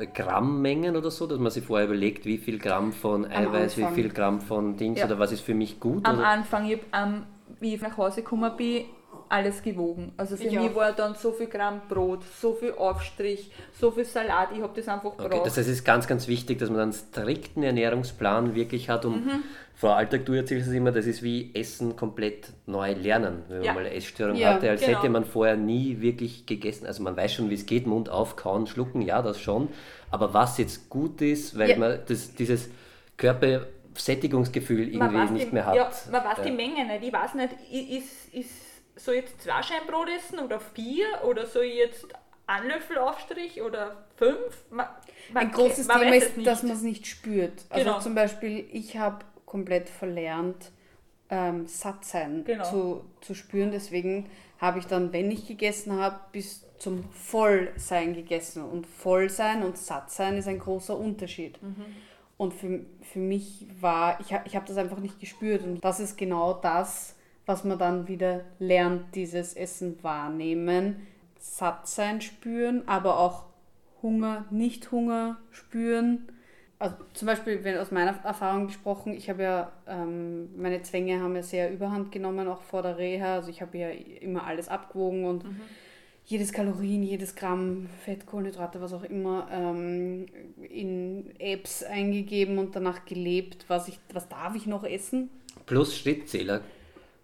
Äh, 0.00 0.06
Grammmengen 0.06 0.96
oder 0.96 1.10
so, 1.10 1.26
dass 1.26 1.38
man 1.38 1.50
sich 1.50 1.64
vorher 1.64 1.86
überlegt, 1.86 2.24
wie 2.24 2.38
viel 2.38 2.58
Gramm 2.58 2.92
von 2.92 3.30
Eiweiß, 3.30 3.76
wie 3.78 3.86
viel 3.94 4.10
Gramm 4.10 4.40
von 4.40 4.76
Dings 4.76 5.00
ja. 5.00 5.06
oder 5.06 5.18
was 5.18 5.32
ist 5.32 5.40
für 5.40 5.54
mich 5.54 5.80
gut? 5.80 6.06
Am 6.06 6.18
oder? 6.18 6.28
Anfang, 6.28 6.68
ich, 6.70 6.78
um, 6.92 7.24
wie 7.58 7.74
ich 7.74 7.80
nach 7.80 7.96
Hause 7.96 8.22
gekommen 8.22 8.52
bin, 8.56 8.84
alles 9.32 9.62
gewogen. 9.62 10.12
Also 10.18 10.36
für 10.36 10.44
ich 10.44 10.52
mich 10.52 10.70
auch. 10.70 10.74
war 10.74 10.92
dann 10.92 11.14
so 11.14 11.32
viel 11.32 11.46
Gramm 11.46 11.80
Brot, 11.88 12.20
so 12.38 12.52
viel 12.52 12.72
Aufstrich, 12.72 13.50
so 13.72 13.90
viel 13.90 14.04
Salat, 14.04 14.50
ich 14.54 14.60
habe 14.60 14.74
das 14.76 14.86
einfach 14.88 15.12
okay, 15.18 15.40
Das 15.42 15.56
heißt, 15.56 15.68
es 15.68 15.68
ist 15.68 15.84
ganz, 15.84 16.06
ganz 16.06 16.28
wichtig, 16.28 16.58
dass 16.58 16.68
man 16.68 16.80
einen 16.80 16.92
strikten 16.92 17.62
Ernährungsplan 17.62 18.54
wirklich 18.54 18.90
hat, 18.90 19.06
um 19.06 19.24
mhm. 19.24 19.42
Frau 19.74 19.88
Alltag, 19.88 20.26
du 20.26 20.34
erzählst 20.34 20.68
es 20.68 20.74
immer, 20.74 20.92
das 20.92 21.06
ist 21.06 21.22
wie 21.22 21.50
Essen 21.54 21.96
komplett 21.96 22.52
neu 22.66 22.92
lernen, 22.92 23.42
wenn 23.48 23.62
ja. 23.62 23.72
man 23.72 23.82
mal 23.82 23.88
eine 23.88 23.96
Essstörung 23.96 24.36
ja, 24.36 24.52
hatte, 24.52 24.68
als 24.68 24.82
genau. 24.82 24.98
hätte 24.98 25.08
man 25.08 25.24
vorher 25.24 25.56
nie 25.56 26.02
wirklich 26.02 26.44
gegessen. 26.44 26.86
Also 26.86 27.02
man 27.02 27.16
weiß 27.16 27.32
schon, 27.32 27.48
wie 27.48 27.54
es 27.54 27.64
geht, 27.64 27.86
Mund 27.86 28.10
aufkauen, 28.10 28.66
schlucken, 28.66 29.00
ja, 29.00 29.22
das 29.22 29.40
schon. 29.40 29.68
Aber 30.10 30.34
was 30.34 30.58
jetzt 30.58 30.90
gut 30.90 31.22
ist, 31.22 31.58
weil 31.58 31.70
ja. 31.70 31.78
man 31.78 31.98
das, 32.06 32.34
dieses 32.34 32.68
Körpersättigungsgefühl 33.16 34.88
irgendwie 34.88 35.32
nicht 35.32 35.48
die, 35.48 35.54
mehr 35.54 35.64
hat. 35.64 35.74
Ja, 35.74 35.90
man 36.10 36.22
weiß 36.22 36.44
die 36.44 36.50
Menge 36.50 36.86
nicht. 36.86 37.04
Ich 37.04 37.12
weiß 37.12 37.34
nicht, 37.34 37.52
ist, 37.72 38.34
ist 38.34 38.61
so 38.96 39.12
jetzt 39.12 39.42
zwei 39.42 39.62
Scheinbrot 39.62 40.08
essen 40.08 40.38
oder 40.38 40.60
vier 40.60 41.06
oder 41.24 41.46
so 41.46 41.62
jetzt 41.62 42.06
ein 42.46 42.68
Löffel 42.68 42.98
Aufstrich 42.98 43.62
oder 43.62 44.04
fünf. 44.16 44.64
Man, 44.70 44.86
man, 45.32 45.46
ein 45.46 45.52
großes 45.52 45.86
Thema 45.88 46.14
ist, 46.14 46.32
dass 46.44 46.62
man 46.62 46.72
es 46.72 46.82
nicht 46.82 47.06
spürt. 47.06 47.64
Also 47.70 47.84
genau. 47.84 48.00
zum 48.00 48.14
Beispiel, 48.14 48.66
ich 48.72 48.96
habe 48.96 49.24
komplett 49.46 49.88
verlernt, 49.88 50.70
ähm, 51.30 51.66
satt 51.66 52.04
sein 52.04 52.44
genau. 52.44 52.64
zu, 52.64 53.04
zu 53.20 53.34
spüren. 53.34 53.70
Deswegen 53.70 54.28
habe 54.58 54.78
ich 54.78 54.86
dann, 54.86 55.12
wenn 55.12 55.30
ich 55.30 55.46
gegessen 55.46 55.98
habe, 55.98 56.20
bis 56.32 56.64
zum 56.78 57.04
Vollsein 57.10 58.14
gegessen. 58.14 58.62
Und 58.64 58.86
Vollsein 58.86 59.62
und 59.62 59.78
Sattsein 59.78 60.36
ist 60.36 60.48
ein 60.48 60.58
großer 60.58 60.96
Unterschied. 60.96 61.62
Mhm. 61.62 61.84
Und 62.36 62.54
für, 62.54 62.80
für 63.02 63.18
mich 63.20 63.66
war, 63.80 64.20
ich, 64.20 64.34
ich 64.46 64.56
habe 64.56 64.66
das 64.66 64.76
einfach 64.76 64.98
nicht 64.98 65.20
gespürt. 65.20 65.62
Und 65.62 65.80
das 65.84 66.00
ist 66.00 66.18
genau 66.18 66.54
das, 66.54 67.14
was 67.46 67.64
man 67.64 67.78
dann 67.78 68.08
wieder 68.08 68.42
lernt, 68.58 69.14
dieses 69.14 69.54
Essen 69.54 70.02
wahrnehmen, 70.02 71.06
Sattsein 71.38 72.20
spüren, 72.20 72.82
aber 72.86 73.18
auch 73.18 73.44
Hunger, 74.02 74.44
Nicht-Hunger 74.50 75.38
spüren. 75.50 76.28
Also 76.78 76.96
zum 77.14 77.26
Beispiel, 77.26 77.62
wenn 77.62 77.78
aus 77.78 77.90
meiner 77.90 78.14
Erfahrung 78.24 78.66
gesprochen, 78.66 79.14
ich 79.14 79.30
habe 79.30 79.42
ja, 79.42 79.72
ähm, 79.86 80.50
meine 80.60 80.82
Zwänge 80.82 81.20
haben 81.20 81.36
ja 81.36 81.42
sehr 81.42 81.72
überhand 81.72 82.10
genommen, 82.10 82.48
auch 82.48 82.62
vor 82.62 82.82
der 82.82 82.98
Reha. 82.98 83.34
Also 83.36 83.50
ich 83.50 83.62
habe 83.62 83.78
ja 83.78 83.88
immer 83.88 84.44
alles 84.44 84.68
abgewogen 84.68 85.24
und 85.24 85.44
mhm 85.44 85.60
jedes 86.24 86.52
Kalorien, 86.52 87.02
jedes 87.02 87.34
Gramm 87.34 87.88
Fett, 88.04 88.26
Kohlenhydrate, 88.26 88.80
was 88.80 88.92
auch 88.92 89.02
immer, 89.02 89.48
ähm, 89.50 90.26
in 90.60 91.30
Apps 91.38 91.82
eingegeben 91.82 92.58
und 92.58 92.76
danach 92.76 93.04
gelebt, 93.04 93.64
was, 93.68 93.88
ich, 93.88 93.98
was 94.12 94.28
darf 94.28 94.54
ich 94.54 94.66
noch 94.66 94.84
essen. 94.84 95.30
Plus 95.66 95.96
Schrittzähler. 95.96 96.62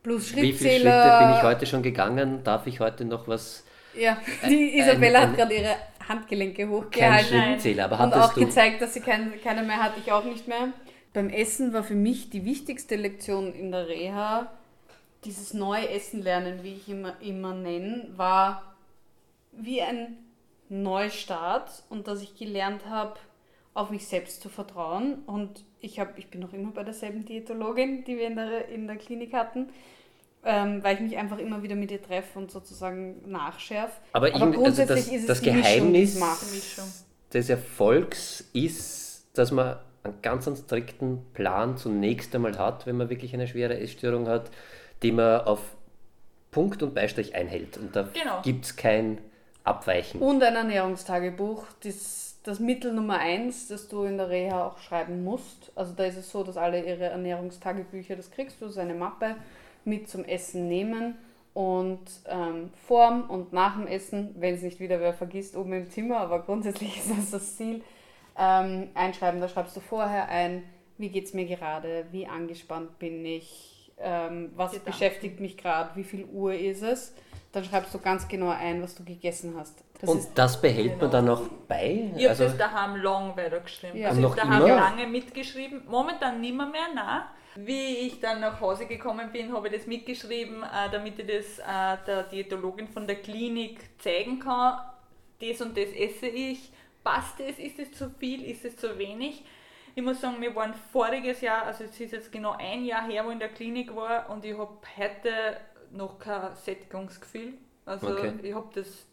Plus 0.08 0.28
Schrittzähler. 0.28 0.48
Wie 0.48 0.56
viele 0.56 0.80
Schritte 0.80 1.18
bin 1.18 1.36
ich 1.36 1.42
heute 1.42 1.66
schon 1.66 1.82
gegangen? 1.82 2.42
Darf 2.42 2.66
ich 2.66 2.80
heute 2.80 3.04
noch 3.04 3.28
was... 3.28 3.64
Ja, 3.94 4.16
die 4.48 4.78
Isabella 4.78 5.18
ein, 5.20 5.24
ein, 5.24 5.30
hat 5.30 5.36
gerade 5.36 5.54
ihre 5.54 5.76
Handgelenke 6.08 6.66
hochgehalten. 6.66 7.30
Kein 7.30 7.50
Schrittzähler, 7.50 7.84
aber 7.84 8.00
Und 8.00 8.14
auch 8.14 8.32
du... 8.32 8.40
gezeigt, 8.40 8.80
dass 8.80 8.94
sie 8.94 9.00
kein, 9.00 9.38
keine 9.42 9.62
mehr 9.64 9.82
hat, 9.82 9.92
ich 10.02 10.10
auch 10.10 10.24
nicht 10.24 10.48
mehr. 10.48 10.68
Beim 11.12 11.28
Essen 11.28 11.74
war 11.74 11.82
für 11.82 11.94
mich 11.94 12.30
die 12.30 12.46
wichtigste 12.46 12.96
Lektion 12.96 13.52
in 13.52 13.70
der 13.70 13.88
Reha, 13.88 14.50
dieses 15.24 15.52
neue 15.52 15.90
Essen 15.90 16.22
lernen, 16.22 16.60
wie 16.62 16.74
ich 16.74 16.88
immer, 16.88 17.14
immer 17.20 17.52
nenne, 17.52 18.08
war 18.16 18.76
wie 19.52 19.82
ein 19.82 20.16
Neustart 20.70 21.82
und 21.90 22.08
dass 22.08 22.22
ich 22.22 22.34
gelernt 22.34 22.86
habe, 22.88 23.16
auf 23.74 23.90
mich 23.90 24.06
selbst 24.06 24.40
zu 24.40 24.48
vertrauen. 24.48 25.22
Und 25.26 25.64
ich, 25.80 26.00
hab, 26.00 26.16
ich 26.18 26.30
bin 26.30 26.40
noch 26.40 26.54
immer 26.54 26.70
bei 26.70 26.84
derselben 26.84 27.26
Diätologin, 27.26 28.04
die 28.04 28.16
wir 28.16 28.28
in 28.28 28.36
der, 28.36 28.68
in 28.68 28.86
der 28.86 28.96
Klinik 28.96 29.34
hatten, 29.34 29.68
ähm, 30.48 30.82
weil 30.82 30.94
ich 30.94 31.00
mich 31.02 31.16
einfach 31.18 31.38
immer 31.38 31.62
wieder 31.62 31.76
mit 31.76 31.90
ihr 31.90 32.02
treffe 32.02 32.38
und 32.38 32.50
sozusagen 32.50 33.30
nachschärfe. 33.30 33.92
Aber, 34.14 34.34
Aber 34.34 34.50
grundsätzlich 34.50 34.90
also 34.90 34.94
das, 34.94 35.12
ist 35.12 35.20
es 35.20 35.26
das 35.26 35.42
Geheimnis 35.42 36.14
Mischung, 36.14 36.90
des 37.32 37.50
Erfolgs 37.50 38.48
ist, 38.54 39.26
dass 39.34 39.52
man 39.52 39.76
einen 40.04 40.14
ganz 40.22 40.48
strikten 40.64 41.26
Plan 41.34 41.76
zunächst 41.76 42.34
einmal 42.34 42.56
hat, 42.56 42.86
wenn 42.86 42.96
man 42.96 43.10
wirklich 43.10 43.34
eine 43.34 43.46
schwere 43.46 43.78
Essstörung 43.78 44.26
hat, 44.26 44.50
die 45.02 45.12
man 45.12 45.42
auf 45.42 45.60
Punkt 46.50 46.82
und 46.82 46.94
Beistrich 46.94 47.34
einhält. 47.34 47.76
Und 47.76 47.94
da 47.94 48.08
genau. 48.14 48.40
gibt 48.42 48.64
es 48.64 48.76
kein 48.76 49.18
abweichen. 49.64 50.22
Und 50.22 50.42
ein 50.42 50.56
Ernährungstagebuch, 50.56 51.66
das, 51.84 52.38
das 52.42 52.58
Mittel 52.58 52.94
Nummer 52.94 53.18
eins, 53.18 53.68
das 53.68 53.88
du 53.88 54.04
in 54.04 54.16
der 54.16 54.30
Reha 54.30 54.66
auch 54.66 54.78
schreiben 54.78 55.24
musst. 55.24 55.72
Also 55.74 55.92
da 55.92 56.04
ist 56.04 56.16
es 56.16 56.30
so, 56.30 56.42
dass 56.42 56.56
alle 56.56 56.82
ihre 56.82 57.04
Ernährungstagebücher, 57.04 58.16
das 58.16 58.30
kriegst 58.30 58.62
du, 58.62 58.68
so 58.68 58.80
eine 58.80 58.94
Mappe 58.94 59.36
mit 59.88 60.08
zum 60.08 60.24
Essen 60.24 60.68
nehmen 60.68 61.16
und 61.54 62.00
ähm, 62.26 62.70
vorm 62.86 63.28
und 63.28 63.52
nach 63.52 63.76
dem 63.76 63.86
Essen, 63.86 64.34
wenn 64.38 64.54
es 64.54 64.62
nicht 64.62 64.80
wieder 64.80 65.00
wer 65.00 65.14
vergisst, 65.14 65.56
oben 65.56 65.72
im 65.72 65.90
Zimmer, 65.90 66.18
aber 66.18 66.40
grundsätzlich 66.40 66.96
ist 66.98 67.10
das 67.10 67.30
das 67.30 67.56
Ziel, 67.56 67.82
ähm, 68.38 68.88
einschreiben. 68.94 69.40
Da 69.40 69.48
schreibst 69.48 69.76
du 69.76 69.80
vorher 69.80 70.28
ein, 70.28 70.62
wie 70.98 71.08
geht 71.08 71.24
es 71.24 71.34
mir 71.34 71.46
gerade, 71.46 72.06
wie 72.12 72.26
angespannt 72.26 72.98
bin 72.98 73.24
ich, 73.24 73.92
ähm, 73.98 74.52
was 74.54 74.78
beschäftigt 74.78 75.40
mich 75.40 75.56
gerade, 75.56 75.96
wie 75.96 76.04
viel 76.04 76.24
Uhr 76.24 76.54
ist 76.54 76.82
es 76.82 77.14
dann 77.52 77.64
schreibst 77.64 77.94
du 77.94 77.98
ganz 77.98 78.28
genau 78.28 78.50
ein, 78.50 78.82
was 78.82 78.94
du 78.94 79.04
gegessen 79.04 79.54
hast. 79.56 79.82
Das 80.00 80.10
und 80.10 80.26
das 80.34 80.60
behält 80.60 80.92
genau. 80.92 81.02
man 81.02 81.10
dann 81.10 81.24
noch 81.24 81.48
bei? 81.66 82.12
Ich 82.16 82.28
also, 82.28 82.44
habe 82.44 82.56
das 82.56 82.70
daheim 82.70 82.96
lang 82.96 83.36
weitergeschrieben. 83.36 83.98
Ja. 83.98 84.08
Also 84.08 84.20
ich 84.20 84.26
habe 84.26 84.36
daheim 84.36 84.66
lange 84.68 85.06
mitgeschrieben, 85.06 85.82
momentan 85.88 86.40
nimmer 86.40 86.66
mehr, 86.66 86.88
nein. 86.94 87.22
Wie 87.56 88.06
ich 88.06 88.20
dann 88.20 88.40
nach 88.40 88.60
Hause 88.60 88.86
gekommen 88.86 89.32
bin, 89.32 89.52
habe 89.52 89.66
ich 89.66 89.74
das 89.74 89.86
mitgeschrieben, 89.88 90.62
äh, 90.62 90.90
damit 90.92 91.18
ich 91.18 91.26
das 91.26 91.58
äh, 91.58 91.96
der 92.06 92.22
Diätologin 92.24 92.86
von 92.86 93.06
der 93.08 93.16
Klinik 93.16 93.80
zeigen 93.98 94.38
kann. 94.38 94.78
Das 95.40 95.60
und 95.60 95.76
das 95.76 95.90
esse 95.90 96.28
ich. 96.28 96.70
Passt 97.02 97.40
es? 97.40 97.58
Ist 97.58 97.78
es 97.80 97.92
zu 97.92 98.10
viel? 98.10 98.44
Ist 98.44 98.64
es 98.64 98.76
zu 98.76 98.96
wenig? 98.98 99.44
Ich 99.96 100.04
muss 100.04 100.20
sagen, 100.20 100.40
wir 100.40 100.54
waren 100.54 100.74
voriges 100.92 101.40
Jahr, 101.40 101.64
also 101.64 101.82
es 101.82 101.98
ist 101.98 102.12
jetzt 102.12 102.30
genau 102.30 102.54
ein 102.56 102.84
Jahr 102.84 103.04
her, 103.08 103.24
wo 103.24 103.30
ich 103.30 103.32
in 103.32 103.40
der 103.40 103.48
Klinik 103.48 103.96
war 103.96 104.30
und 104.30 104.44
ich 104.44 104.56
habe 104.56 104.78
heute 104.96 105.56
noch 105.90 106.20
kein 106.20 106.54
Sättigungsgefühl. 106.54 107.54
Also 107.84 108.10
okay. 108.10 108.34
ich 108.40 108.54
habe 108.54 108.68
das. 108.72 109.07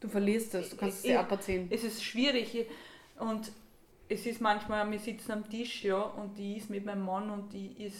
Du 0.00 0.08
verlierst 0.08 0.54
das, 0.54 0.70
du 0.70 0.76
kannst 0.76 0.98
es 0.98 1.02
dir 1.02 1.20
abziehen. 1.20 1.68
Es 1.70 1.82
ist 1.84 2.04
schwierig 2.04 2.66
und 3.18 3.50
es 4.08 4.26
ist 4.26 4.40
manchmal, 4.40 4.90
wir 4.90 4.98
sitzen 4.98 5.32
am 5.32 5.48
Tisch 5.48 5.84
ja, 5.84 6.00
und 6.00 6.38
die 6.38 6.56
ist 6.56 6.70
mit 6.70 6.84
meinem 6.84 7.04
Mann 7.04 7.30
und 7.30 7.52
die 7.52 7.72
ist 7.84 7.96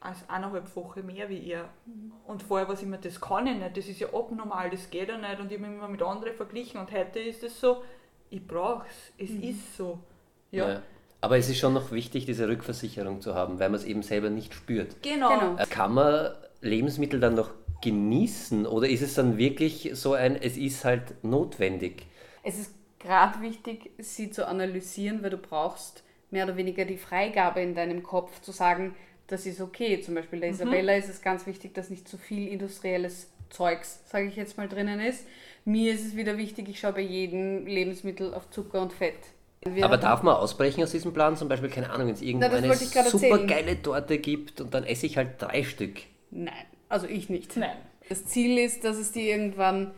als 0.00 0.18
eineinhalb 0.28 0.74
Wochen 0.76 1.04
mehr 1.06 1.28
wie 1.28 1.50
er. 1.50 1.68
Mhm. 1.86 2.12
Und 2.26 2.42
vorher 2.42 2.68
war 2.68 2.74
es 2.74 2.82
immer, 2.82 2.98
das 2.98 3.20
kann 3.20 3.46
ich 3.46 3.56
nicht, 3.56 3.76
das 3.76 3.86
ist 3.86 4.00
ja 4.00 4.08
abnormal, 4.08 4.70
das 4.70 4.90
geht 4.90 5.08
ja 5.08 5.18
nicht. 5.18 5.40
Und 5.40 5.50
ich 5.50 5.58
habe 5.58 5.68
mich 5.68 5.78
immer 5.78 5.88
mit 5.88 6.02
anderen 6.02 6.34
verglichen 6.34 6.80
und 6.80 6.90
heute 6.92 7.18
ist 7.18 7.42
es 7.42 7.60
so, 7.60 7.82
ich 8.30 8.46
brauche 8.46 8.86
es, 8.86 9.30
es 9.30 9.30
mhm. 9.30 9.42
ist 9.42 9.76
so. 9.76 9.98
Ja. 10.50 10.68
ja. 10.68 10.82
Aber 11.20 11.36
es 11.36 11.48
ist 11.48 11.58
schon 11.58 11.74
noch 11.74 11.90
wichtig, 11.90 12.26
diese 12.26 12.48
Rückversicherung 12.48 13.20
zu 13.20 13.34
haben, 13.34 13.58
weil 13.58 13.70
man 13.70 13.80
es 13.80 13.84
eben 13.84 14.02
selber 14.02 14.30
nicht 14.30 14.54
spürt. 14.54 15.02
Genau. 15.02 15.28
genau. 15.28 15.56
Kann 15.68 15.94
man 15.94 16.32
Lebensmittel 16.60 17.18
dann 17.18 17.34
noch 17.34 17.50
genießen 17.82 18.66
oder 18.66 18.88
ist 18.88 19.02
es 19.02 19.14
dann 19.14 19.38
wirklich 19.38 19.90
so 19.94 20.14
ein, 20.14 20.36
es 20.36 20.56
ist 20.56 20.84
halt 20.84 21.22
notwendig? 21.22 22.06
Es 22.42 22.58
ist 22.58 22.74
gerade 22.98 23.40
wichtig, 23.40 23.90
sie 23.98 24.30
zu 24.30 24.46
analysieren, 24.46 25.22
weil 25.22 25.30
du 25.30 25.38
brauchst 25.38 26.02
mehr 26.30 26.44
oder 26.44 26.56
weniger 26.56 26.84
die 26.84 26.96
Freigabe 26.96 27.60
in 27.60 27.74
deinem 27.74 28.02
Kopf 28.02 28.40
zu 28.40 28.52
sagen, 28.52 28.94
das 29.26 29.46
ist 29.46 29.60
okay. 29.60 30.00
Zum 30.00 30.14
Beispiel 30.14 30.40
der 30.40 30.50
mhm. 30.50 30.54
Isabella 30.54 30.94
ist 30.94 31.08
es 31.08 31.22
ganz 31.22 31.46
wichtig, 31.46 31.74
dass 31.74 31.90
nicht 31.90 32.08
zu 32.08 32.18
viel 32.18 32.48
industrielles 32.48 33.30
Zeugs, 33.50 34.00
sage 34.06 34.26
ich 34.26 34.36
jetzt 34.36 34.56
mal, 34.56 34.68
drinnen 34.68 35.00
ist. 35.00 35.26
Mir 35.64 35.92
ist 35.92 36.06
es 36.06 36.16
wieder 36.16 36.36
wichtig, 36.36 36.68
ich 36.68 36.80
schaue 36.80 36.94
bei 36.94 37.00
jedem 37.00 37.66
Lebensmittel 37.66 38.34
auf 38.34 38.50
Zucker 38.50 38.82
und 38.82 38.92
Fett. 38.92 39.18
Wir 39.64 39.84
Aber 39.84 39.96
darf 39.96 40.22
man 40.22 40.36
ausbrechen 40.36 40.82
aus 40.82 40.92
diesem 40.92 41.12
Plan? 41.12 41.36
Zum 41.36 41.48
Beispiel, 41.48 41.68
keine 41.68 41.90
Ahnung, 41.90 42.06
wenn 42.06 42.14
es 42.14 42.22
irgendwo 42.22 42.46
eine 42.46 42.74
super 42.74 43.38
geile 43.44 43.80
Torte 43.82 44.18
gibt 44.18 44.60
und 44.60 44.72
dann 44.72 44.84
esse 44.84 45.06
ich 45.06 45.16
halt 45.16 45.42
drei 45.42 45.64
Stück. 45.64 46.00
Nein, 46.30 46.52
also 46.88 47.06
ich 47.06 47.28
nicht. 47.28 47.56
Nein. 47.56 47.76
Das 48.08 48.24
Ziel 48.24 48.58
ist, 48.58 48.84
dass 48.84 48.96
es 48.96 49.12
dir 49.12 49.24
irgendwann 49.24 49.92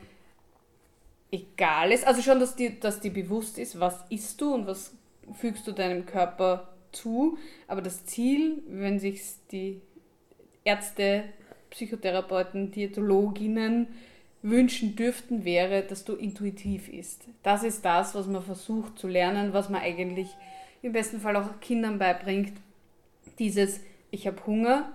egal 1.30 1.92
ist, 1.92 2.06
also 2.06 2.22
schon, 2.22 2.40
dass 2.40 2.56
dir, 2.56 2.70
dass 2.70 3.00
dir 3.00 3.12
bewusst 3.12 3.58
ist, 3.58 3.78
was 3.78 4.04
isst 4.10 4.40
du 4.40 4.54
und 4.54 4.66
was 4.66 4.94
fügst 5.34 5.66
du 5.66 5.72
deinem 5.72 6.06
Körper 6.06 6.68
zu, 6.92 7.38
aber 7.68 7.82
das 7.82 8.04
Ziel, 8.04 8.62
wenn 8.66 8.98
sich 8.98 9.20
die 9.52 9.80
Ärzte, 10.64 11.24
Psychotherapeuten, 11.70 12.72
Diätologinnen 12.72 13.88
wünschen 14.42 14.96
dürften, 14.96 15.44
wäre, 15.44 15.82
dass 15.82 16.04
du 16.04 16.14
intuitiv 16.14 16.88
isst. 16.88 17.24
Das 17.42 17.62
ist 17.62 17.84
das, 17.84 18.14
was 18.14 18.26
man 18.26 18.42
versucht 18.42 18.98
zu 18.98 19.06
lernen, 19.06 19.52
was 19.52 19.68
man 19.68 19.82
eigentlich 19.82 20.28
im 20.82 20.92
besten 20.92 21.20
Fall 21.20 21.36
auch 21.36 21.60
Kindern 21.60 21.98
beibringt. 21.98 22.54
Dieses, 23.38 23.80
ich 24.10 24.26
habe 24.26 24.44
Hunger, 24.46 24.92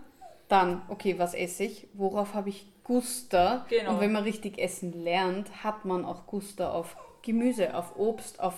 dann, 0.47 0.81
okay, 0.89 1.17
was 1.17 1.33
esse 1.33 1.63
ich? 1.63 1.87
Worauf 1.93 2.33
habe 2.33 2.49
ich 2.49 2.67
Guster? 2.83 3.65
Genau. 3.69 3.93
Und 3.93 3.99
wenn 3.99 4.11
man 4.11 4.23
richtig 4.23 4.59
essen 4.59 5.03
lernt, 5.03 5.63
hat 5.63 5.85
man 5.85 6.05
auch 6.05 6.27
Guster 6.27 6.73
auf 6.73 6.95
Gemüse, 7.23 7.75
auf 7.75 7.97
Obst, 7.97 8.39
auf. 8.39 8.53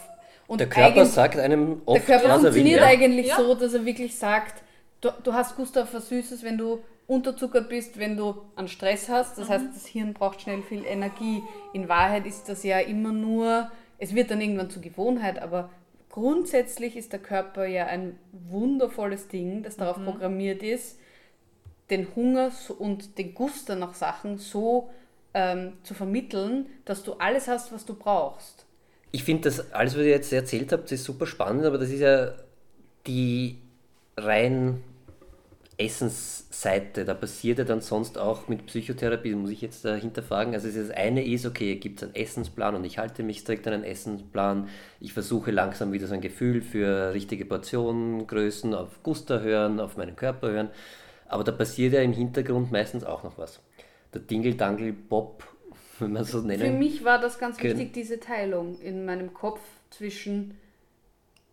Und 0.48 0.60
der 0.60 0.70
Körper 0.70 1.06
sagt 1.06 1.40
einem 1.40 1.82
oft, 1.86 2.08
Der 2.08 2.20
Körper 2.20 2.40
funktioniert 2.40 2.82
eigentlich 2.82 3.28
ja. 3.28 3.38
so, 3.38 3.56
dass 3.56 3.74
er 3.74 3.86
wirklich 3.86 4.18
sagt, 4.18 4.64
du, 5.02 5.10
du 5.24 5.34
hast 5.34 5.56
Guster 5.56 5.84
auf 5.84 5.94
was 5.94 6.10
Süßes, 6.10 6.44
wenn 6.44 6.58
du 6.58 6.80
unterzuckert 7.08 7.70
bist, 7.70 7.98
wenn 8.00 8.18
du 8.18 8.36
an 8.56 8.68
Stress 8.68 9.08
hast. 9.10 9.38
Das 9.38 9.48
mhm. 9.48 9.54
heißt, 9.54 9.66
das 9.74 9.86
Hirn 9.88 10.14
braucht 10.14 10.42
schnell 10.42 10.62
viel 10.62 10.86
Energie. 10.86 11.42
In 11.74 11.88
Wahrheit 11.88 12.26
ist 12.26 12.50
das 12.50 12.64
ja 12.64 12.80
immer 12.80 13.14
nur, 13.14 13.72
es 13.98 14.14
wird 14.14 14.30
dann 14.30 14.42
irgendwann 14.42 14.70
zur 14.70 14.82
Gewohnheit, 14.82 15.42
aber 15.42 15.70
grundsätzlich 16.10 16.98
ist 16.98 17.14
der 17.14 17.20
Körper 17.20 17.66
ja 17.66 17.86
ein 17.86 18.20
wundervolles 18.50 19.30
Ding, 19.30 19.64
das 19.64 19.78
darauf 19.78 19.98
mhm. 19.98 20.06
programmiert 20.06 20.64
ist, 20.64 21.00
den 21.90 22.08
Hunger 22.16 22.52
und 22.80 23.18
den 23.18 23.34
Guster 23.34 23.76
nach 23.76 23.94
Sachen 23.94 24.38
so 24.38 24.90
ähm, 25.34 25.74
zu 25.84 25.94
vermitteln, 25.94 26.68
dass 26.86 27.04
du 27.04 27.14
alles 27.14 27.48
hast, 27.48 27.72
was 27.72 27.86
du 27.86 27.94
brauchst. 27.94 28.66
Ich 29.12 29.24
finde, 29.24 29.44
das 29.44 29.72
alles, 29.74 29.94
was 29.94 30.02
ihr 30.02 30.10
jetzt 30.10 30.34
erzählt 30.34 30.72
habt, 30.72 30.92
ist 30.92 31.06
super 31.06 31.26
spannend, 31.26 31.66
aber 31.66 31.78
das 31.78 31.90
ist 31.90 32.02
ja 32.02 32.34
die 33.06 33.58
rein 34.18 34.84
Essensseite, 35.80 37.06
da 37.06 37.14
passiert 37.14 37.60
ja 37.60 37.64
dann 37.64 37.82
sonst 37.82 38.18
auch 38.18 38.48
mit 38.48 38.66
Psychotherapie, 38.66 39.36
muss 39.36 39.52
ich 39.52 39.62
jetzt 39.62 39.86
dahinter 39.86 40.24
fragen. 40.24 40.56
Also 40.56 40.68
das 40.70 40.90
eine 40.90 41.24
ist, 41.24 41.46
okay, 41.46 41.76
gibt 41.76 42.02
es 42.02 42.04
einen 42.04 42.16
Essensplan 42.16 42.74
und 42.74 42.84
ich 42.84 42.98
halte 42.98 43.22
mich 43.22 43.40
strikt 43.42 43.68
an 43.68 43.74
einen 43.74 43.84
Essensplan. 43.84 44.70
Ich 45.00 45.14
versuche 45.14 45.52
langsam 45.52 45.92
wieder 45.92 46.08
so 46.08 46.16
ein 46.16 46.22
Gefühl 46.22 46.62
für 46.62 47.14
richtige 47.14 47.46
Portionengrößen, 47.46 48.74
auf 48.74 49.04
Guster 49.04 49.42
hören, 49.42 49.80
auf 49.80 49.98
meinen 49.98 50.16
Körper 50.16 50.50
hören. 50.50 50.70
Aber 51.28 51.44
da 51.44 51.52
passiert 51.52 51.94
ja 51.94 52.02
im 52.02 52.14
Hintergrund 52.14 52.72
meistens 52.72 53.04
auch 53.04 53.24
noch 53.24 53.38
was. 53.38 53.60
Der 54.14 54.22
Dingle-Dangle-Bob, 54.22 55.44
wenn 56.00 56.14
man 56.14 56.24
so 56.24 56.42
nennen 56.42 56.62
Für 56.62 56.72
mich 56.72 57.04
war 57.04 57.20
das 57.20 57.40
ganz 57.40 57.62
wichtig, 57.62 57.94
diese 57.94 58.20
Teilung 58.20 58.80
in 58.82 59.06
meinem 59.06 59.34
Kopf 59.34 59.62
zwischen 59.90 60.58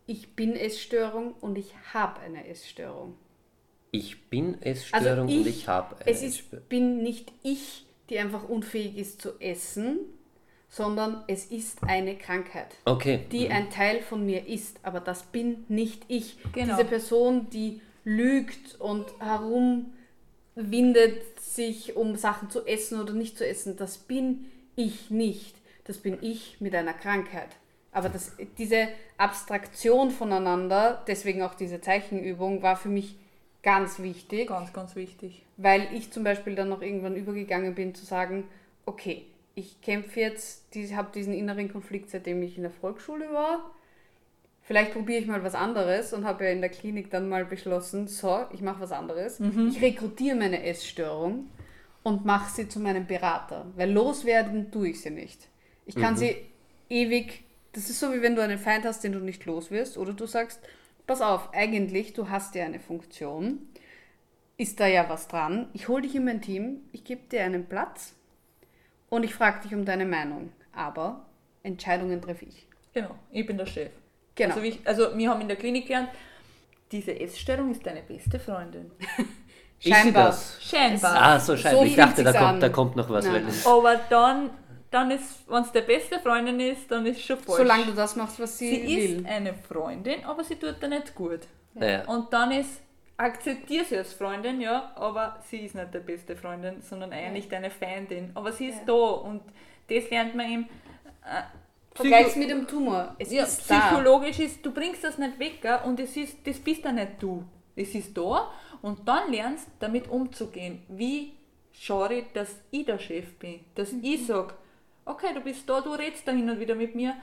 ich 0.07 0.35
bin 0.35 0.55
Essstörung 0.55 1.33
und 1.41 1.57
ich 1.57 1.73
habe 1.93 2.19
eine 2.21 2.47
Essstörung. 2.47 3.15
Ich 3.91 4.29
bin 4.29 4.61
Essstörung 4.61 5.27
also 5.27 5.33
ich, 5.33 5.39
und 5.39 5.47
ich 5.47 5.67
habe 5.67 5.95
eine 5.95 6.07
Es 6.07 6.21
ist, 6.21 6.69
bin 6.69 7.01
nicht 7.01 7.31
ich, 7.43 7.85
die 8.09 8.19
einfach 8.19 8.47
unfähig 8.47 8.97
ist 8.97 9.21
zu 9.21 9.39
essen, 9.39 9.99
sondern 10.69 11.23
es 11.27 11.45
ist 11.45 11.83
eine 11.83 12.17
Krankheit, 12.17 12.75
okay. 12.85 13.25
die 13.31 13.45
mhm. 13.45 13.51
ein 13.51 13.69
Teil 13.69 14.01
von 14.01 14.25
mir 14.25 14.45
ist. 14.45 14.79
Aber 14.83 14.99
das 14.99 15.23
bin 15.23 15.65
nicht 15.69 16.03
ich. 16.07 16.37
Genau. 16.51 16.75
Diese 16.75 16.87
Person, 16.87 17.49
die 17.49 17.81
lügt 18.05 18.79
und 18.79 19.07
herumwindet 19.19 19.91
sich, 21.41 21.97
um 21.97 22.15
Sachen 22.15 22.49
zu 22.49 22.65
essen 22.65 23.01
oder 23.01 23.13
nicht 23.13 23.37
zu 23.37 23.45
essen, 23.45 23.75
das 23.75 23.97
bin 23.97 24.45
ich 24.77 25.09
nicht. 25.09 25.57
Das 25.83 25.97
bin 25.97 26.17
ich 26.21 26.61
mit 26.61 26.73
einer 26.73 26.93
Krankheit. 26.93 27.49
Aber 27.91 28.09
das, 28.09 28.33
diese 28.57 28.87
Abstraktion 29.17 30.11
voneinander, 30.11 31.03
deswegen 31.07 31.41
auch 31.43 31.55
diese 31.55 31.81
Zeichenübung, 31.81 32.61
war 32.61 32.75
für 32.75 32.89
mich 32.89 33.17
ganz 33.63 33.99
wichtig. 33.99 34.47
Ganz, 34.47 34.73
ganz 34.73 34.95
wichtig. 34.95 35.43
Weil 35.57 35.87
ich 35.93 36.11
zum 36.11 36.23
Beispiel 36.23 36.55
dann 36.55 36.69
noch 36.69 36.81
irgendwann 36.81 37.15
übergegangen 37.15 37.75
bin 37.75 37.95
zu 37.95 38.05
sagen, 38.05 38.45
okay, 38.85 39.25
ich 39.55 39.81
kämpfe 39.81 40.19
jetzt, 40.19 40.75
ich 40.75 40.95
habe 40.95 41.09
diesen 41.13 41.33
inneren 41.33 41.71
Konflikt, 41.71 42.09
seitdem 42.09 42.43
ich 42.43 42.57
in 42.57 42.63
der 42.63 42.71
Volksschule 42.71 43.31
war. 43.31 43.71
Vielleicht 44.65 44.93
probiere 44.93 45.19
ich 45.19 45.27
mal 45.27 45.43
was 45.43 45.55
anderes 45.55 46.11
und 46.13 46.25
habe 46.25 46.45
ja 46.45 46.51
in 46.51 46.61
der 46.61 46.69
Klinik 46.69 47.09
dann 47.09 47.29
mal 47.29 47.45
beschlossen, 47.45 48.07
so, 48.07 48.45
ich 48.51 48.61
mache 48.61 48.81
was 48.81 48.91
anderes. 48.91 49.39
Mhm. 49.39 49.69
Ich 49.69 49.81
rekrutiere 49.81 50.35
meine 50.35 50.63
Essstörung 50.63 51.49
und 52.03 52.25
mache 52.25 52.51
sie 52.53 52.67
zu 52.67 52.79
meinem 52.79 53.07
Berater. 53.07 53.67
Weil 53.75 53.91
loswerden 53.91 54.71
tue 54.71 54.89
ich 54.89 55.01
sie 55.01 55.11
nicht. 55.11 55.47
Ich 55.85 55.95
kann 55.95 56.13
mhm. 56.13 56.17
sie 56.17 56.35
ewig 56.89 57.45
das 57.75 57.89
ist 57.89 57.99
so, 57.99 58.13
wie 58.13 58.21
wenn 58.21 58.35
du 58.35 58.41
einen 58.41 58.57
Feind 58.57 58.85
hast, 58.85 59.03
den 59.03 59.11
du 59.11 59.19
nicht 59.19 59.45
los 59.45 59.69
wirst, 59.69 59.97
oder 59.97 60.13
du 60.13 60.25
sagst, 60.25 60.61
pass 61.05 61.21
auf, 61.21 61.53
eigentlich, 61.53 62.13
du 62.13 62.29
hast 62.29 62.55
ja 62.55 62.63
eine 62.63 62.79
Funktion, 62.79 63.67
ist 64.55 64.79
da 64.79 64.87
ja 64.87 65.09
was 65.09 65.27
dran, 65.27 65.67
ich 65.73 65.89
hole 65.89 66.03
dich 66.03 66.15
in 66.15 66.23
mein 66.23 66.41
Team, 66.41 66.79
ich 66.93 67.03
gebe 67.03 67.27
dir 67.29 67.43
einen 67.43 67.65
Platz 67.65 68.15
und 69.09 69.23
ich 69.23 69.35
frage 69.35 69.63
dich 69.63 69.75
um 69.75 69.83
deine 69.83 70.05
Meinung, 70.05 70.53
aber 70.71 71.25
Entscheidungen 71.63 72.21
treffe 72.21 72.45
ich. 72.45 72.65
Genau, 72.93 73.15
ich 73.31 73.45
bin 73.45 73.57
der 73.57 73.65
Chef. 73.65 73.91
Genau. 74.35 74.55
Also, 74.55 74.65
ich, 74.65 74.79
also 74.85 75.17
wir 75.17 75.29
haben 75.29 75.41
in 75.41 75.47
der 75.47 75.57
Klinik 75.57 75.87
gelernt, 75.87 76.09
diese 76.91 77.17
Essstörung 77.19 77.71
ist 77.71 77.85
deine 77.85 78.01
beste 78.01 78.39
Freundin. 78.39 78.91
Scheinbar. 79.79 80.37
Scheinbar. 80.59 81.15
Ah, 81.15 81.39
so 81.39 81.57
scheinbar. 81.57 81.81
So 81.81 81.87
ich 81.87 81.95
dachte, 81.95 82.23
da 82.23 82.33
kommt, 82.33 82.63
da 82.63 82.69
kommt 82.69 82.95
noch 82.95 83.09
was. 83.09 83.25
Aber 83.65 83.99
dann 84.09 84.49
dann 84.95 85.11
ist, 85.11 85.43
wenn 85.49 85.61
es 85.61 85.71
der 85.73 85.81
beste 85.81 86.19
Freundin 86.19 86.59
ist, 86.59 86.89
dann 86.89 87.05
ist 87.05 87.17
es 87.17 87.25
schon 87.25 87.37
falsch. 87.37 87.57
Solange 87.57 87.85
du 87.85 87.91
das 87.91 88.15
machst, 88.15 88.39
was 88.39 88.57
sie, 88.57 88.69
sie 88.69 88.81
will. 88.83 89.07
Sie 89.07 89.15
ist 89.17 89.25
eine 89.25 89.53
Freundin, 89.53 90.23
aber 90.23 90.43
sie 90.43 90.55
tut 90.55 90.81
dir 90.81 90.87
nicht 90.87 91.13
gut. 91.13 91.41
Ja. 91.73 92.05
Und 92.05 92.31
dann 92.31 92.51
ist, 92.51 92.81
akzeptiere 93.17 93.83
sie 93.83 93.97
als 93.97 94.13
Freundin, 94.13 94.61
ja, 94.61 94.93
aber 94.95 95.37
sie 95.49 95.65
ist 95.65 95.75
nicht 95.75 95.93
der 95.93 95.99
beste 95.99 96.37
Freundin, 96.37 96.81
sondern 96.81 97.11
eigentlich 97.11 97.49
deine 97.49 97.69
Feindin. 97.69 98.31
Aber 98.35 98.53
sie 98.53 98.67
ist 98.67 98.79
ja. 98.79 98.85
da 98.85 98.93
und 98.93 99.41
das 99.89 100.09
lernt 100.09 100.33
man 100.33 100.49
ihm. 100.49 100.65
Äh, 101.95 101.97
Vergleich 101.97 102.35
mit 102.35 102.49
dem 102.49 102.67
Tumor. 102.67 103.15
Es 103.17 103.31
ja, 103.31 103.43
ist 103.43 103.61
psychologisch 103.61 104.37
da. 104.37 104.43
ist, 104.43 104.65
du 104.65 104.71
bringst 104.71 105.03
das 105.03 105.17
nicht 105.17 105.39
weg 105.39 105.65
und 105.85 105.99
es 105.99 106.15
ist, 106.17 106.37
das 106.45 106.59
bist 106.59 106.83
ja 106.83 106.91
nicht 106.91 107.13
du. 107.19 107.43
Es 107.75 107.95
ist 107.95 108.17
da 108.17 108.51
und 108.81 109.07
dann 109.07 109.31
lernst 109.31 109.67
damit 109.79 110.09
umzugehen. 110.09 110.83
Wie 110.89 111.33
schaue 111.71 112.13
ich, 112.13 112.25
dass 112.33 112.59
ich 112.71 112.85
der 112.85 112.99
Chef 112.99 113.33
bin, 113.37 113.61
dass 113.75 113.91
mhm. 113.91 114.03
ich 114.03 114.25
sage, 114.25 114.53
okay, 115.05 115.33
du 115.33 115.41
bist 115.41 115.69
da, 115.69 115.81
du 115.81 115.91
redest 115.91 116.27
da 116.27 116.31
hin 116.31 116.49
und 116.49 116.59
wieder 116.59 116.75
mit 116.75 116.95
mir, 116.95 117.15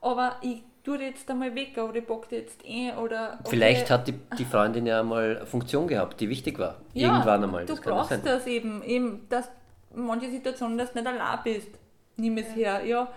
aber 0.00 0.36
ich 0.42 0.62
tue 0.84 1.02
jetzt 1.02 1.30
einmal 1.30 1.54
weg 1.54 1.76
oder 1.76 1.96
ich 1.96 2.06
bock 2.06 2.26
jetzt 2.30 2.64
eh 2.64 2.92
oder. 2.92 3.38
Okay. 3.40 3.50
Vielleicht 3.50 3.90
hat 3.90 4.08
die, 4.08 4.14
die 4.38 4.44
Freundin 4.44 4.86
ja 4.86 5.00
einmal 5.00 5.36
eine 5.36 5.46
Funktion 5.46 5.86
gehabt, 5.86 6.20
die 6.20 6.28
wichtig 6.28 6.58
war. 6.58 6.76
Ja, 6.94 7.08
Irgendwann 7.08 7.44
einmal. 7.44 7.66
Du 7.66 7.76
brauchst 7.76 8.10
das, 8.10 8.22
das 8.22 8.46
eben, 8.46 8.82
eben, 8.84 9.26
dass 9.28 9.50
manche 9.94 10.30
Situationen, 10.30 10.78
dass 10.78 10.92
du 10.92 11.00
nicht 11.00 11.08
allein 11.08 11.38
bist. 11.44 11.68
Nimm 12.16 12.38
es 12.38 12.48
ja. 12.48 12.78
her, 12.78 12.84
ja. 12.84 13.08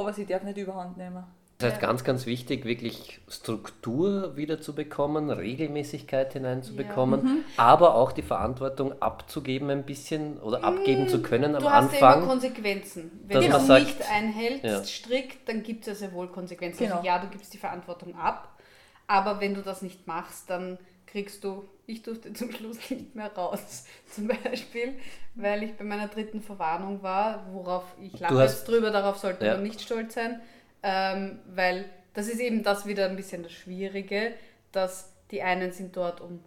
Aber 0.00 0.12
sie 0.12 0.26
darf 0.26 0.42
nicht 0.42 0.58
überhand 0.58 0.96
nehmen. 0.96 1.24
Das 1.60 1.72
heißt, 1.72 1.80
ganz, 1.82 2.04
ganz 2.04 2.24
wichtig, 2.24 2.64
wirklich 2.64 3.20
Struktur 3.28 4.34
wieder 4.34 4.62
zu 4.62 4.74
bekommen, 4.74 5.28
Regelmäßigkeit 5.28 6.32
hineinzubekommen, 6.32 7.20
ja. 7.20 7.32
mhm. 7.32 7.44
aber 7.58 7.96
auch 7.96 8.12
die 8.12 8.22
Verantwortung 8.22 9.00
abzugeben 9.02 9.68
ein 9.68 9.84
bisschen 9.84 10.38
oder 10.38 10.64
abgeben 10.64 11.08
zu 11.08 11.20
können 11.20 11.54
am 11.54 11.62
du 11.62 11.68
Anfang. 11.68 11.90
Du 11.90 11.94
hast 11.94 12.00
ja 12.00 12.14
immer 12.14 12.26
Konsequenzen. 12.26 13.10
Wenn 13.26 13.42
du 13.42 13.60
sagt, 13.60 13.84
nicht 13.84 14.10
einhältst, 14.10 14.64
ja. 14.64 14.84
strikt, 14.84 15.48
dann 15.48 15.62
gibt 15.62 15.82
es 15.82 15.88
ja 15.88 15.94
sehr 15.94 16.12
wohl 16.14 16.28
Konsequenzen. 16.28 16.84
Also 16.84 16.94
genau. 16.94 16.96
Also 16.96 17.06
ja, 17.06 17.18
du 17.18 17.28
gibst 17.28 17.52
die 17.52 17.58
Verantwortung 17.58 18.16
ab, 18.16 18.58
aber 19.06 19.40
wenn 19.40 19.52
du 19.52 19.60
das 19.60 19.82
nicht 19.82 20.06
machst, 20.06 20.48
dann 20.48 20.78
kriegst 21.04 21.44
du, 21.44 21.68
ich 21.90 22.02
durfte 22.02 22.32
zum 22.32 22.52
Schluss 22.52 22.90
nicht 22.90 23.14
mehr 23.14 23.32
raus. 23.32 23.84
Zum 24.14 24.28
Beispiel, 24.28 24.98
weil 25.34 25.62
ich 25.62 25.76
bei 25.76 25.84
meiner 25.84 26.08
dritten 26.08 26.40
Verwarnung 26.40 27.02
war, 27.02 27.46
worauf 27.52 27.84
ich 28.00 28.18
lache 28.18 28.42
jetzt 28.42 28.66
drüber, 28.66 28.90
darauf 28.90 29.18
sollte 29.18 29.46
ja. 29.46 29.54
man 29.54 29.62
nicht 29.62 29.80
stolz 29.80 30.14
sein 30.14 30.40
ähm, 30.82 31.38
weil 31.46 31.84
das 32.14 32.28
ist 32.28 32.40
eben 32.40 32.62
das 32.62 32.86
wieder 32.86 33.08
ein 33.08 33.16
bisschen 33.16 33.42
das 33.42 33.52
Schwierige, 33.52 34.34
dass 34.72 35.12
die 35.30 35.42
einen 35.42 35.72
sind 35.72 35.96
dort 35.96 36.20
um 36.20 36.42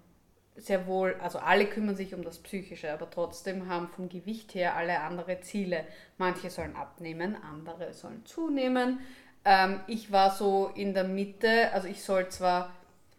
sehr 0.55 0.85
wohl, 0.85 1.15
also 1.19 1.39
alle 1.39 1.65
kümmern 1.65 1.95
sich 1.95 2.13
um 2.13 2.23
das 2.23 2.37
Psychische, 2.37 2.91
aber 2.91 3.09
trotzdem 3.09 3.67
haben 3.69 3.87
vom 3.87 4.07
Gewicht 4.07 4.53
her 4.53 4.75
alle 4.75 4.99
andere 4.99 5.41
Ziele. 5.41 5.83
Manche 6.19 6.51
sollen 6.51 6.75
abnehmen, 6.75 7.35
andere 7.35 7.93
sollen 7.93 8.23
zunehmen. 8.25 8.99
Ähm, 9.45 9.79
ich 9.87 10.11
war 10.11 10.29
so 10.29 10.69
in 10.75 10.93
der 10.93 11.05
Mitte, 11.05 11.71
also 11.73 11.87
ich 11.87 12.03
soll 12.03 12.29
zwar 12.29 12.71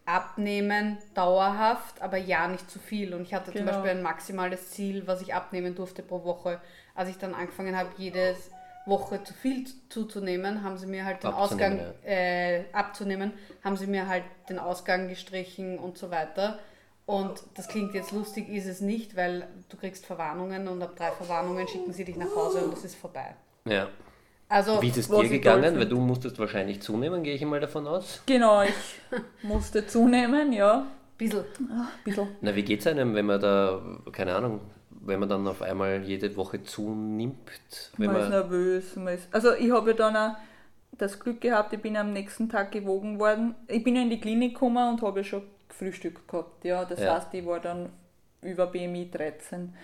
abnehmen 0.06 0.98
dauerhaft, 1.14 2.02
aber 2.02 2.16
ja 2.16 2.48
nicht 2.48 2.70
zu 2.70 2.78
viel. 2.78 3.14
Und 3.14 3.22
ich 3.22 3.34
hatte 3.34 3.52
genau. 3.52 3.64
zum 3.64 3.74
Beispiel 3.74 3.90
ein 3.98 4.02
maximales 4.02 4.70
Ziel, 4.70 5.06
was 5.06 5.22
ich 5.22 5.34
abnehmen 5.34 5.74
durfte 5.74 6.02
pro 6.02 6.24
Woche. 6.24 6.60
Als 6.94 7.08
ich 7.08 7.18
dann 7.18 7.34
angefangen 7.34 7.76
habe, 7.76 7.90
jedes 7.96 8.50
Woche 8.86 9.24
zu 9.24 9.32
viel 9.32 9.66
zuzunehmen, 9.88 10.62
haben 10.62 10.76
sie 10.76 10.86
mir 10.86 11.04
halt 11.04 11.22
den 11.22 11.32
Ausgang 11.32 11.78
ja. 11.78 12.10
äh, 12.10 12.64
abzunehmen, 12.72 13.32
haben 13.62 13.76
sie 13.76 13.86
mir 13.86 14.08
halt 14.08 14.24
den 14.48 14.58
Ausgang 14.58 15.08
gestrichen 15.08 15.78
und 15.78 15.96
so 15.96 16.10
weiter. 16.10 16.58
Und 17.06 17.42
das 17.54 17.68
klingt 17.68 17.94
jetzt 17.94 18.12
lustig, 18.12 18.48
ist 18.48 18.66
es 18.66 18.80
nicht, 18.80 19.16
weil 19.16 19.46
du 19.68 19.76
kriegst 19.76 20.06
Verwarnungen 20.06 20.68
und 20.68 20.82
ab 20.82 20.96
drei 20.96 21.10
Verwarnungen 21.10 21.66
schicken 21.68 21.92
sie 21.92 22.04
dich 22.04 22.16
nach 22.16 22.34
Hause 22.34 22.64
und 22.64 22.72
das 22.72 22.84
ist 22.84 22.94
vorbei. 22.94 23.34
Ja. 23.66 23.88
Also, 24.54 24.80
Wie 24.80 24.86
ist 24.86 24.98
es 24.98 25.08
dir 25.08 25.28
gegangen? 25.28 25.76
Weil 25.76 25.88
du 25.88 25.98
musstest 25.98 26.38
wahrscheinlich 26.38 26.80
zunehmen, 26.80 27.24
gehe 27.24 27.34
ich 27.34 27.44
mal 27.44 27.58
davon 27.58 27.88
aus. 27.88 28.22
Genau, 28.24 28.62
ich 28.62 28.72
musste 29.42 29.84
zunehmen, 29.84 30.52
ja. 30.52 30.86
Bissl. 31.18 31.44
Ah, 31.68 31.88
bissl. 32.04 32.28
Na, 32.40 32.54
wie 32.54 32.62
geht 32.62 32.78
es 32.78 32.86
einem, 32.86 33.16
wenn 33.16 33.26
man 33.26 33.40
da, 33.40 33.82
keine 34.12 34.32
Ahnung, 34.36 34.60
wenn 34.90 35.18
man 35.18 35.28
dann 35.28 35.48
auf 35.48 35.60
einmal 35.60 36.04
jede 36.04 36.36
Woche 36.36 36.62
zunimmt? 36.62 37.90
man, 37.96 38.12
man 38.12 38.22
ist 38.22 38.28
nervös. 38.28 38.94
Man 38.94 39.14
ist, 39.14 39.26
also 39.32 39.54
ich 39.54 39.72
habe 39.72 39.90
ja 39.90 39.96
dann 39.96 40.16
auch 40.16 40.36
das 40.98 41.18
Glück 41.18 41.40
gehabt, 41.40 41.72
ich 41.72 41.80
bin 41.80 41.96
am 41.96 42.12
nächsten 42.12 42.48
Tag 42.48 42.70
gewogen 42.70 43.18
worden. 43.18 43.56
Ich 43.66 43.82
bin 43.82 43.96
ja 43.96 44.02
in 44.02 44.10
die 44.10 44.20
Klinik 44.20 44.54
gekommen 44.54 44.88
und 44.88 45.02
habe 45.02 45.18
ja 45.18 45.24
schon 45.24 45.42
gefrühstückt 45.68 46.28
gehabt. 46.28 46.64
Ja, 46.64 46.84
das 46.84 47.00
ja. 47.00 47.16
heißt, 47.16 47.34
ich 47.34 47.44
war 47.44 47.58
dann 47.58 47.88
über 48.40 48.68
BMI 48.68 49.10
13. 49.10 49.74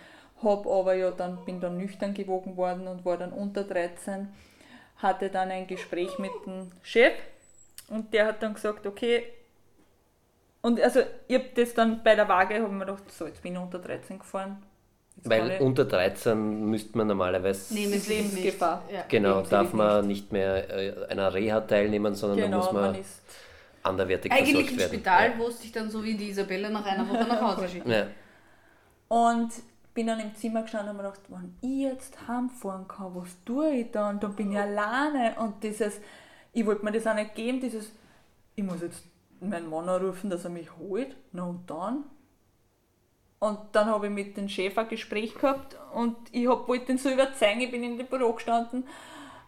Hab 0.45 0.65
aber 0.65 0.95
ja 0.95 1.11
dann, 1.11 1.45
bin 1.45 1.59
dann 1.59 1.77
nüchtern 1.77 2.15
gewogen 2.15 2.57
worden 2.57 2.87
und 2.87 3.05
war 3.05 3.17
dann 3.17 3.33
unter 3.33 3.65
13. 3.65 4.29
Hatte 5.03 5.31
dann 5.31 5.51
ein 5.51 5.67
Gespräch 5.67 6.19
mit 6.19 6.33
dem 6.47 6.71
Chef 6.83 7.15
und 7.89 8.13
der 8.13 8.27
hat 8.27 8.43
dann 8.43 8.55
gesagt, 8.55 8.87
okay, 8.87 9.25
und 10.63 10.81
also 10.81 11.01
ich 11.27 11.37
habe 11.37 11.49
das 11.55 11.75
dann 11.75 12.03
bei 12.03 12.15
der 12.15 12.29
Waage, 12.29 12.63
habe 12.63 12.69
mir 12.69 12.85
gedacht, 12.85 13.11
so, 13.11 13.27
jetzt 13.27 13.43
bin 13.43 13.55
ich 13.55 13.59
unter 13.59 13.79
13 13.79 14.19
gefahren, 14.19 14.63
weil 15.25 15.59
unter 15.61 15.85
13 15.85 16.65
müsste 16.67 16.97
man 16.97 17.07
normalerweise. 17.07 17.75
Nee, 17.75 17.87
mit 17.87 18.07
Lebensgefahr. 18.09 18.83
Ja. 18.93 19.05
Genau, 19.09 19.43
darf 19.43 19.73
man 19.73 20.07
nicht 20.07 20.33
mehr 20.33 20.71
äh, 20.71 21.07
einer 21.09 21.33
Reha 21.33 21.61
teilnehmen, 21.61 22.15
sondern 22.15 22.39
genau, 22.39 22.51
da 22.51 22.57
muss 22.65 22.73
man, 22.73 22.93
man 22.93 23.05
anderwertig 23.83 24.33
Eigentlich 24.33 24.53
versorgt 24.53 24.79
werden. 24.79 24.81
Eigentlich 24.81 24.93
im 24.93 24.99
Spital, 25.01 25.31
ja. 25.31 25.39
wo 25.39 25.49
es 25.49 25.61
dich 25.61 25.73
dann 25.73 25.91
so 25.91 26.03
wie 26.03 26.15
die 26.15 26.31
Isabelle 26.31 26.71
nach 26.71 26.85
einer 26.85 27.09
Woche 27.09 27.27
nach 27.29 27.41
Hause 27.41 27.69
schickt. 27.73 27.87
Ja. 27.87 28.07
Und 29.09 29.51
bin 30.01 30.07
dann 30.07 30.21
im 30.21 30.35
Zimmer 30.35 30.63
gestanden 30.63 30.97
und 30.97 30.97
habe 30.97 31.09
mir 31.09 31.13
gedacht, 31.13 31.29
wenn 31.29 31.71
ich 31.71 31.81
jetzt 31.81 32.27
heimfahren 32.27 32.89
kann, 32.89 33.15
was 33.15 33.37
tue 33.45 33.71
ich 33.71 33.91
dann? 33.91 34.19
Dann 34.19 34.35
bin 34.35 34.51
ich 34.51 34.59
alleine. 34.59 35.35
Und 35.39 35.63
dieses, 35.63 36.01
ich 36.55 36.65
wollte 36.65 36.87
mir 36.87 36.93
das 36.93 37.07
auch 37.07 37.15
nicht 37.15 37.35
geben, 37.35 37.61
dieses, 37.61 37.93
ich 38.55 38.65
muss 38.65 38.81
jetzt 38.81 39.05
meinen 39.41 39.69
Mann 39.69 39.91
anrufen, 39.91 40.31
dass 40.31 40.45
er 40.45 40.51
mich 40.51 40.75
holt. 40.79 41.15
Na 41.33 41.45
und 41.45 41.69
dann? 41.69 42.05
Und 43.41 43.59
dann 43.73 43.89
habe 43.89 44.07
ich 44.07 44.13
mit 44.13 44.39
dem 44.39 44.49
Chef 44.49 44.79
ein 44.79 44.89
Gespräch 44.89 45.35
gehabt 45.35 45.77
und 45.93 46.17
ich 46.33 46.49
hab, 46.49 46.67
wollte 46.67 46.93
ihn 46.93 46.99
so 46.99 47.11
überzeugen, 47.11 47.61
ich 47.61 47.71
bin 47.71 47.83
in 47.83 47.99
dem 47.99 48.07
Büro 48.07 48.33
gestanden. 48.33 48.85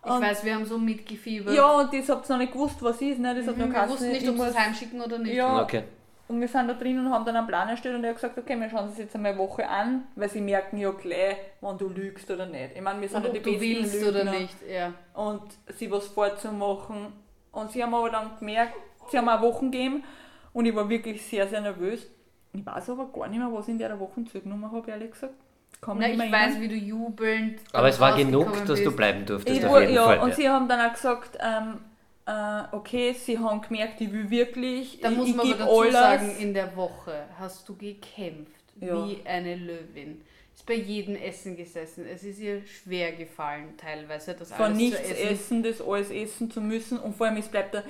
Ich 0.04 0.10
weiß, 0.10 0.44
wir 0.44 0.54
haben 0.54 0.66
so 0.66 0.76
mitgefiebert. 0.76 1.54
Ja, 1.54 1.78
und 1.78 1.94
das 1.94 2.10
habt 2.10 2.28
ihr 2.28 2.32
noch 2.34 2.40
nicht 2.40 2.52
gewusst, 2.52 2.82
was 2.82 3.00
ist. 3.00 3.20
Ne? 3.20 3.34
Das 3.34 3.46
hat 3.46 3.56
mhm, 3.56 3.72
wir 3.72 3.88
wussten 3.88 4.08
nicht, 4.10 4.28
ob 4.28 4.36
wir 4.36 4.48
es 4.48 4.58
heimschicken 4.58 5.00
oder 5.00 5.18
nicht. 5.18 5.32
Ja, 5.32 5.62
okay. 5.62 5.84
Und 6.28 6.40
wir 6.40 6.48
sind 6.48 6.68
da 6.68 6.74
drin 6.74 6.98
und 6.98 7.12
haben 7.12 7.24
dann 7.24 7.36
einen 7.36 7.46
Plan 7.46 7.68
erstellt 7.68 7.96
und 7.96 8.04
er 8.04 8.10
hat 8.10 8.16
gesagt, 8.16 8.38
okay, 8.38 8.58
wir 8.58 8.70
schauen 8.70 8.88
uns 8.88 8.98
jetzt 8.98 9.14
einmal 9.14 9.32
eine 9.32 9.40
Woche 9.40 9.68
an, 9.68 10.04
weil 10.14 10.28
sie 10.28 10.40
merken 10.40 10.78
ja 10.78 10.90
gleich, 10.90 11.36
wann 11.60 11.76
du 11.76 11.88
lügst 11.88 12.30
oder 12.30 12.46
nicht. 12.46 12.70
Ich 12.74 12.80
meine, 12.80 13.00
wir 13.00 13.08
sind 13.08 13.24
ja 13.24 13.30
die 13.30 13.40
besten 13.40 13.60
willst 13.60 13.94
Lügner. 13.94 14.22
oder 14.22 14.30
nicht, 14.32 14.56
ja. 14.70 14.94
Und 15.14 15.42
sie 15.76 15.90
was 15.90 16.06
vorzumachen. 16.06 17.12
Und 17.50 17.70
sie 17.70 17.82
haben 17.82 17.94
aber 17.94 18.08
dann 18.08 18.30
gemerkt, 18.38 18.74
sie 19.10 19.18
haben 19.18 19.28
auch 19.28 19.42
Wochen 19.42 19.70
gegeben 19.70 20.04
und 20.52 20.64
ich 20.64 20.74
war 20.74 20.88
wirklich 20.88 21.22
sehr, 21.22 21.46
sehr 21.48 21.60
nervös. 21.60 22.06
Ich 22.54 22.64
weiß 22.64 22.90
aber 22.90 23.06
gar 23.12 23.28
nicht 23.28 23.38
mehr, 23.38 23.52
was 23.52 23.66
ich 23.66 23.72
in 23.72 23.78
der 23.78 23.98
Woche 23.98 24.24
zurückgenommen 24.24 24.70
habe, 24.70 24.90
ehrlich 24.90 25.10
gesagt. 25.10 25.34
Kann 25.80 25.98
Na, 25.98 26.08
ich 26.08 26.18
weiß, 26.18 26.60
wie 26.60 26.68
du 26.68 26.76
jubelnd. 26.76 27.60
Aber 27.72 27.88
es 27.88 27.98
war 27.98 28.16
genug, 28.16 28.52
dass 28.52 28.66
bist. 28.66 28.86
du 28.86 28.94
bleiben 28.94 29.26
durftest. 29.26 29.58
Ich, 29.58 29.66
auf 29.66 29.80
jeden 29.80 29.94
ja, 29.94 30.04
Fall, 30.04 30.18
und 30.20 30.28
ja. 30.30 30.34
sie 30.34 30.48
haben 30.48 30.68
dann 30.68 30.80
auch 30.88 30.92
gesagt, 30.92 31.38
ähm, 31.40 31.72
äh, 31.72 31.91
okay, 32.26 33.12
sie 33.12 33.38
haben 33.38 33.60
gemerkt, 33.62 34.00
ich 34.00 34.12
will 34.12 34.30
wirklich. 34.30 35.00
Da 35.00 35.10
muss 35.10 35.34
man 35.34 35.46
aber 35.46 35.58
dazu 35.58 35.80
alles. 35.80 35.92
sagen, 35.92 36.36
in 36.38 36.54
der 36.54 36.76
Woche 36.76 37.26
hast 37.38 37.68
du 37.68 37.76
gekämpft 37.76 38.62
ja. 38.80 39.06
wie 39.06 39.26
eine 39.26 39.56
Löwin. 39.56 40.22
Ist 40.54 40.66
bei 40.66 40.74
jedem 40.74 41.16
Essen 41.16 41.56
gesessen. 41.56 42.06
Es 42.06 42.22
ist 42.22 42.38
ihr 42.38 42.62
schwer 42.66 43.12
gefallen, 43.12 43.74
teilweise 43.78 44.34
das 44.34 44.52
Von 44.52 44.66
alles 44.66 44.76
nichts 44.76 44.98
zu 44.98 45.14
essen. 45.14 45.28
essen, 45.28 45.62
das 45.62 45.80
alles 45.80 46.10
essen 46.10 46.50
zu 46.50 46.60
müssen. 46.60 46.98
Und 46.98 47.16
vor 47.16 47.26
allem, 47.26 47.38
es 47.38 47.48
bleibt 47.48 47.74
da. 47.74 47.82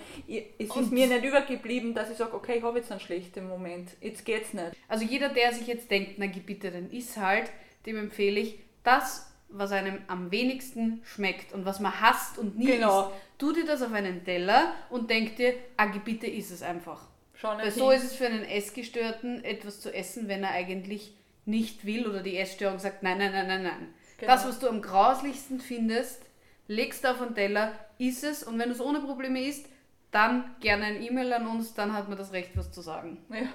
Es 0.58 0.70
und 0.70 0.82
ist 0.82 0.92
mir 0.92 1.08
nicht 1.08 1.24
übergeblieben, 1.24 1.92
dass 1.92 2.10
ich 2.10 2.16
sage, 2.16 2.34
okay, 2.34 2.58
ich 2.58 2.62
habe 2.62 2.78
jetzt 2.78 2.92
einen 2.92 3.00
schlechten 3.00 3.48
Moment. 3.48 3.90
Jetzt 4.00 4.24
geht's 4.24 4.54
nicht. 4.54 4.72
Also 4.86 5.04
jeder, 5.04 5.30
der 5.30 5.52
sich 5.52 5.66
jetzt 5.66 5.90
denkt, 5.90 6.12
na 6.18 6.26
bitte, 6.26 6.70
dann 6.70 6.88
ist 6.90 7.16
halt, 7.16 7.50
dem 7.84 7.96
empfehle 7.96 8.38
ich, 8.38 8.60
das 8.84 9.31
was 9.52 9.72
einem 9.72 9.98
am 10.08 10.30
wenigsten 10.30 11.00
schmeckt 11.04 11.52
und 11.52 11.64
was 11.64 11.80
man 11.80 12.00
hasst 12.00 12.38
und 12.38 12.58
nie 12.58 12.66
genau. 12.66 13.02
isst, 13.02 13.10
tu 13.38 13.52
dir 13.52 13.64
das 13.64 13.82
auf 13.82 13.92
einen 13.92 14.24
Teller 14.24 14.72
und 14.90 15.10
denk 15.10 15.36
dir, 15.36 15.54
ah, 15.76 15.86
bitte 16.04 16.26
isst 16.26 16.52
es 16.52 16.62
einfach. 16.62 17.08
Weil 17.42 17.70
so 17.70 17.90
ist 17.90 18.04
es 18.04 18.14
für 18.14 18.26
einen 18.26 18.44
Essgestörten, 18.44 19.44
etwas 19.44 19.80
zu 19.80 19.92
essen, 19.92 20.28
wenn 20.28 20.44
er 20.44 20.50
eigentlich 20.50 21.14
nicht 21.44 21.84
will 21.84 22.06
oder 22.06 22.22
die 22.22 22.36
Essstörung 22.36 22.78
sagt, 22.78 23.02
nein, 23.02 23.18
nein, 23.18 23.32
nein, 23.32 23.48
nein, 23.48 23.62
nein. 23.64 23.94
Genau. 24.18 24.32
Das, 24.32 24.46
was 24.46 24.60
du 24.60 24.68
am 24.68 24.80
grauslichsten 24.80 25.60
findest, 25.60 26.22
legst 26.68 27.02
du 27.02 27.10
auf 27.10 27.18
den 27.18 27.34
Teller, 27.34 27.72
isst 27.98 28.22
es 28.22 28.44
und 28.44 28.58
wenn 28.58 28.68
du 28.68 28.74
es 28.74 28.80
ohne 28.80 29.00
Probleme 29.00 29.40
isst, 29.40 29.66
dann 30.12 30.54
gerne 30.60 30.84
ein 30.84 31.02
E-Mail 31.02 31.32
an 31.32 31.46
uns, 31.46 31.74
dann 31.74 31.92
hat 31.92 32.08
man 32.08 32.18
das 32.18 32.32
Recht, 32.32 32.56
was 32.56 32.70
zu 32.70 32.80
sagen. 32.82 33.18
Ja. 33.30 33.48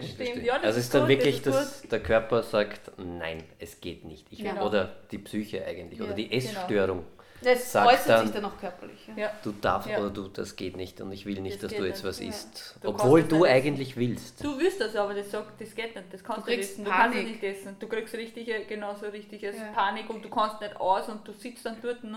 Das 0.00 0.10
stimmt. 0.10 0.44
Ja, 0.44 0.54
das 0.56 0.64
also 0.64 0.78
ist, 0.78 0.84
ist 0.86 0.94
dann 0.94 1.02
gut, 1.02 1.08
wirklich, 1.10 1.42
das 1.42 1.54
dass 1.54 1.82
der 1.88 2.00
Körper 2.00 2.42
sagt, 2.42 2.92
nein, 2.98 3.42
es 3.58 3.80
geht 3.80 4.04
nicht. 4.04 4.26
Ich 4.30 4.40
genau. 4.40 4.66
Oder 4.66 4.92
die 5.10 5.18
Psyche 5.18 5.64
eigentlich, 5.64 5.98
ja, 5.98 6.06
oder 6.06 6.14
die 6.14 6.28
genau. 6.28 6.44
Essstörung. 6.44 6.98
Genau. 6.98 7.14
Das 7.44 7.72
sagt 7.72 7.92
äußert 7.92 8.08
dann, 8.08 8.26
sich 8.26 8.34
dann 8.34 8.44
auch 8.46 8.58
körperlich. 8.58 9.08
Ja. 9.16 9.30
Du 9.42 9.52
darfst 9.52 9.90
oder 9.90 10.10
du, 10.10 10.28
das 10.28 10.56
geht 10.56 10.76
nicht 10.76 11.00
und 11.00 11.12
ich 11.12 11.26
will 11.26 11.40
nicht, 11.40 11.62
das 11.62 11.70
dass 11.70 11.78
du 11.78 11.86
jetzt 11.86 12.02
was 12.02 12.20
isst. 12.20 12.76
Du 12.80 12.88
Obwohl 12.88 13.22
du 13.22 13.44
eigentlich 13.44 13.96
willst. 13.96 14.42
Du 14.42 14.58
willst 14.58 14.80
das, 14.80 14.96
aber 14.96 15.14
das 15.14 15.30
sagt, 15.30 15.60
das 15.60 15.74
geht 15.74 15.94
nicht, 15.94 16.12
das 16.12 16.24
kannst 16.24 16.46
du, 16.46 16.50
nicht 16.50 16.60
essen. 16.60 16.84
Du 16.84 16.90
kannst 16.90 17.18
nicht 17.18 17.42
essen. 17.42 17.76
Du 17.78 17.86
kriegst 17.86 18.14
richtige, 18.14 18.64
genauso 18.64 19.06
richtiges 19.06 19.56
Panik 19.74 20.08
und 20.08 20.24
du 20.24 20.30
kannst 20.30 20.60
nicht 20.60 20.76
aus 20.80 21.08
und 21.08 21.26
du 21.26 21.32
sitzt 21.32 21.66
dann 21.66 21.76
dort 21.82 22.02
und 22.02 22.16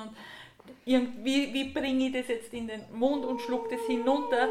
irgendwie, 0.86 1.54
wie 1.54 1.74
bringe 1.74 2.08
ich 2.08 2.14
das 2.14 2.28
jetzt 2.28 2.54
in 2.54 2.68
den 2.68 2.82
Mund 2.94 3.26
und 3.26 3.42
schluck 3.42 3.70
das 3.70 3.82
hinunter 3.88 4.50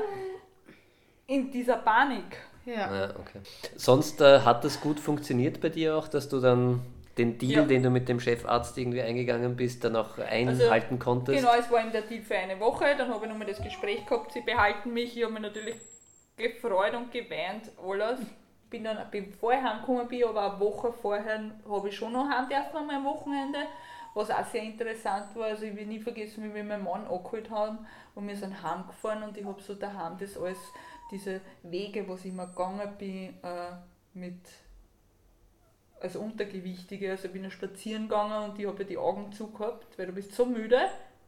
in 1.26 1.50
dieser 1.50 1.76
Panik. 1.76 2.36
Ja. 2.66 2.94
ja 2.94 3.10
okay. 3.10 3.40
Sonst 3.76 4.20
äh, 4.20 4.40
hat 4.40 4.64
das 4.64 4.80
gut 4.80 5.00
funktioniert 5.00 5.60
bei 5.60 5.70
dir 5.70 5.96
auch, 5.96 6.08
dass 6.08 6.28
du 6.28 6.40
dann 6.40 6.82
den 7.16 7.38
Deal, 7.38 7.62
ja. 7.62 7.62
den 7.62 7.82
du 7.82 7.90
mit 7.90 8.08
dem 8.08 8.20
Chefarzt 8.20 8.76
irgendwie 8.76 9.00
eingegangen 9.00 9.56
bist, 9.56 9.84
dann 9.84 9.96
auch 9.96 10.18
einhalten 10.18 10.94
also, 10.94 10.96
konntest? 10.98 11.38
Genau, 11.38 11.54
es 11.58 11.70
war 11.70 11.80
eben 11.80 11.92
der 11.92 12.02
Deal 12.02 12.22
für 12.22 12.36
eine 12.36 12.60
Woche. 12.60 12.84
Dann 12.96 13.08
habe 13.08 13.24
ich 13.24 13.30
nochmal 13.30 13.46
das 13.46 13.62
Gespräch 13.62 14.04
gehabt, 14.04 14.32
sie 14.32 14.42
behalten 14.42 14.92
mich. 14.92 15.16
Ich 15.16 15.22
habe 15.22 15.32
mich 15.32 15.42
natürlich 15.42 15.76
gefreut 16.36 16.94
und 16.94 17.10
geweint, 17.10 17.70
alles. 17.82 18.20
Bin 18.68 18.82
dann, 18.82 18.98
bevor 19.10 19.52
ich 19.52 19.62
heimgekommen 19.62 20.08
bin, 20.08 20.24
aber 20.24 20.52
eine 20.52 20.60
Woche 20.60 20.92
vorher 20.92 21.40
habe 21.70 21.88
ich 21.88 21.96
schon 21.96 22.12
noch 22.12 22.28
heim 22.28 22.48
dürfen 22.48 22.76
an 22.76 22.86
meinem 22.88 23.04
Wochenende, 23.04 23.60
was 24.12 24.28
auch 24.28 24.44
sehr 24.44 24.64
interessant 24.64 25.28
war. 25.34 25.44
Also 25.46 25.66
ich 25.66 25.76
will 25.76 25.86
nie 25.86 26.00
vergessen, 26.00 26.42
wie 26.42 26.52
wir 26.52 26.64
meinen 26.64 26.82
Mann 26.82 27.06
abgeholt 27.06 27.48
haben 27.48 27.86
und 28.16 28.26
wir 28.26 28.36
sind 28.36 28.60
heimgefahren 28.60 29.22
und 29.22 29.38
ich 29.38 29.44
habe 29.44 29.62
so 29.62 29.74
daheim 29.74 30.18
das 30.18 30.36
alles 30.36 30.58
diese 31.10 31.40
Wege, 31.62 32.06
wo 32.08 32.14
ich 32.14 32.26
immer 32.26 32.46
gegangen 32.46 32.96
bin, 32.98 33.34
äh, 33.42 33.72
mit 34.14 34.40
als 36.00 36.16
Untergewichtige, 36.16 37.10
also 37.10 37.28
bin 37.28 37.44
ich 37.44 37.52
spazieren 37.52 38.08
gegangen 38.08 38.50
und 38.50 38.58
ich 38.58 38.66
habe 38.66 38.82
ja 38.82 38.88
die 38.88 38.98
Augen 38.98 39.32
zu 39.32 39.50
gehabt, 39.50 39.98
weil 39.98 40.06
du 40.06 40.12
bist 40.12 40.34
so 40.34 40.44
müde, 40.44 40.78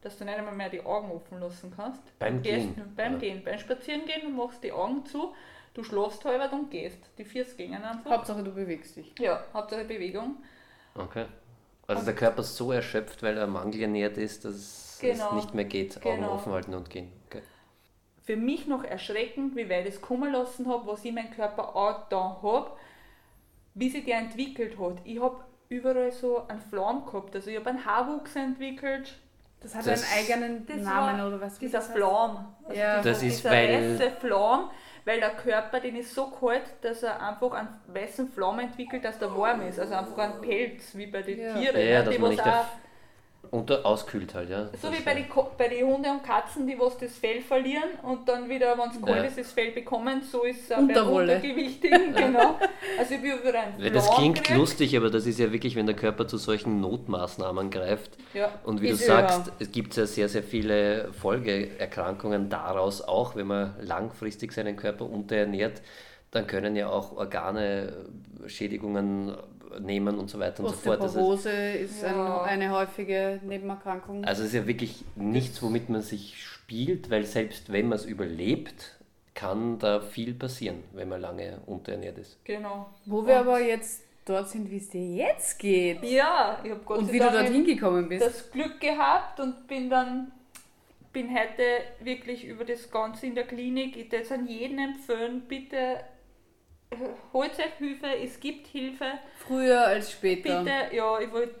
dass 0.01 0.17
du 0.17 0.25
nicht 0.25 0.37
einmal 0.37 0.55
mehr 0.55 0.69
die 0.69 0.85
Augen 0.85 1.11
offen 1.11 1.39
lassen 1.39 1.73
kannst. 1.75 2.01
Beim 2.19 2.41
Gehen? 2.41 2.75
beim 2.95 3.13
ja. 3.13 3.19
Gehen, 3.19 3.43
beim 3.43 3.59
Spazierengehen, 3.59 4.21
du 4.23 4.29
machst 4.29 4.63
die 4.63 4.71
Augen 4.71 5.05
zu, 5.05 5.33
du 5.73 5.83
schläfst 5.83 6.23
halber 6.23 6.51
und 6.53 6.69
gehst. 6.71 6.99
Die 7.17 7.25
Füße 7.25 7.55
gehen 7.55 7.73
einfach. 7.73 8.11
Hauptsache 8.11 8.43
du 8.43 8.53
bewegst 8.53 8.95
dich. 8.95 9.13
Ja, 9.19 9.43
Hauptsache 9.53 9.85
Bewegung. 9.85 10.37
Okay. 10.95 11.25
Also 11.87 12.05
der 12.05 12.15
Körper 12.15 12.41
ist 12.41 12.55
so 12.55 12.71
erschöpft, 12.71 13.23
weil 13.23 13.35
er 13.35 13.47
mangelernährt 13.47 14.17
ist, 14.17 14.45
dass 14.45 14.99
genau. 15.01 15.29
es 15.29 15.33
nicht 15.33 15.53
mehr 15.55 15.65
geht, 15.65 15.97
Augen 16.05 16.17
genau. 16.17 16.33
offen 16.33 16.53
halten 16.53 16.75
und 16.75 16.89
gehen. 16.89 17.11
Für 18.29 18.35
mich 18.35 18.67
noch 18.67 18.83
erschreckend, 18.83 19.55
wie 19.55 19.71
weit 19.71 19.87
ich 19.87 19.95
es 19.95 20.01
kommen 20.01 20.31
lassen 20.31 20.67
habe, 20.67 20.85
was 20.85 21.03
ich 21.03 21.11
meinen 21.11 21.31
Körper 21.31 21.75
auch 21.75 22.09
da 22.09 22.37
habe, 22.43 22.69
wie 23.73 23.89
sich 23.89 24.05
der 24.05 24.19
entwickelt 24.19 24.77
hat. 24.79 24.97
Ich 25.03 25.19
habe 25.19 25.37
überall 25.67 26.11
so 26.11 26.47
einen 26.47 26.61
Flaum 26.61 27.07
gehabt, 27.07 27.35
also 27.35 27.49
ich 27.49 27.57
habe 27.57 27.71
einen 27.71 27.83
Haarwuchs 27.83 28.35
entwickelt. 28.35 29.15
Das 29.61 29.73
hat 29.73 29.87
das 29.87 30.03
einen 30.13 30.29
eigenen 30.29 30.83
Namen 30.83 31.21
oder 31.25 31.41
was? 31.41 31.57
Dieser 31.57 31.81
Flaum. 31.81 32.53
Also 32.65 32.79
ja. 32.79 32.99
Dieser, 32.99 33.09
das 33.09 33.23
ist 33.23 33.39
dieser 33.39 33.49
weil 33.49 33.93
weiße 33.97 34.11
Flaum, 34.19 34.69
weil 35.05 35.19
der 35.19 35.31
Körper, 35.31 35.79
den 35.79 35.95
ist 35.95 36.13
so 36.13 36.27
kalt, 36.27 36.61
dass 36.81 37.01
er 37.01 37.19
einfach 37.27 37.53
einen 37.53 37.79
weißen 37.87 38.29
Flaum 38.29 38.59
entwickelt, 38.59 39.05
dass 39.05 39.17
der 39.17 39.35
warm 39.35 39.61
ist. 39.61 39.79
Also 39.79 39.95
einfach 39.95 40.19
ein 40.19 40.39
Pelz, 40.39 40.95
wie 40.95 41.07
bei 41.07 41.23
den 41.23 41.39
ja. 41.39 41.53
Tieren. 41.55 41.81
Ja, 41.81 42.03
ne? 42.03 42.09
die, 42.11 42.21
was 42.21 42.39
auch 42.41 42.65
und 43.51 43.71
auskühlt 43.85 44.33
halt, 44.33 44.49
ja. 44.49 44.69
So 44.81 44.91
wie 44.91 45.01
bei 45.01 45.13
den 45.15 45.25
bei 45.57 45.67
die 45.67 45.83
Hunde 45.83 46.09
und 46.11 46.23
Katzen, 46.23 46.67
die 46.67 46.77
was 46.79 46.97
das 46.97 47.17
Fell 47.17 47.41
verlieren 47.41 47.89
und 48.03 48.27
dann 48.29 48.49
wieder, 48.49 48.77
wenn 48.77 48.89
es 48.89 49.01
kalt 49.01 49.17
ja. 49.17 49.23
ist, 49.23 49.37
das 49.37 49.51
Fell 49.51 49.71
bekommen, 49.71 50.21
so 50.21 50.43
ist 50.43 50.65
es 50.65 50.71
auch 50.71 50.87
bei 50.87 51.01
Untergewichtigen, 51.01 52.13
genau. 52.15 52.59
Also 52.97 53.15
ich 53.15 53.21
bin 53.21 53.31
über 53.31 53.57
ein 53.57 53.73
ja, 53.79 53.89
Das 53.89 54.09
klingt 54.15 54.37
gekriegt. 54.37 54.59
lustig, 54.59 54.95
aber 54.95 55.09
das 55.09 55.25
ist 55.25 55.39
ja 55.39 55.51
wirklich, 55.51 55.75
wenn 55.75 55.87
der 55.87 55.95
Körper 55.95 56.27
zu 56.27 56.37
solchen 56.37 56.79
Notmaßnahmen 56.81 57.71
greift. 57.71 58.11
Ja. 58.33 58.51
Und 58.63 58.81
wie 58.81 58.89
ist 58.89 59.01
du 59.01 59.07
sagst, 59.07 59.47
ja. 59.47 59.53
es 59.59 59.71
gibt 59.71 59.95
ja 59.95 60.05
sehr, 60.05 60.29
sehr 60.29 60.43
viele 60.43 61.11
Folgeerkrankungen 61.13 62.49
daraus 62.49 63.01
auch, 63.01 63.35
wenn 63.35 63.47
man 63.47 63.75
langfristig 63.81 64.51
seinen 64.51 64.75
Körper 64.75 65.05
unterernährt, 65.05 65.81
dann 66.31 66.45
können 66.45 66.75
ja 66.75 66.89
auch 66.89 67.17
Organe 67.17 67.93
Schädigungen 68.45 69.35
nehmen 69.79 70.17
und 70.17 70.29
so 70.29 70.39
weiter 70.39 70.63
und 70.63 70.69
so 70.69 70.75
fort. 70.75 71.01
Osteoporose 71.01 71.49
ist 71.49 72.01
ja. 72.01 72.41
eine 72.43 72.71
häufige 72.71 73.39
Nebenerkrankung. 73.43 74.25
Also 74.25 74.43
es 74.43 74.49
ist 74.49 74.55
ja 74.55 74.67
wirklich 74.67 75.03
nichts, 75.15 75.61
womit 75.61 75.89
man 75.89 76.01
sich 76.01 76.41
spielt, 76.41 77.09
weil 77.09 77.25
selbst 77.25 77.71
wenn 77.71 77.89
man 77.89 77.97
es 77.97 78.05
überlebt, 78.05 78.97
kann 79.33 79.79
da 79.79 80.01
viel 80.01 80.33
passieren, 80.33 80.83
wenn 80.93 81.09
man 81.09 81.21
lange 81.21 81.59
unterernährt 81.65 82.17
ist. 82.17 82.43
Genau. 82.43 82.89
Wo 83.05 83.25
wir 83.25 83.39
aber 83.39 83.61
jetzt 83.61 84.03
dort 84.25 84.49
sind, 84.49 84.69
wie 84.69 84.77
es 84.77 84.89
dir 84.89 85.15
jetzt 85.15 85.57
geht. 85.57 86.03
Ja, 86.03 86.59
ich 86.63 86.71
habe 86.71 86.81
Gott 86.83 86.99
Und 86.99 87.11
wie 87.11 87.19
du 87.19 87.31
dorthin 87.31 87.65
gekommen 87.65 88.09
bist. 88.09 88.25
Das 88.25 88.51
Glück 88.51 88.79
gehabt 88.79 89.39
und 89.39 89.67
bin 89.67 89.89
dann 89.89 90.31
bin 91.11 91.35
heute 91.35 91.63
wirklich 92.01 92.45
über 92.45 92.65
das 92.65 92.91
Ganze 92.91 93.25
in 93.25 93.35
der 93.35 93.45
Klinik. 93.45 93.97
Ich 93.97 94.11
würde 94.11 94.23
es 94.23 94.31
an 94.31 94.47
jeden 94.47 94.77
empfehlen, 94.77 95.41
bitte 95.47 96.01
holt 97.33 97.51
euch 97.51 97.73
Hilfe, 97.77 98.07
es 98.21 98.39
gibt 98.39 98.67
Hilfe. 98.67 99.05
Früher 99.49 99.85
als 99.85 100.11
später. 100.11 100.63
Bitte, 100.63 100.95
ja, 100.95 101.19
ich 101.19 101.31
wollte, 101.31 101.55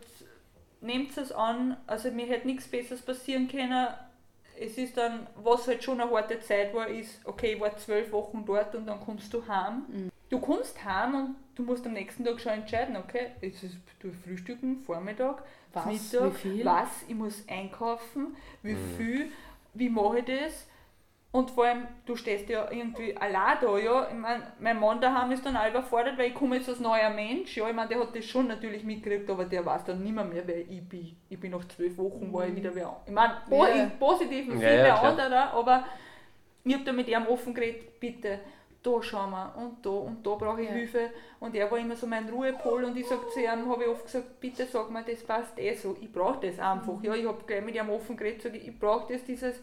nehmt 0.81 1.17
es 1.17 1.31
an, 1.31 1.75
also 1.87 2.11
mir 2.11 2.27
hätte 2.27 2.47
nichts 2.47 2.67
Besseres 2.67 3.01
passieren 3.01 3.47
können. 3.47 3.87
Es 4.59 4.77
ist 4.77 4.95
dann, 4.97 5.27
was 5.35 5.67
halt 5.67 5.83
schon 5.83 5.99
eine 5.99 6.11
harte 6.11 6.39
Zeit 6.39 6.73
war, 6.73 6.87
ist, 6.87 7.19
okay, 7.25 7.53
ich 7.53 7.59
war 7.59 7.75
zwölf 7.77 8.11
Wochen 8.11 8.43
dort 8.45 8.75
und 8.75 8.85
dann 8.85 8.99
kommst 8.99 9.33
du 9.33 9.45
heim. 9.47 9.85
Mhm. 9.87 10.11
Du 10.29 10.39
kommst 10.39 10.83
heim 10.85 11.15
und 11.15 11.35
du 11.55 11.63
musst 11.63 11.85
am 11.87 11.93
nächsten 11.93 12.23
Tag 12.23 12.39
schon 12.39 12.51
entscheiden, 12.51 12.95
okay, 12.95 13.31
jetzt 13.41 13.63
ist 13.63 13.77
du 13.99 14.11
frühstücken, 14.11 14.81
Vormittag, 14.85 15.43
was, 15.73 15.85
Mittag, 15.85 16.33
was, 16.63 16.89
ich 17.07 17.15
muss 17.15 17.43
einkaufen, 17.47 18.35
wie 18.61 18.73
mhm. 18.73 18.97
viel, 18.97 19.31
wie 19.73 19.89
mache 19.89 20.19
ich 20.19 20.25
das, 20.25 20.67
und 21.31 21.51
vor 21.51 21.65
allem, 21.65 21.87
du 22.07 22.15
stehst 22.15 22.49
ja 22.49 22.71
irgendwie 22.71 23.15
allein 23.15 23.57
da, 23.61 23.77
ja. 23.77 24.07
Ich 24.07 24.15
mein, 24.15 24.41
mein 24.59 24.79
Mann 24.79 24.99
daheim 24.99 25.31
ist 25.31 25.45
dann 25.45 25.55
auch 25.55 25.69
überfordert, 25.69 26.17
weil 26.17 26.29
ich 26.29 26.33
komme 26.33 26.55
jetzt 26.55 26.69
als 26.69 26.79
neuer 26.79 27.11
Mensch, 27.11 27.55
ja. 27.55 27.69
Ich 27.69 27.75
meine, 27.75 27.87
der 27.87 27.99
hat 27.99 28.15
das 28.15 28.25
schon 28.25 28.47
natürlich 28.47 28.83
mitgekriegt, 28.83 29.29
aber 29.29 29.45
der 29.45 29.63
weiß 29.63 29.83
dann 29.83 30.01
nicht 30.01 30.15
mehr, 30.15 30.25
wer 30.31 30.57
ich 30.57 30.89
bin. 30.89 31.15
Ich 31.29 31.39
bin 31.39 31.51
nach 31.51 31.67
zwölf 31.67 31.95
Wochen, 31.99 32.33
war 32.33 32.47
ich 32.47 32.55
wieder 32.55 32.73
wer 32.73 32.99
Ich 33.05 33.11
meine, 33.11 33.35
ja. 33.51 33.67
im 33.67 33.91
Positiven 33.99 34.57
viele 34.57 34.77
ja, 34.77 34.87
ja, 34.87 34.95
andere, 34.95 35.51
aber 35.51 35.85
ich 36.63 36.73
habe 36.73 36.83
da 36.83 36.91
mit 36.91 37.07
ihm 37.07 37.27
offen 37.27 37.53
geredet, 37.53 37.99
bitte, 37.99 38.39
da 38.81 39.01
schauen 39.03 39.29
wir 39.29 39.53
und 39.55 39.85
da 39.85 39.89
und 39.89 40.25
da 40.25 40.33
brauche 40.33 40.61
ich 40.61 40.69
ja. 40.69 40.73
Hilfe. 40.73 41.11
Und 41.39 41.53
er 41.53 41.69
war 41.69 41.77
immer 41.77 41.95
so 41.95 42.07
mein 42.07 42.27
Ruhepol 42.27 42.85
und 42.85 42.97
ich 42.97 43.07
sage 43.07 43.27
zu 43.31 43.39
ihm, 43.39 43.69
habe 43.69 43.83
ich 43.83 43.89
oft 43.89 44.05
gesagt, 44.05 44.39
bitte 44.39 44.65
sag 44.65 44.89
mir, 44.89 45.03
das 45.03 45.23
passt 45.23 45.59
eh 45.59 45.75
so. 45.75 45.95
Ich 46.01 46.11
brauche 46.11 46.47
das 46.47 46.57
einfach. 46.57 46.93
Mhm. 46.93 47.03
Ja, 47.03 47.13
ich 47.13 47.27
habe 47.27 47.43
gleich 47.45 47.63
mit 47.63 47.75
ihm 47.75 47.89
offen 47.89 48.17
geredet, 48.17 48.41
sage 48.41 48.57
ich, 48.57 48.79
brauche 48.79 49.13
das, 49.13 49.23
dieses 49.25 49.61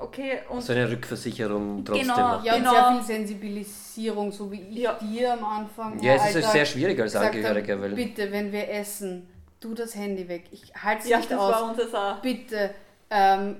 Okay, 0.00 0.40
und 0.48 0.62
so 0.62 0.72
eine 0.72 0.90
Rückversicherung 0.90 1.84
trotzdem 1.84 2.08
genau. 2.08 2.40
Ja, 2.42 2.56
und 2.56 2.64
sehr 2.64 2.92
viel 2.92 3.02
Sensibilisierung, 3.02 4.32
so 4.32 4.50
wie 4.50 4.60
ich 4.60 4.78
ja. 4.78 4.94
dir 4.94 5.32
am 5.32 5.44
Anfang. 5.44 6.02
Ja, 6.02 6.14
es 6.14 6.34
ist 6.34 6.52
sehr 6.52 6.66
schwierig 6.66 7.00
als 7.00 7.16
Angehöriger. 7.16 7.80
Weil 7.80 7.94
bitte, 7.94 8.30
wenn 8.30 8.52
wir 8.52 8.68
essen, 8.70 9.28
tu 9.60 9.74
das 9.74 9.94
Handy 9.94 10.28
weg. 10.28 10.44
Ich 10.50 10.72
halte 10.74 11.02
es 11.02 11.08
ja, 11.08 11.18
nicht 11.18 11.30
das 11.30 11.38
aus. 11.38 11.52
War 11.52 11.70
unser 11.70 11.88
Saar. 11.88 12.22
Bitte, 12.22 12.74
ähm, 13.10 13.56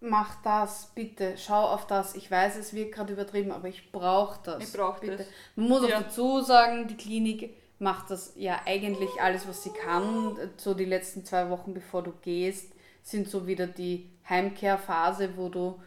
mach 0.00 0.42
das, 0.42 0.90
bitte, 0.94 1.34
schau 1.36 1.66
auf 1.66 1.86
das. 1.86 2.14
Ich 2.14 2.30
weiß, 2.30 2.56
es 2.56 2.72
wird 2.74 2.92
gerade 2.92 3.12
übertrieben, 3.12 3.52
aber 3.52 3.68
ich 3.68 3.90
brauche 3.92 4.38
das. 4.44 4.62
Ich 4.62 4.72
brauche 4.72 5.06
das. 5.06 5.26
Man 5.54 5.68
muss 5.68 5.88
ja. 5.88 5.96
auch 5.96 6.02
dazu 6.02 6.40
sagen, 6.40 6.88
die 6.88 6.96
Klinik 6.96 7.54
macht 7.78 8.10
das 8.10 8.32
ja 8.36 8.60
eigentlich 8.64 9.10
alles, 9.20 9.46
was 9.46 9.62
sie 9.62 9.70
kann. 9.70 10.36
So 10.56 10.74
die 10.74 10.84
letzten 10.84 11.24
zwei 11.24 11.50
Wochen, 11.50 11.74
bevor 11.74 12.02
du 12.02 12.12
gehst, 12.22 12.72
sind 13.02 13.28
so 13.28 13.46
wieder 13.46 13.66
die 13.66 14.10
Heimkehrphase, 14.28 15.36
wo 15.36 15.48
du 15.48 15.80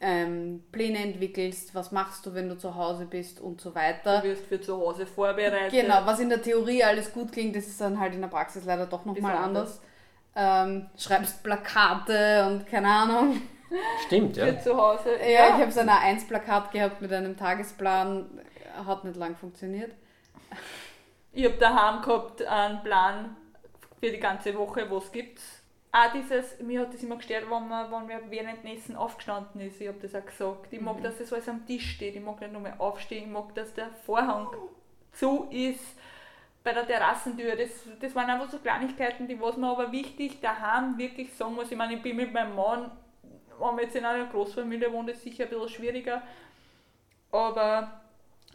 ähm, 0.00 0.62
Pläne 0.72 0.98
entwickelst, 0.98 1.74
was 1.74 1.92
machst 1.92 2.26
du, 2.26 2.34
wenn 2.34 2.48
du 2.48 2.58
zu 2.58 2.74
Hause 2.74 3.06
bist 3.06 3.40
und 3.40 3.60
so 3.60 3.74
weiter. 3.74 4.20
Du 4.20 4.28
wirst 4.28 4.46
für 4.46 4.60
zu 4.60 4.76
Hause 4.76 5.06
vorbereitet. 5.06 5.70
Genau, 5.70 6.00
was 6.04 6.20
in 6.20 6.28
der 6.28 6.42
Theorie 6.42 6.84
alles 6.84 7.12
gut 7.12 7.32
klingt, 7.32 7.56
das 7.56 7.66
ist 7.66 7.80
dann 7.80 7.98
halt 7.98 8.14
in 8.14 8.20
der 8.20 8.28
Praxis 8.28 8.64
leider 8.64 8.86
doch 8.86 9.04
nochmal 9.04 9.36
anders. 9.36 9.80
Ähm, 10.36 10.90
schreibst 10.98 11.42
Plakate 11.42 12.46
und 12.46 12.66
keine 12.66 12.88
Ahnung. 12.88 13.40
Stimmt, 14.06 14.36
ja. 14.36 14.46
Für 14.46 14.58
zu 14.58 14.76
Hause. 14.76 15.10
Ja, 15.20 15.28
ja. 15.28 15.46
ich 15.56 15.62
habe 15.62 15.70
so 15.70 15.80
ein 15.80 15.88
A1-Plakat 15.88 16.72
gehabt 16.72 17.00
mit 17.00 17.12
einem 17.12 17.36
Tagesplan, 17.36 18.26
hat 18.86 19.04
nicht 19.04 19.16
lang 19.16 19.36
funktioniert. 19.36 19.92
Ich 21.32 21.44
habe 21.44 21.56
daheim 21.56 22.02
gehabt 22.02 22.42
einen 22.42 22.82
Plan 22.82 23.36
für 24.00 24.10
die 24.10 24.20
ganze 24.20 24.54
Woche, 24.56 24.86
was 24.90 25.10
gibt 25.12 25.40
auch 25.94 26.12
dieses, 26.12 26.58
mir 26.60 26.80
hat 26.80 26.92
das 26.92 27.04
immer 27.04 27.16
gestört, 27.16 27.44
wenn 27.44 27.68
man, 27.68 27.84
wenn 27.84 28.18
man 28.18 28.30
während 28.30 28.64
dem 28.64 28.76
Essen 28.76 28.96
aufgestanden 28.96 29.60
ist. 29.60 29.80
Ich 29.80 29.86
habe 29.86 29.98
das 30.02 30.14
auch 30.14 30.26
gesagt. 30.26 30.72
Ich 30.72 30.80
mag, 30.80 30.96
mhm. 30.96 31.04
dass 31.04 31.18
das 31.18 31.32
alles 31.32 31.48
am 31.48 31.64
Tisch 31.66 31.94
steht. 31.94 32.16
Ich 32.16 32.22
mag 32.22 32.40
nicht 32.40 32.52
nur 32.52 32.60
mehr 32.60 32.80
aufstehen. 32.80 33.26
Ich 33.26 33.30
mag, 33.30 33.54
dass 33.54 33.72
der 33.74 33.90
Vorhang 34.04 34.48
zu 35.12 35.46
ist 35.52 35.96
bei 36.64 36.72
der 36.72 36.84
Terrassentür. 36.84 37.54
Das, 37.54 37.70
das 38.00 38.12
waren 38.16 38.28
einfach 38.28 38.50
so 38.50 38.58
Kleinigkeiten, 38.58 39.28
die 39.28 39.40
was 39.40 39.56
mir 39.56 39.68
aber 39.68 39.92
wichtig 39.92 40.40
daheim 40.40 40.98
wirklich 40.98 41.32
sagen 41.32 41.54
muss. 41.54 41.70
Ich 41.70 41.78
meine, 41.78 41.94
ich 41.94 42.02
bin 42.02 42.16
mit 42.16 42.32
meinem 42.32 42.56
Mann, 42.56 42.90
wenn 43.22 43.74
man 43.76 43.78
jetzt 43.78 43.94
in 43.94 44.04
einer 44.04 44.26
Großfamilie 44.26 44.92
wohnt, 44.92 45.10
ist 45.10 45.22
sicher 45.22 45.44
ein 45.44 45.50
bisschen 45.50 45.68
schwieriger. 45.68 46.22
Aber 47.30 48.00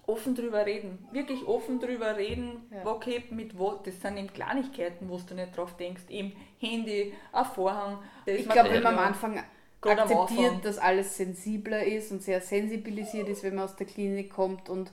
offen 0.10 0.36
drüber 0.36 0.66
reden. 0.66 1.08
Wirklich 1.12 1.46
offen 1.48 1.80
drüber 1.80 2.18
reden, 2.18 2.64
ja. 2.72 2.86
okay, 2.86 3.24
mit 3.30 3.58
wo, 3.58 3.74
das 3.84 4.02
sind 4.02 4.18
eben 4.18 4.34
Kleinigkeiten, 4.34 5.10
wo 5.10 5.18
du 5.18 5.36
nicht 5.36 5.56
drauf 5.56 5.78
denkst, 5.78 6.04
eben 6.10 6.34
Handy, 6.60 7.14
ein 7.32 7.46
Vorhang. 7.46 8.00
Ich 8.26 8.50
glaube, 8.50 8.72
wenn 8.72 8.84
man 8.84 8.98
am 8.98 9.06
Anfang 9.06 9.44
akzeptiert, 9.82 10.64
dass 10.64 10.78
alles 10.78 11.16
sensibler 11.16 11.84
ist 11.84 12.12
und 12.12 12.22
sehr 12.22 12.42
sensibilisiert 12.42 13.30
ist, 13.30 13.44
wenn 13.44 13.56
man 13.56 13.66
aus 13.66 13.76
der 13.76 13.88
Klinik 13.88 14.32
kommt 14.32 14.70
und 14.70 14.92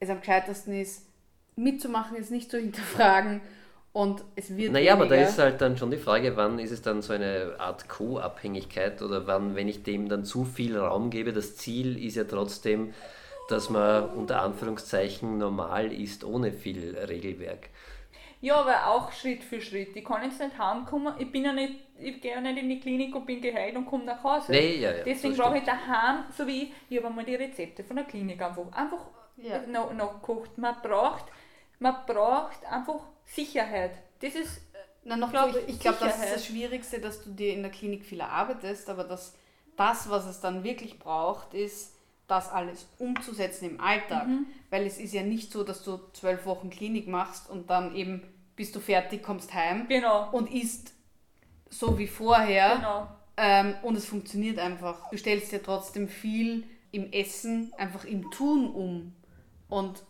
es 0.00 0.10
am 0.10 0.20
gescheitesten 0.20 0.80
ist, 0.80 1.06
mitzumachen, 1.56 2.16
ist 2.16 2.30
nicht 2.30 2.50
zu 2.50 2.58
hinterfragen 2.58 3.40
und 3.92 4.22
es 4.36 4.56
wird. 4.56 4.72
Naja, 4.72 4.92
weniger. 4.92 5.06
aber 5.14 5.16
da 5.16 5.28
ist 5.28 5.38
halt 5.38 5.60
dann 5.60 5.76
schon 5.76 5.90
die 5.90 5.96
Frage, 5.96 6.36
wann 6.36 6.58
ist 6.58 6.70
es 6.70 6.82
dann 6.82 7.02
so 7.02 7.12
eine 7.12 7.56
Art 7.58 7.88
Co-Abhängigkeit 7.88 9.02
oder 9.02 9.26
wann, 9.26 9.56
wenn 9.56 9.66
ich 9.66 9.82
dem 9.82 10.08
dann 10.08 10.24
zu 10.24 10.44
viel 10.44 10.78
Raum 10.78 11.10
gebe, 11.10 11.32
das 11.32 11.56
Ziel 11.56 12.02
ist 12.02 12.14
ja 12.14 12.24
trotzdem, 12.24 12.92
dass 13.48 13.70
man 13.70 14.10
unter 14.10 14.42
Anführungszeichen 14.42 15.38
normal 15.38 15.92
ist, 15.92 16.22
ohne 16.24 16.52
viel 16.52 16.96
Regelwerk. 16.96 17.70
Ja, 18.40 18.56
aber 18.56 18.86
auch 18.86 19.10
Schritt 19.10 19.42
für 19.42 19.60
Schritt. 19.60 19.96
Ich 19.96 20.04
kann 20.04 20.22
jetzt 20.22 20.40
nicht 20.40 20.56
heimkommen, 20.56 21.14
ich 21.18 21.30
bin 21.32 21.44
ja 21.44 21.52
nicht, 21.52 21.74
ich 21.98 22.20
gehe 22.20 22.32
ja 22.32 22.40
nicht 22.40 22.58
in 22.58 22.68
die 22.68 22.78
Klinik 22.78 23.14
und 23.14 23.26
bin 23.26 23.40
geheilt 23.40 23.74
und 23.74 23.86
komme 23.86 24.04
nach 24.04 24.22
Hause. 24.22 24.52
Nee, 24.52 24.76
ja, 24.76 24.92
ja, 24.92 25.04
Deswegen 25.04 25.34
so 25.34 25.42
brauche 25.42 25.58
ich 25.58 25.64
daheim, 25.64 26.24
so 26.36 26.46
wie 26.46 26.64
ich, 26.64 26.72
ich 26.88 26.98
habe 26.98 27.08
einmal 27.08 27.24
die 27.24 27.34
Rezepte 27.34 27.82
von 27.82 27.96
der 27.96 28.04
Klinik 28.04 28.40
einfach, 28.40 28.70
einfach 28.72 29.06
ja. 29.36 29.60
nachgekocht. 29.66 30.56
Man 30.56 30.76
braucht, 30.82 31.24
man 31.80 31.96
braucht 32.06 32.64
einfach 32.70 33.00
Sicherheit. 33.24 33.92
Das 34.20 34.36
ist, 34.36 34.60
Na, 35.02 35.16
noch 35.16 35.30
glaub, 35.30 35.56
ich, 35.56 35.74
ich 35.74 35.80
glaube, 35.80 35.98
das 36.00 36.22
ist 36.22 36.34
das 36.36 36.46
Schwierigste, 36.46 37.00
dass 37.00 37.24
du 37.24 37.30
dir 37.30 37.54
in 37.54 37.62
der 37.62 37.72
Klinik 37.72 38.04
viel 38.04 38.20
erarbeitest, 38.20 38.88
aber 38.88 39.02
das, 39.02 39.34
das, 39.76 40.08
was 40.08 40.26
es 40.26 40.40
dann 40.40 40.62
wirklich 40.62 41.00
braucht, 41.00 41.54
ist, 41.54 41.97
das 42.28 42.50
alles 42.50 42.86
umzusetzen 42.98 43.70
im 43.70 43.80
Alltag. 43.80 44.28
Mhm. 44.28 44.46
Weil 44.70 44.86
es 44.86 44.98
ist 44.98 45.12
ja 45.12 45.22
nicht 45.22 45.50
so, 45.50 45.64
dass 45.64 45.82
du 45.82 45.98
zwölf 46.12 46.46
Wochen 46.46 46.70
Klinik 46.70 47.08
machst 47.08 47.50
und 47.50 47.68
dann 47.70 47.96
eben 47.96 48.22
bist 48.54 48.76
du 48.76 48.80
fertig, 48.80 49.22
kommst 49.22 49.54
heim 49.54 49.86
genau. 49.88 50.30
und 50.30 50.52
isst 50.52 50.92
so 51.70 51.98
wie 51.98 52.06
vorher. 52.06 52.76
Genau. 52.76 53.08
Ähm, 53.36 53.74
und 53.82 53.96
es 53.96 54.04
funktioniert 54.04 54.58
einfach. 54.58 55.10
Du 55.10 55.16
stellst 55.16 55.52
dir 55.52 55.62
trotzdem 55.62 56.08
viel 56.08 56.64
im 56.90 57.12
Essen, 57.12 57.72
einfach 57.78 58.04
im 58.04 58.30
Tun 58.30 58.70
um. 58.70 59.14
Und 59.68 60.02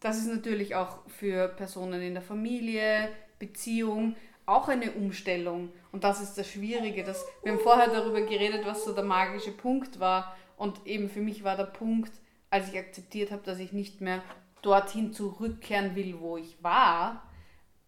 das 0.00 0.18
ist 0.18 0.28
natürlich 0.28 0.74
auch 0.74 0.98
für 1.06 1.48
Personen 1.48 2.00
in 2.00 2.14
der 2.14 2.22
Familie, 2.22 3.10
Beziehung, 3.38 4.16
auch 4.46 4.68
eine 4.68 4.92
Umstellung. 4.92 5.70
Und 5.92 6.04
das 6.04 6.20
ist 6.20 6.34
das 6.34 6.48
Schwierige. 6.48 7.04
Dass, 7.04 7.24
wir 7.42 7.52
haben 7.52 7.60
vorher 7.60 7.88
darüber 7.88 8.22
geredet, 8.22 8.62
was 8.64 8.84
so 8.84 8.92
der 8.92 9.04
magische 9.04 9.52
Punkt 9.52 10.00
war. 10.00 10.34
Und 10.62 10.86
eben 10.86 11.08
für 11.08 11.22
mich 11.22 11.42
war 11.42 11.56
der 11.56 11.64
Punkt, 11.64 12.12
als 12.48 12.68
ich 12.68 12.78
akzeptiert 12.78 13.32
habe, 13.32 13.42
dass 13.42 13.58
ich 13.58 13.72
nicht 13.72 14.00
mehr 14.00 14.22
dorthin 14.62 15.12
zurückkehren 15.12 15.96
will, 15.96 16.20
wo 16.20 16.36
ich 16.36 16.62
war, 16.62 17.24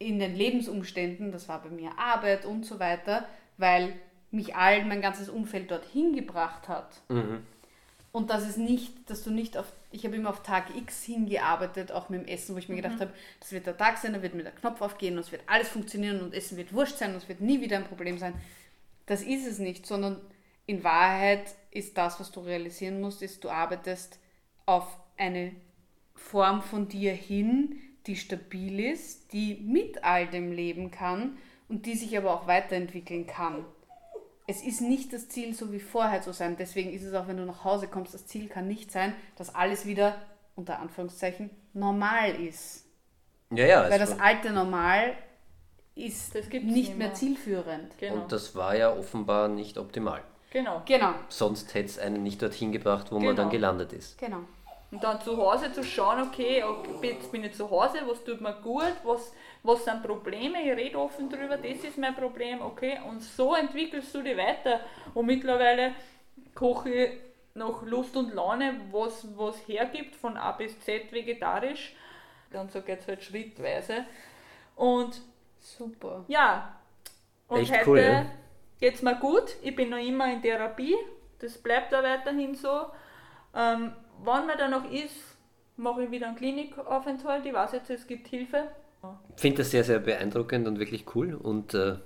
in 0.00 0.18
den 0.18 0.34
Lebensumständen, 0.34 1.30
das 1.30 1.48
war 1.48 1.62
bei 1.62 1.68
mir 1.68 1.96
Arbeit 2.00 2.44
und 2.44 2.66
so 2.66 2.80
weiter, 2.80 3.28
weil 3.58 3.92
mich 4.32 4.56
all 4.56 4.84
mein 4.86 5.00
ganzes 5.00 5.28
Umfeld 5.28 5.70
dorthin 5.70 6.16
gebracht 6.16 6.66
hat. 6.66 7.00
Mhm. 7.10 7.46
Und 8.10 8.30
dass 8.30 8.44
es 8.44 8.56
nicht, 8.56 9.08
dass 9.08 9.22
du 9.22 9.30
nicht 9.30 9.56
auf, 9.56 9.72
ich 9.92 10.04
habe 10.04 10.16
immer 10.16 10.30
auf 10.30 10.42
Tag 10.42 10.74
X 10.76 11.04
hingearbeitet, 11.04 11.92
auch 11.92 12.08
mit 12.08 12.22
dem 12.22 12.26
Essen, 12.26 12.56
wo 12.56 12.58
ich 12.58 12.68
mir 12.68 12.74
mhm. 12.74 12.82
gedacht 12.82 13.00
habe, 13.00 13.12
das 13.38 13.52
wird 13.52 13.68
der 13.68 13.76
Tag 13.76 13.98
sein, 13.98 14.14
da 14.14 14.20
wird 14.20 14.34
mir 14.34 14.42
der 14.42 14.50
Knopf 14.50 14.80
aufgehen 14.80 15.14
und 15.14 15.20
es 15.20 15.30
wird 15.30 15.42
alles 15.46 15.68
funktionieren 15.68 16.20
und 16.22 16.34
Essen 16.34 16.56
wird 16.56 16.72
wurscht 16.72 16.96
sein 16.96 17.12
und 17.12 17.18
es 17.18 17.28
wird 17.28 17.40
nie 17.40 17.60
wieder 17.60 17.76
ein 17.76 17.84
Problem 17.84 18.18
sein. 18.18 18.34
Das 19.06 19.22
ist 19.22 19.46
es 19.46 19.60
nicht, 19.60 19.86
sondern 19.86 20.20
in 20.66 20.84
Wahrheit 20.84 21.54
ist 21.70 21.98
das, 21.98 22.20
was 22.20 22.30
du 22.30 22.40
realisieren 22.40 23.00
musst, 23.00 23.22
ist, 23.22 23.44
du 23.44 23.50
arbeitest 23.50 24.18
auf 24.66 24.86
eine 25.16 25.52
Form 26.14 26.62
von 26.62 26.88
dir 26.88 27.12
hin, 27.12 27.80
die 28.06 28.16
stabil 28.16 28.80
ist, 28.80 29.32
die 29.32 29.56
mit 29.56 30.04
all 30.04 30.26
dem 30.26 30.52
leben 30.52 30.90
kann 30.90 31.38
und 31.68 31.86
die 31.86 31.94
sich 31.94 32.16
aber 32.16 32.34
auch 32.34 32.46
weiterentwickeln 32.46 33.26
kann. 33.26 33.64
Es 34.46 34.62
ist 34.62 34.80
nicht 34.82 35.12
das 35.12 35.28
Ziel, 35.28 35.54
so 35.54 35.72
wie 35.72 35.80
vorher 35.80 36.20
zu 36.20 36.32
sein. 36.32 36.56
Deswegen 36.58 36.92
ist 36.92 37.02
es 37.02 37.14
auch, 37.14 37.28
wenn 37.28 37.38
du 37.38 37.46
nach 37.46 37.64
Hause 37.64 37.88
kommst, 37.88 38.12
das 38.12 38.26
Ziel 38.26 38.48
kann 38.48 38.68
nicht 38.68 38.92
sein, 38.92 39.14
dass 39.36 39.54
alles 39.54 39.86
wieder 39.86 40.20
unter 40.54 40.80
Anführungszeichen 40.80 41.50
normal 41.72 42.34
ist. 42.40 42.84
Ja, 43.50 43.66
ja. 43.66 43.90
Weil 43.90 43.98
das 43.98 44.20
alte 44.20 44.52
Normal 44.52 45.14
ist 45.94 46.34
nicht 46.34 46.98
mehr 46.98 47.14
zielführend. 47.14 47.96
Genau. 47.98 48.22
Und 48.22 48.32
das 48.32 48.54
war 48.54 48.76
ja 48.76 48.92
offenbar 48.92 49.48
nicht 49.48 49.78
optimal. 49.78 50.22
Genau. 50.54 50.82
genau. 50.86 51.14
Sonst 51.28 51.74
hätte 51.74 51.86
es 51.86 51.98
einen 51.98 52.22
nicht 52.22 52.40
dorthin 52.40 52.70
gebracht, 52.70 53.10
wo 53.10 53.16
genau. 53.16 53.26
man 53.26 53.36
dann 53.36 53.50
gelandet 53.50 53.92
ist. 53.92 54.16
Genau. 54.18 54.38
Und 54.92 55.02
dann 55.02 55.20
zu 55.20 55.36
Hause 55.36 55.72
zu 55.72 55.82
schauen, 55.82 56.22
okay, 56.28 56.62
jetzt 57.02 57.32
bin 57.32 57.42
ich 57.42 57.54
zu 57.54 57.68
Hause, 57.68 57.98
was 58.06 58.22
tut 58.22 58.40
mir 58.40 58.54
gut, 58.62 58.94
was, 59.02 59.32
was 59.64 59.84
sind 59.84 60.04
Probleme, 60.04 60.62
ich 60.62 60.70
rede 60.70 60.96
offen 60.96 61.28
drüber, 61.28 61.56
das 61.56 61.82
ist 61.82 61.98
mein 61.98 62.14
Problem, 62.14 62.62
okay. 62.62 63.00
Und 63.08 63.20
so 63.20 63.56
entwickelst 63.56 64.14
du 64.14 64.22
dich 64.22 64.36
weiter. 64.36 64.78
Und 65.12 65.26
mittlerweile 65.26 65.96
koche 66.54 66.90
ich 66.90 67.10
nach 67.54 67.82
Lust 67.82 68.16
und 68.16 68.32
Laune, 68.32 68.80
was, 68.92 69.26
was 69.36 69.56
hergibt, 69.66 70.14
von 70.14 70.36
A 70.36 70.52
bis 70.52 70.78
Z 70.78 71.10
vegetarisch. 71.10 71.96
Und 72.52 72.70
so 72.70 72.80
geht 72.80 73.00
es 73.00 73.08
halt 73.08 73.24
schrittweise. 73.24 74.04
Und 74.76 75.20
super. 75.58 76.24
Ja. 76.28 76.76
Und 77.48 77.62
Echt 77.62 77.72
heute, 77.72 77.90
cool, 77.90 77.98
ja? 77.98 78.26
Geht 78.84 78.96
es 78.96 79.02
mir 79.02 79.14
gut, 79.14 79.56
ich 79.62 79.74
bin 79.74 79.88
noch 79.88 79.96
immer 79.96 80.30
in 80.30 80.42
Therapie, 80.42 80.94
das 81.38 81.56
bleibt 81.56 81.94
auch 81.94 82.02
weiterhin 82.02 82.54
so. 82.54 82.68
Ähm, 83.54 83.92
wann 84.22 84.46
man 84.46 84.58
da 84.58 84.68
noch 84.68 84.92
ist, 84.92 85.38
mache 85.78 86.02
ich 86.02 86.10
wieder 86.10 86.26
einen 86.26 86.36
Klinikaufenthalt, 86.36 87.46
ich 87.46 87.54
weiß 87.54 87.72
jetzt, 87.72 87.88
es 87.88 88.06
gibt 88.06 88.28
Hilfe. 88.28 88.64
Ich 89.34 89.40
finde 89.40 89.58
das 89.58 89.70
sehr, 89.70 89.84
sehr 89.84 90.00
beeindruckend 90.00 90.68
und 90.68 90.78
wirklich 90.78 91.06
cool 91.14 91.32
und 91.34 91.72
äh, 91.72 91.96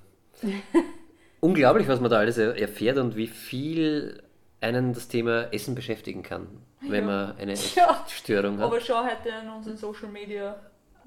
unglaublich, 1.41 1.89
was 1.89 2.01
man 2.01 2.13
da 2.13 2.19
alles 2.19 2.39
erfährt 2.39 2.99
und 2.99 3.17
wie 3.17 3.27
viel 3.27 4.23
einen 4.61 4.93
das 4.93 5.09
Thema 5.09 5.53
Essen 5.53 5.75
beschäftigen 5.75 6.23
kann, 6.23 6.47
wenn 6.83 7.09
ja. 7.09 7.11
man 7.11 7.39
eine 7.39 7.55
ja. 7.75 8.05
Störung 8.07 8.59
hat. 8.59 8.67
Aber 8.67 8.81
schau 8.81 9.03
heute 9.03 9.31
in 9.43 9.51
unseren 9.51 9.77
Social 9.77 10.11
Media 10.11 10.55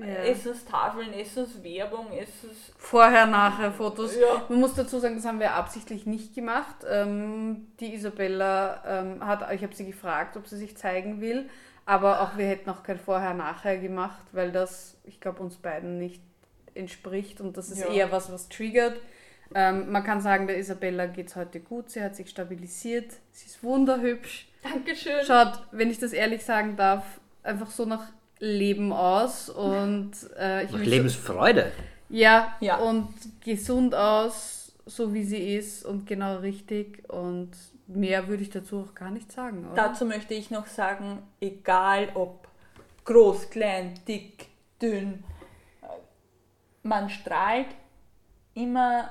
ja. 0.01 0.23
Essenstafeln, 0.23 1.13
Essenswerbung, 1.13 2.11
Essens... 2.11 2.73
Vorher, 2.77 3.25
nachher 3.25 3.71
Fotos. 3.71 4.15
Ja. 4.15 4.43
Man 4.49 4.59
muss 4.59 4.73
dazu 4.75 4.99
sagen, 4.99 5.15
das 5.15 5.25
haben 5.25 5.39
wir 5.39 5.53
absichtlich 5.53 6.05
nicht 6.05 6.33
gemacht. 6.33 6.75
Ähm, 6.89 7.67
die 7.79 7.93
Isabella 7.93 8.83
ähm, 8.85 9.25
hat, 9.25 9.51
ich 9.53 9.63
habe 9.63 9.75
sie 9.75 9.85
gefragt, 9.85 10.37
ob 10.37 10.47
sie 10.47 10.57
sich 10.57 10.77
zeigen 10.77 11.21
will, 11.21 11.49
aber 11.85 12.21
auch 12.21 12.37
wir 12.37 12.45
hätten 12.45 12.69
auch 12.69 12.83
kein 12.83 12.99
Vorher, 12.99 13.33
nachher 13.33 13.77
gemacht, 13.77 14.23
weil 14.31 14.51
das, 14.51 14.97
ich 15.03 15.19
glaube, 15.19 15.41
uns 15.41 15.57
beiden 15.57 15.97
nicht 15.97 16.21
entspricht 16.73 17.41
und 17.41 17.57
das 17.57 17.69
ist 17.69 17.79
ja. 17.79 17.87
eher 17.87 18.11
was, 18.11 18.31
was 18.31 18.49
triggert. 18.49 18.99
Ähm, 19.53 19.91
man 19.91 20.03
kann 20.03 20.21
sagen, 20.21 20.47
der 20.47 20.57
Isabella 20.57 21.07
geht 21.07 21.27
es 21.27 21.35
heute 21.35 21.59
gut, 21.59 21.89
sie 21.89 22.01
hat 22.01 22.15
sich 22.15 22.29
stabilisiert, 22.29 23.11
sie 23.31 23.47
ist 23.47 23.63
wunderhübsch. 23.63 24.47
Dankeschön. 24.63 25.25
Schaut, 25.25 25.61
wenn 25.71 25.89
ich 25.89 25.99
das 25.99 26.13
ehrlich 26.13 26.45
sagen 26.45 26.77
darf, 26.77 27.03
einfach 27.43 27.69
so 27.69 27.85
nach 27.85 28.07
Leben 28.41 28.91
aus 28.91 29.49
und 29.49 30.11
äh, 30.37 30.65
ich 30.65 30.71
Lebensfreude. 30.71 31.71
So, 32.09 32.15
ja, 32.17 32.55
ja, 32.59 32.77
und 32.77 33.13
gesund 33.43 33.95
aus, 33.95 34.73
so 34.85 35.13
wie 35.13 35.23
sie 35.23 35.55
ist 35.55 35.85
und 35.85 36.05
genau 36.05 36.37
richtig 36.37 37.07
und 37.09 37.51
mehr 37.87 38.27
würde 38.27 38.43
ich 38.43 38.49
dazu 38.49 38.79
auch 38.79 38.95
gar 38.95 39.11
nicht 39.11 39.31
sagen. 39.31 39.65
Oder? 39.65 39.75
Dazu 39.75 40.05
möchte 40.05 40.33
ich 40.33 40.49
noch 40.49 40.67
sagen, 40.67 41.21
egal 41.39 42.09
ob 42.15 42.47
groß, 43.05 43.49
klein, 43.51 43.93
dick, 44.07 44.47
dünn, 44.81 45.23
man 46.83 47.09
strahlt 47.09 47.67
immer 48.55 49.09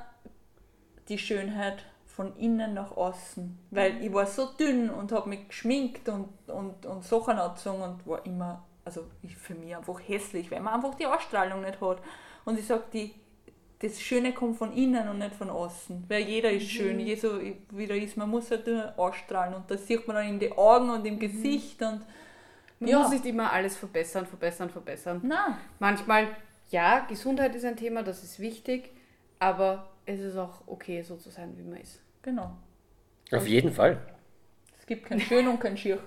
die 1.08 1.18
Schönheit 1.18 1.84
von 2.06 2.36
innen 2.36 2.74
nach 2.74 2.96
außen. 2.96 3.58
Weil 3.70 4.02
ich 4.02 4.12
war 4.12 4.26
so 4.26 4.46
dünn 4.58 4.90
und 4.90 5.12
habe 5.12 5.28
mich 5.28 5.48
geschminkt 5.48 6.08
und, 6.08 6.28
und, 6.48 6.84
und 6.84 7.04
Sachen 7.04 7.38
angezogen 7.38 7.82
und 7.82 8.06
war 8.06 8.26
immer, 8.26 8.64
also 8.84 9.06
ich, 9.22 9.36
für 9.36 9.54
mich 9.54 9.74
einfach 9.76 10.00
hässlich, 10.06 10.50
weil 10.50 10.60
man 10.60 10.74
einfach 10.74 10.94
die 10.94 11.06
Ausstrahlung 11.06 11.60
nicht 11.62 11.80
hat. 11.80 11.98
Und 12.44 12.58
ich 12.58 12.66
sage, 12.66 13.10
das 13.80 14.00
Schöne 14.00 14.32
kommt 14.32 14.58
von 14.58 14.72
innen 14.72 15.08
und 15.08 15.18
nicht 15.18 15.34
von 15.34 15.48
außen. 15.50 16.04
Weil 16.08 16.22
jeder 16.22 16.50
ist 16.50 16.70
schön, 16.70 16.96
mhm. 16.96 17.06
jeder 17.06 17.40
wie 17.70 17.86
er 17.86 17.96
ist, 17.96 18.16
man 18.16 18.28
muss 18.28 18.50
halt 18.50 18.66
nur 18.66 18.98
ausstrahlen. 18.98 19.54
Und 19.54 19.70
das 19.70 19.86
sieht 19.86 20.06
man 20.06 20.16
dann 20.16 20.28
in 20.28 20.38
die 20.38 20.52
Augen 20.52 20.90
und 20.90 21.06
im 21.06 21.14
mhm. 21.14 21.20
Gesicht. 21.20 21.80
Und, 21.82 22.02
man 22.78 22.88
ja. 22.88 22.98
muss 22.98 23.10
nicht 23.10 23.26
immer 23.26 23.52
alles 23.52 23.76
verbessern, 23.76 24.26
verbessern, 24.26 24.70
verbessern. 24.70 25.20
Nein. 25.22 25.56
Manchmal, 25.78 26.28
ja, 26.70 27.00
Gesundheit 27.00 27.54
ist 27.54 27.64
ein 27.64 27.76
Thema, 27.76 28.02
das 28.02 28.22
ist 28.22 28.38
wichtig, 28.38 28.90
aber 29.38 29.90
es 30.06 30.20
ist 30.20 30.36
auch 30.36 30.62
okay, 30.66 31.02
so 31.02 31.16
zu 31.16 31.30
sein, 31.30 31.56
wie 31.56 31.62
man 31.62 31.78
ist. 31.78 32.00
Genau. 32.22 32.56
Auf 33.32 33.46
jeden 33.46 33.72
Fall. 33.72 34.00
Es 34.78 34.86
gibt 34.86 35.04
kein 35.04 35.20
Schön 35.20 35.46
und 35.46 35.60
kein 35.60 35.76
Schier. 35.76 35.98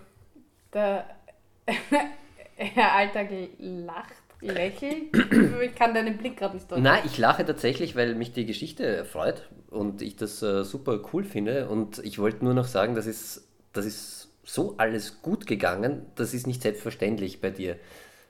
Herr 2.75 2.93
Alltag 2.93 3.29
lacht, 3.59 4.13
lächelt. 4.41 5.15
ich 5.61 5.75
kann 5.75 5.93
deinen 5.93 6.17
Blick 6.17 6.37
gerade 6.37 6.55
nicht 6.55 6.71
deuten. 6.71 6.83
Nein, 6.83 7.01
ich 7.05 7.17
lache 7.17 7.45
tatsächlich, 7.45 7.95
weil 7.95 8.15
mich 8.15 8.33
die 8.33 8.45
Geschichte 8.45 9.05
freut 9.05 9.47
und 9.69 10.01
ich 10.01 10.15
das 10.15 10.41
äh, 10.41 10.63
super 10.63 10.99
cool 11.13 11.23
finde. 11.23 11.69
Und 11.69 11.99
ich 11.99 12.19
wollte 12.19 12.43
nur 12.43 12.53
noch 12.53 12.67
sagen, 12.67 12.95
das 12.95 13.07
ist, 13.07 13.47
das 13.71 13.85
ist 13.85 14.29
so 14.43 14.75
alles 14.77 15.21
gut 15.21 15.47
gegangen, 15.47 16.05
das 16.15 16.33
ist 16.33 16.47
nicht 16.47 16.61
selbstverständlich 16.61 17.41
bei 17.41 17.49
dir. 17.49 17.77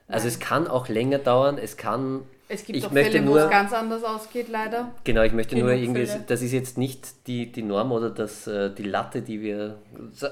Also 0.06 0.26
Nein. 0.26 0.34
es 0.34 0.40
kann 0.40 0.66
auch 0.68 0.88
länger 0.88 1.18
dauern, 1.18 1.58
es 1.58 1.76
kann 1.76 2.22
es 2.48 2.64
gibt 2.64 2.78
ich 2.78 2.86
auch 2.86 2.92
Fälle, 2.92 3.26
wo 3.26 3.36
es 3.36 3.50
ganz 3.50 3.72
anders 3.72 4.04
ausgeht, 4.04 4.48
leider. 4.48 4.92
Genau, 5.04 5.22
ich 5.22 5.32
möchte 5.32 5.54
Genug 5.54 5.70
nur 5.70 5.78
irgendwie, 5.78 6.06
Fälle. 6.06 6.24
das 6.26 6.42
ist 6.42 6.52
jetzt 6.52 6.76
nicht 6.76 7.26
die, 7.26 7.50
die 7.50 7.62
Norm 7.62 7.92
oder 7.92 8.10
das, 8.10 8.46
äh, 8.46 8.70
die 8.70 8.82
Latte, 8.82 9.22
die 9.22 9.40
wir 9.40 9.78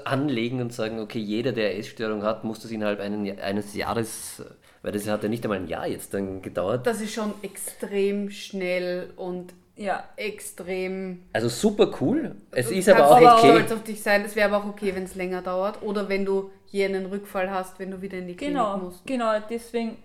anlegen 0.05 0.61
und 0.61 0.73
sagen, 0.73 0.99
okay, 0.99 1.19
jeder, 1.19 1.51
der 1.51 1.77
Essstörung 1.77 2.23
hat, 2.23 2.43
muss 2.43 2.59
das 2.59 2.71
innerhalb 2.71 2.99
einen, 2.99 3.39
eines 3.39 3.73
Jahres, 3.73 4.43
weil 4.83 4.91
das 4.91 5.07
hat 5.07 5.23
ja 5.23 5.29
nicht 5.29 5.43
einmal 5.43 5.59
ein 5.59 5.67
Jahr 5.67 5.87
jetzt 5.87 6.13
dann 6.13 6.41
gedauert. 6.41 6.85
Das 6.85 7.01
ist 7.01 7.13
schon 7.13 7.33
extrem 7.41 8.29
schnell 8.29 9.11
und 9.15 9.53
ja, 9.75 10.03
extrem. 10.17 11.23
Also 11.33 11.49
super 11.49 11.91
cool. 11.99 12.35
Es 12.51 12.69
ist 12.69 12.87
aber 12.89 13.07
auch 13.07 13.17
aber 13.17 13.37
okay. 13.37 13.47
stolz 13.49 13.71
auf 13.71 13.83
dich 13.83 14.03
sein. 14.03 14.23
Es 14.23 14.35
wäre 14.35 14.53
aber 14.53 14.63
auch 14.63 14.69
okay, 14.69 14.93
wenn 14.93 15.05
es 15.05 15.15
länger 15.15 15.41
dauert. 15.41 15.81
Oder 15.81 16.09
wenn 16.09 16.25
du 16.25 16.51
hier 16.65 16.85
einen 16.85 17.07
Rückfall 17.07 17.49
hast, 17.49 17.79
wenn 17.79 17.89
du 17.89 18.01
wieder 18.01 18.19
in 18.19 18.27
die 18.27 18.35
Klinik 18.35 18.55
genau, 18.55 18.77
musst. 18.77 19.03
Genau, 19.07 19.31
deswegen 19.49 19.97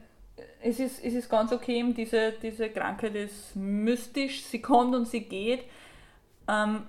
es 0.62 0.80
ist, 0.80 1.04
es 1.04 1.14
ist 1.14 1.28
ganz 1.28 1.52
okay, 1.52 1.84
diese, 1.96 2.32
diese 2.32 2.68
Krankheit 2.70 3.14
ist 3.14 3.54
mystisch, 3.54 4.42
sie 4.44 4.60
kommt 4.60 4.94
und 4.94 5.06
sie 5.06 5.20
geht. 5.20 5.64
Ähm, 6.48 6.82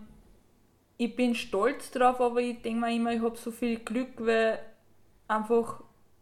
ich 0.98 1.16
bin 1.16 1.36
stolz 1.36 1.92
drauf, 1.92 2.20
aber 2.20 2.42
ich 2.42 2.62
denke 2.62 2.82
mir 2.82 2.94
immer, 2.94 3.14
ich 3.14 3.22
habe 3.22 3.38
so 3.38 3.52
viel 3.52 3.80
Glück, 3.80 4.10
weil 4.18 4.60
einfach 5.28 5.82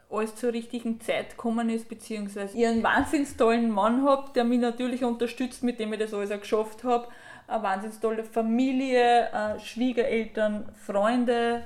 alles 0.10 0.36
zur 0.36 0.54
richtigen 0.54 1.02
Zeit 1.02 1.32
gekommen 1.32 1.70
ist, 1.70 1.90
beziehungsweise 1.90 2.58
ich 2.58 2.66
einen 2.66 2.84
wahnsinnig 2.84 3.36
tollen 3.36 3.72
Mann 3.72 4.04
habe, 4.06 4.32
der 4.34 4.44
mich 4.44 4.60
natürlich 4.60 5.04
unterstützt, 5.04 5.64
mit 5.64 5.80
dem 5.80 5.94
ich 5.94 6.00
das 6.00 6.14
alles 6.14 6.32
auch 6.32 6.40
geschafft 6.40 6.84
habe. 6.84 7.08
Eine 7.48 7.64
wahnsinnig 7.64 8.00
tolle 8.00 8.24
Familie, 8.24 9.30
äh, 9.32 9.60
Schwiegereltern, 9.60 10.70
Freunde 10.86 11.66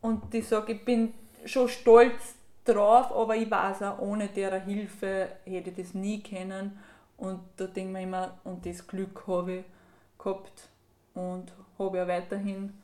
und 0.00 0.32
ich 0.34 0.46
sage, 0.46 0.72
ich 0.72 0.84
bin 0.84 1.12
schon 1.44 1.68
stolz 1.68 2.37
drauf, 2.68 3.12
aber 3.12 3.36
ich 3.36 3.50
weiß 3.50 3.82
auch, 3.82 3.98
ohne 3.98 4.28
deren 4.28 4.62
Hilfe 4.62 5.28
hätte 5.44 5.70
ich 5.70 5.76
das 5.76 5.94
nie 5.94 6.20
kennen. 6.20 6.78
Und 7.16 7.40
da 7.56 7.66
denke 7.66 7.90
ich 7.90 7.92
mir 7.92 8.02
immer, 8.02 8.38
und 8.44 8.64
das 8.64 8.86
Glück 8.86 9.24
habe 9.26 9.56
ich 9.56 9.64
gehabt 10.18 10.68
und 11.14 11.52
habe 11.78 11.96
ich 11.96 12.02
auch 12.02 12.08
weiterhin. 12.08 12.74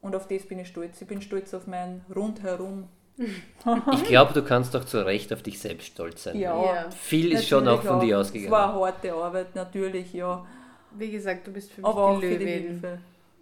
Und 0.00 0.16
auf 0.16 0.26
das 0.26 0.46
bin 0.46 0.58
ich 0.58 0.68
stolz. 0.68 1.00
Ich 1.00 1.06
bin 1.06 1.22
stolz 1.22 1.54
auf 1.54 1.66
mein 1.66 2.04
Rundherum. 2.14 2.88
ich 3.16 4.04
glaube, 4.04 4.32
du 4.32 4.42
kannst 4.42 4.74
doch 4.74 4.84
zu 4.84 5.04
Recht 5.04 5.32
auf 5.32 5.42
dich 5.42 5.60
selbst 5.60 5.88
stolz 5.88 6.24
sein. 6.24 6.38
Ja, 6.38 6.64
ja. 6.64 6.90
viel 6.90 7.32
ist 7.32 7.46
schon 7.46 7.68
auch 7.68 7.82
von 7.82 8.00
dir 8.00 8.18
ausgegangen. 8.18 8.46
Es 8.46 8.50
war 8.52 8.74
harte 8.74 9.12
Arbeit, 9.12 9.54
natürlich, 9.54 10.12
ja. 10.12 10.44
Wie 10.92 11.10
gesagt, 11.10 11.46
du 11.46 11.52
bist 11.52 11.72
für 11.72 11.82
mich 11.82 11.88
aber 11.88 12.18
die 12.20 12.26
Löwin. 12.26 12.82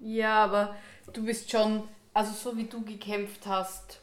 Die 0.00 0.16
ja, 0.16 0.44
aber 0.44 0.74
du 1.12 1.24
bist 1.24 1.50
schon, 1.50 1.84
also 2.12 2.32
so 2.32 2.56
wie 2.56 2.64
du 2.64 2.84
gekämpft 2.84 3.46
hast, 3.46 4.00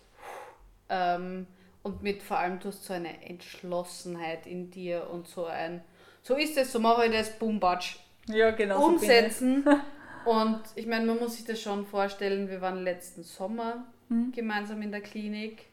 ähm, 0.89 1.47
und 1.87 2.03
mit 2.03 2.21
vor 2.21 2.37
allem, 2.37 2.59
du 2.59 2.67
hast 2.67 2.83
so 2.83 2.93
eine 2.93 3.23
Entschlossenheit 3.23 4.45
in 4.45 4.69
dir 4.69 5.09
und 5.09 5.27
so 5.27 5.45
ein, 5.45 5.81
so 6.21 6.35
ist 6.35 6.57
es, 6.57 6.71
so 6.71 6.79
mache 6.79 7.05
ich 7.05 7.11
das, 7.11 7.39
boom, 7.39 7.59
batsch. 7.59 7.97
Ja, 8.27 8.51
genau. 8.51 8.85
Umsetzen. 8.85 9.63
So 9.63 10.31
und 10.31 10.61
ich 10.75 10.85
meine, 10.85 11.05
man 11.05 11.17
muss 11.17 11.37
sich 11.37 11.45
das 11.45 11.61
schon 11.61 11.85
vorstellen, 11.85 12.49
wir 12.49 12.61
waren 12.61 12.83
letzten 12.83 13.23
Sommer 13.23 13.85
mhm. 14.09 14.33
gemeinsam 14.33 14.81
in 14.81 14.91
der 14.91 15.01
Klinik. 15.01 15.65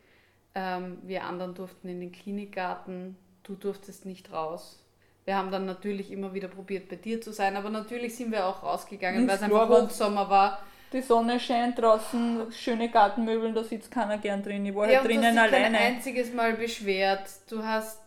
Ähm, 0.55 0.99
wir 1.03 1.25
anderen 1.25 1.55
durften 1.55 1.89
in 1.89 2.01
den 2.01 2.13
Klinikgarten, 2.13 3.17
du 3.43 3.57
durftest 3.57 4.07
nicht 4.07 4.33
raus. 4.33 4.81
Wir 5.25 5.37
haben 5.37 5.51
dann 5.51 5.67
natürlich 5.67 6.13
immer 6.13 6.33
wieder 6.33 6.49
probiert, 6.49 6.89
bei 6.89 6.97
dir 6.97 7.21
zu 7.21 7.33
sein, 7.33 7.57
aber 7.57 7.71
natürlich 7.71 8.15
sind 8.15 8.31
wir 8.31 8.47
auch 8.47 8.63
rausgegangen, 8.63 9.27
weil 9.27 9.37
es 9.37 9.43
einfach 9.43 9.69
Hochsommer 9.69 10.31
war 10.31 10.61
die 10.93 11.03
Sonne 11.03 11.41
scheint 11.41 11.79
draußen, 11.79 12.53
schöne 12.53 12.89
Gartenmöbel, 12.89 13.53
da 13.53 13.65
sitzt 13.65 13.91
keiner 13.91 14.19
gern 14.19 14.43
drin. 14.43 14.65
Ich 14.65 14.75
war 14.75 14.89
ja, 14.91 14.99
halt 14.99 15.09
drinnen 15.09 15.39
alleine. 15.39 15.51
Du 15.51 15.57
hast 15.57 15.63
dich 15.63 15.73
kein 15.73 15.95
einziges 15.95 16.33
Mal 16.33 16.53
beschwert. 16.55 17.31
Du 17.49 17.65
hast 17.65 18.01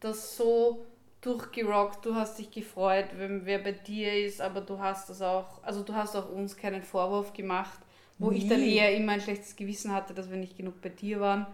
das 0.00 0.36
so 0.36 0.84
durchgerockt, 1.20 2.04
du 2.04 2.14
hast 2.14 2.38
dich 2.38 2.50
gefreut, 2.50 3.06
wenn 3.16 3.46
wer 3.46 3.60
bei 3.60 3.72
dir 3.72 4.12
ist, 4.26 4.40
aber 4.40 4.60
du 4.60 4.78
hast 4.78 5.08
das 5.08 5.22
auch, 5.22 5.62
also 5.62 5.82
du 5.82 5.94
hast 5.94 6.16
auch 6.16 6.28
uns 6.30 6.56
keinen 6.56 6.82
Vorwurf 6.82 7.32
gemacht, 7.32 7.78
wo 8.18 8.30
Nie. 8.30 8.38
ich 8.38 8.48
dann 8.48 8.60
eher 8.60 8.94
immer 8.94 9.12
ein 9.12 9.20
schlechtes 9.20 9.54
Gewissen 9.54 9.92
hatte, 9.92 10.14
dass 10.14 10.30
wir 10.30 10.36
nicht 10.36 10.56
genug 10.56 10.82
bei 10.82 10.88
dir 10.88 11.20
waren. 11.20 11.46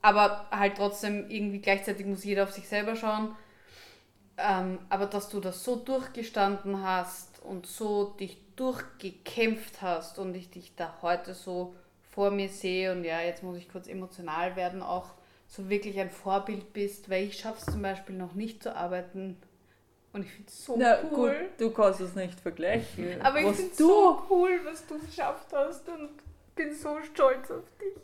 Aber 0.00 0.46
halt 0.50 0.76
trotzdem 0.76 1.28
irgendwie 1.28 1.58
gleichzeitig 1.58 2.06
muss 2.06 2.24
jeder 2.24 2.44
auf 2.44 2.52
sich 2.52 2.68
selber 2.68 2.96
schauen. 2.96 3.36
Ähm, 4.38 4.78
aber 4.88 5.06
dass 5.06 5.28
du 5.28 5.40
das 5.40 5.62
so 5.64 5.76
durchgestanden 5.76 6.82
hast 6.82 7.42
und 7.42 7.66
so 7.66 8.14
dich 8.18 8.38
durchgekämpft 8.60 9.80
hast 9.80 10.18
und 10.18 10.34
ich 10.34 10.50
dich 10.50 10.74
da 10.76 10.98
heute 11.00 11.32
so 11.32 11.74
vor 12.10 12.30
mir 12.30 12.50
sehe 12.50 12.92
und 12.92 13.04
ja, 13.04 13.22
jetzt 13.22 13.42
muss 13.42 13.56
ich 13.56 13.70
kurz 13.70 13.88
emotional 13.88 14.54
werden, 14.54 14.82
auch 14.82 15.06
so 15.48 15.70
wirklich 15.70 15.98
ein 15.98 16.10
Vorbild 16.10 16.74
bist, 16.74 17.08
weil 17.08 17.24
ich 17.24 17.38
schaffe 17.38 17.58
es 17.58 17.72
zum 17.72 17.80
Beispiel 17.80 18.16
noch 18.16 18.34
nicht 18.34 18.62
zu 18.62 18.76
arbeiten 18.76 19.38
und 20.12 20.26
ich 20.26 20.30
finde 20.32 20.48
es 20.50 20.64
so 20.66 20.76
Na, 20.76 20.98
cool. 21.10 21.30
Gut, 21.30 21.48
du 21.58 21.70
kannst 21.70 22.00
es 22.00 22.14
nicht 22.14 22.38
vergleichen. 22.38 23.22
Aber 23.22 23.40
ich 23.40 23.46
finde 23.46 23.70
es 23.70 23.78
so 23.78 24.22
cool, 24.28 24.60
was 24.64 24.86
du 24.86 24.98
geschafft 24.98 25.46
hast 25.52 25.88
und 25.88 26.10
bin 26.54 26.74
so 26.74 26.98
stolz 27.02 27.50
auf 27.50 27.64
dich. 27.80 27.94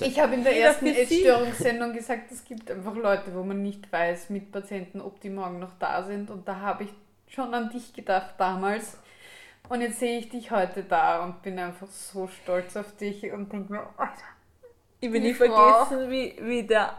Ich 0.00 0.20
habe 0.20 0.34
in 0.34 0.44
der 0.44 0.56
ersten 0.56 0.86
Essstörungssendung 0.86 1.92
gesagt, 1.92 2.30
es 2.30 2.44
gibt 2.44 2.70
einfach 2.70 2.94
Leute, 2.94 3.34
wo 3.34 3.42
man 3.42 3.60
nicht 3.60 3.90
weiß 3.90 4.30
mit 4.30 4.52
Patienten, 4.52 5.00
ob 5.00 5.20
die 5.20 5.30
morgen 5.30 5.58
noch 5.58 5.76
da 5.80 6.04
sind. 6.04 6.30
Und 6.30 6.46
da 6.46 6.60
habe 6.60 6.84
ich 6.84 6.90
schon 7.28 7.54
an 7.54 7.70
dich 7.70 7.92
gedacht 7.92 8.34
damals. 8.38 8.98
Und 9.68 9.82
jetzt 9.82 10.00
sehe 10.00 10.18
ich 10.18 10.30
dich 10.30 10.50
heute 10.50 10.82
da 10.82 11.22
und 11.22 11.42
bin 11.42 11.58
einfach 11.58 11.88
so 11.88 12.26
stolz 12.26 12.76
auf 12.76 12.96
dich 12.96 13.30
und 13.32 13.52
denke 13.52 13.72
mir, 13.72 13.88
Alter. 13.96 14.24
Ich 15.00 15.12
will 15.12 15.20
nicht 15.20 15.36
vergessen, 15.36 16.10
wie, 16.10 16.34
wie 16.40 16.62
der, 16.64 16.96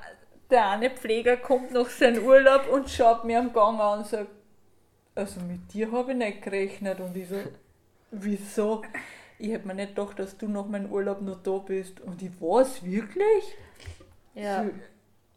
der 0.49 0.69
eine 0.69 0.89
Pfleger 0.89 1.35
kommt 1.37 1.71
nach 1.71 1.89
seinem 1.89 2.23
Urlaub 2.23 2.69
und 2.71 2.89
schaut 2.89 3.25
mir 3.25 3.39
am 3.39 3.51
Gang 3.51 3.79
an 3.79 3.99
und 3.99 4.07
sagt, 4.07 4.29
also 5.15 5.41
mit 5.41 5.73
dir 5.73 5.91
habe 5.91 6.11
ich 6.11 6.17
nicht 6.17 6.41
gerechnet. 6.43 6.99
Und 6.99 7.17
ich 7.17 7.27
so, 7.27 7.37
wieso? 8.11 8.83
Ich 9.37 9.51
hätte 9.51 9.67
mir 9.67 9.73
nicht 9.73 9.95
gedacht, 9.95 10.19
dass 10.19 10.37
du 10.37 10.47
nach 10.47 10.67
meinem 10.67 10.91
Urlaub 10.91 11.21
noch 11.21 11.41
da 11.41 11.57
bist. 11.57 11.99
Und 12.01 12.21
ich 12.21 12.31
weiß 12.39 12.83
wirklich? 12.83 13.57
Ja. 14.35 14.65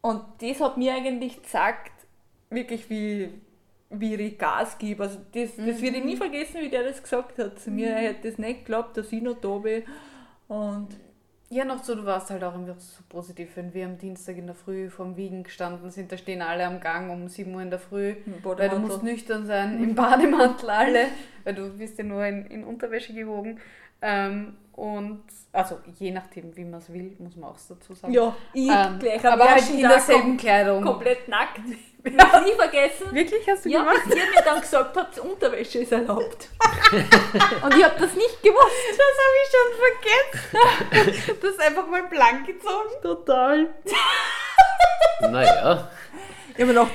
Und 0.03 0.23
das 0.41 0.61
hat 0.61 0.77
mir 0.77 0.95
eigentlich 0.95 1.43
gesagt, 1.43 1.93
wirklich 2.51 2.89
wie, 2.91 3.31
wie 3.93 4.15
ich 4.15 4.39
Gas 4.39 4.79
gebe. 4.79 5.03
Also 5.03 5.19
das, 5.33 5.57
mhm. 5.57 5.67
das 5.67 5.83
werde 5.83 5.99
ich 5.99 6.05
nie 6.05 6.17
vergessen, 6.17 6.61
wie 6.61 6.69
der 6.69 6.85
das 6.85 7.03
gesagt 7.03 7.39
hat. 7.39 7.59
Zu 7.59 7.71
mir, 7.71 7.91
er 7.91 8.09
hätte 8.09 8.29
das 8.29 8.39
nicht 8.39 8.61
geglaubt, 8.61 8.97
dass 8.97 9.13
ich 9.13 9.23
noch 9.23 9.41
da 9.41 9.59
bin. 9.59 9.83
Und 10.49 10.89
ja, 11.53 11.67
noch 11.67 11.85
so, 11.85 11.95
du 11.95 12.07
warst 12.07 12.31
halt 12.31 12.43
auch 12.45 12.55
immer 12.55 12.75
so 12.79 13.03
positiv, 13.11 13.51
wenn 13.57 13.75
wir 13.75 13.85
am 13.85 13.99
Dienstag 13.99 14.39
in 14.39 14.47
der 14.47 14.55
Früh 14.55 14.89
vom 14.89 15.19
Wiegen 15.19 15.43
gestanden 15.43 15.91
sind, 15.91 16.11
da 16.11 16.17
stehen 16.17 16.41
alle 16.41 16.67
am 16.67 16.81
Gang 16.81 17.11
um 17.11 17.29
7 17.29 17.55
Uhr 17.55 17.61
in 17.61 17.69
der 17.69 17.79
Früh, 17.79 18.15
weil 18.43 18.71
du 18.71 18.79
musst 18.79 19.03
nüchtern 19.03 19.45
sein, 19.45 19.83
im 19.83 19.95
Bademantel 19.95 20.71
alle, 20.71 21.07
weil 21.45 21.55
du 21.55 21.69
bist 21.77 21.99
ja 21.99 22.05
nur 22.05 22.25
in, 22.25 22.47
in 22.47 22.65
Unterwäsche 22.65 23.13
gewogen. 23.13 23.61
Ähm, 24.01 24.57
und 24.73 25.23
also 25.53 25.79
je 25.99 26.11
nachdem, 26.11 26.57
wie 26.57 26.65
man 26.65 26.81
es 26.81 26.91
will, 26.91 27.15
muss 27.19 27.37
man 27.37 27.51
auch 27.51 27.59
dazu 27.69 27.95
sagen. 27.95 28.13
Ja, 28.13 28.35
ich 28.55 28.71
ähm, 28.71 28.99
gleich 28.99 29.25
aber 29.25 29.51
halt 29.51 29.71
in 29.71 29.81
derselben 29.81 30.37
Kleidung. 30.37 30.83
Komplett 30.83 31.29
nackt. 31.29 31.61
Ich 32.05 32.19
habe 32.19 32.45
nie 32.45 32.55
vergessen. 32.55 33.13
Wirklich 33.13 33.49
hast 33.49 33.65
du 33.65 33.69
ja, 33.69 33.79
gemacht? 33.79 34.01
Ja, 34.09 34.17
ihr 34.17 34.31
mir 34.31 34.43
dann 34.45 34.61
gesagt 34.61 34.97
habt, 34.97 35.21
Unterwäsche 35.21 35.79
ist 35.79 35.93
erlaubt. 35.93 36.49
und 37.63 37.77
ich 37.77 37.85
habe 37.85 37.95
das 37.97 38.15
nicht 38.15 38.43
gewusst. 38.43 38.99
Das 38.99 39.19
habe 39.23 39.37
ich 39.39 39.51
schon 39.53 41.13
vergessen. 41.15 41.41
Du 41.41 41.47
hast 41.47 41.61
einfach 41.61 41.87
mal 41.87 42.03
blank 42.09 42.45
gezogen. 42.45 42.91
Total. 43.03 43.69
naja. 45.31 45.91
Ich 46.49 46.55
habe 46.55 46.67
mir 46.73 46.81
gedacht, 46.81 46.91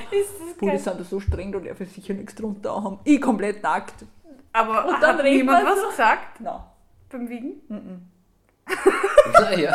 die 0.60 0.78
sind 0.78 1.00
da 1.00 1.04
so 1.04 1.20
streng, 1.20 1.52
da 1.52 1.58
darf 1.58 1.80
ich 1.80 1.90
sicher 1.90 2.12
nichts 2.12 2.34
drunter 2.34 2.74
haben. 2.74 3.00
Ich 3.04 3.18
komplett 3.18 3.62
nackt. 3.62 4.04
Aber 4.52 4.88
und 4.88 5.02
dann 5.02 5.16
hat 5.16 5.24
niemand 5.24 5.66
was 5.66 5.80
so? 5.80 5.88
gesagt? 5.88 6.40
Nein. 6.40 6.60
Beim 7.10 7.28
Wiegen? 7.28 7.62
Mhm. 7.68 8.02
naja. 9.32 9.72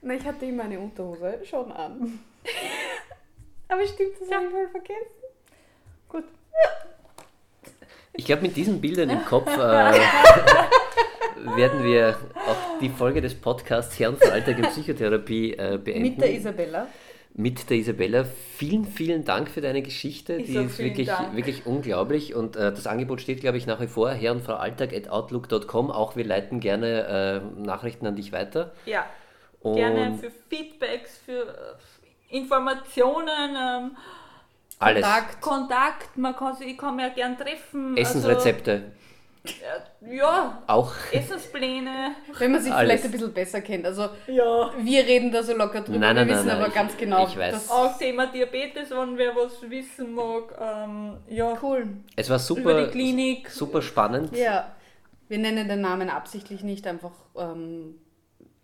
Na, 0.00 0.14
ich 0.14 0.24
hatte 0.24 0.46
immer 0.46 0.64
eine 0.64 0.78
Unterhose 0.78 1.40
schon 1.44 1.72
an. 1.72 2.20
Aber 3.68 3.86
stimmt, 3.86 4.20
das 4.20 4.28
ja. 4.28 4.36
habe 4.36 4.46
ich 4.46 4.52
voll 4.52 4.68
vergessen. 4.68 5.18
Gut. 6.08 6.24
Ich 8.14 8.24
glaube, 8.24 8.42
mit 8.42 8.56
diesen 8.56 8.80
Bildern 8.80 9.10
im 9.10 9.24
Kopf 9.24 9.48
äh, 9.48 9.58
werden 11.56 11.84
wir 11.84 12.16
auch 12.34 12.78
die 12.80 12.88
Folge 12.88 13.20
des 13.20 13.34
Podcasts 13.34 13.98
Herren 13.98 14.16
für 14.16 14.32
Alltag 14.32 14.58
in 14.58 14.64
Psychotherapie 14.66 15.52
äh, 15.52 15.78
beenden. 15.82 16.02
Mit 16.02 16.20
der 16.20 16.32
Isabella. 16.32 16.86
Mit 17.38 17.70
der 17.70 17.76
Isabella. 17.76 18.24
Vielen, 18.56 18.84
vielen 18.84 19.24
Dank 19.24 19.48
für 19.48 19.60
deine 19.60 19.80
Geschichte. 19.80 20.34
Ich 20.34 20.46
die 20.46 20.56
ist 20.56 20.80
wirklich, 20.80 21.08
wirklich 21.34 21.66
unglaublich. 21.66 22.34
Und 22.34 22.56
äh, 22.56 22.72
das 22.72 22.88
Angebot 22.88 23.20
steht, 23.20 23.38
glaube 23.38 23.56
ich, 23.58 23.64
nach 23.64 23.80
wie 23.80 23.86
vor. 23.86 24.10
Herr 24.10 24.32
und 24.32 24.42
Frau 24.42 24.54
Alltag 24.54 24.92
at 24.92 25.08
outlook.com. 25.08 25.92
Auch 25.92 26.16
wir 26.16 26.24
leiten 26.24 26.58
gerne 26.58 27.44
äh, 27.56 27.60
Nachrichten 27.60 28.08
an 28.08 28.16
dich 28.16 28.32
weiter. 28.32 28.72
Ja. 28.86 29.06
Und 29.60 29.76
gerne 29.76 30.18
für 30.18 30.32
Feedbacks, 30.50 31.18
für 31.18 31.42
äh, 31.46 32.36
Informationen. 32.36 33.28
Ähm, 33.56 33.96
alles. 34.80 35.04
Kontakt, 35.04 35.40
Kontakt, 35.40 36.18
man 36.18 36.34
kann 36.34 36.56
sich, 36.56 36.66
ich 36.66 36.78
kann 36.78 36.96
mich 36.96 37.04
ja 37.04 37.12
gern 37.12 37.38
treffen. 37.38 37.96
Essensrezepte. 37.96 38.72
Also, 38.72 38.84
ja, 40.00 40.62
auch 40.66 40.92
Essenspläne. 41.12 42.12
Wenn 42.38 42.52
man 42.52 42.62
sich 42.62 42.72
Alles. 42.72 42.86
vielleicht 42.86 43.04
ein 43.04 43.10
bisschen 43.12 43.32
besser 43.32 43.60
kennt. 43.60 43.86
Also 43.86 44.08
ja. 44.26 44.70
wir 44.78 45.04
reden 45.04 45.32
da 45.32 45.42
so 45.42 45.54
locker 45.54 45.80
drüber, 45.80 45.98
nein, 45.98 46.16
nein, 46.16 46.28
wir 46.28 46.34
wissen 46.34 46.46
nein, 46.46 46.56
aber 46.56 46.68
ich, 46.68 46.74
ganz 46.74 46.96
genau, 46.96 47.26
ich 47.26 47.36
weiß. 47.36 47.52
dass 47.52 47.70
auch 47.70 47.96
Thema 47.98 48.26
Diabetes, 48.26 48.90
wenn 48.90 49.16
wer 49.16 49.34
was 49.34 49.68
wissen 49.68 50.14
mag. 50.14 50.54
Ähm, 50.60 51.16
ja. 51.28 51.56
Cool. 51.62 51.88
Es 52.16 52.28
war 52.30 52.38
super, 52.38 52.60
Über 52.60 52.84
die 52.84 52.90
Klinik. 52.90 53.50
super 53.50 53.82
spannend. 53.82 54.36
Ja. 54.36 54.74
Wir 55.28 55.38
nennen 55.38 55.68
den 55.68 55.80
Namen 55.80 56.08
absichtlich 56.08 56.62
nicht, 56.62 56.86
einfach 56.86 57.12
ähm, 57.36 57.96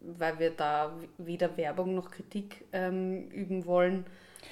weil 0.01 0.39
wir 0.39 0.51
da 0.51 0.93
weder 1.19 1.57
Werbung 1.57 1.95
noch 1.95 2.11
Kritik 2.11 2.65
ähm, 2.73 3.29
üben 3.31 3.67
wollen. 3.67 4.07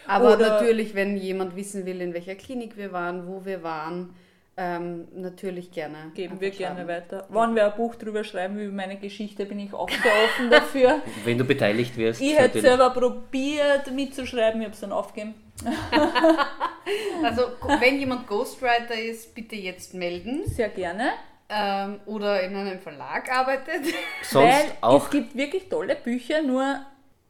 Aber 0.07 0.35
Oder 0.35 0.55
natürlich, 0.55 0.95
wenn 0.95 1.17
jemand 1.17 1.55
wissen 1.57 1.87
will, 1.87 2.01
in 2.01 2.15
welcher 2.15 2.35
Klinik 2.35 2.77
wir 2.77 2.93
waren, 2.93 3.27
wo 3.27 3.45
wir 3.45 3.63
waren, 3.63 4.15
ähm, 4.57 5.09
natürlich 5.15 5.71
gerne. 5.71 6.13
Geben 6.15 6.41
wir 6.41 6.51
gerne 6.51 6.87
weiter. 6.87 7.27
Wenn 7.31 7.55
wir 7.55 7.67
ein 7.67 7.77
Buch 7.77 7.95
drüber 7.95 8.23
schreiben 8.23 8.59
über 8.59 8.73
meine 8.73 8.97
Geschichte, 8.97 9.47
bin 9.47 9.59
ich 9.59 9.73
auch 9.73 9.89
sehr 9.89 10.13
offen 10.25 10.51
dafür. 10.51 11.01
Wenn 11.25 11.39
du 11.39 11.45
beteiligt 11.45 11.97
wirst. 11.97 12.21
Ich 12.21 12.39
hätte 12.39 12.61
selber 12.61 12.91
probiert 12.91 13.91
mitzuschreiben, 13.91 14.61
ich 14.61 14.67
habe 14.67 14.75
es 14.75 14.81
dann 14.81 14.93
aufgegeben. 14.93 15.35
also, 17.23 17.43
wenn 17.79 17.99
jemand 17.99 18.27
Ghostwriter 18.27 18.95
ist, 18.95 19.33
bitte 19.35 19.55
jetzt 19.55 19.95
melden. 19.95 20.43
Sehr 20.47 20.71
gerne. 20.71 21.13
Ähm, 21.49 22.01
oder 22.07 22.43
in 22.43 22.57
einem 22.57 22.81
Verlag 22.81 23.31
arbeitet. 23.31 23.95
Sonst 24.23 24.51
Weil 24.51 24.73
auch. 24.81 25.05
Es 25.05 25.11
gibt 25.11 25.37
wirklich 25.37 25.69
tolle 25.69 25.95
Bücher, 25.95 26.43
nur 26.43 26.85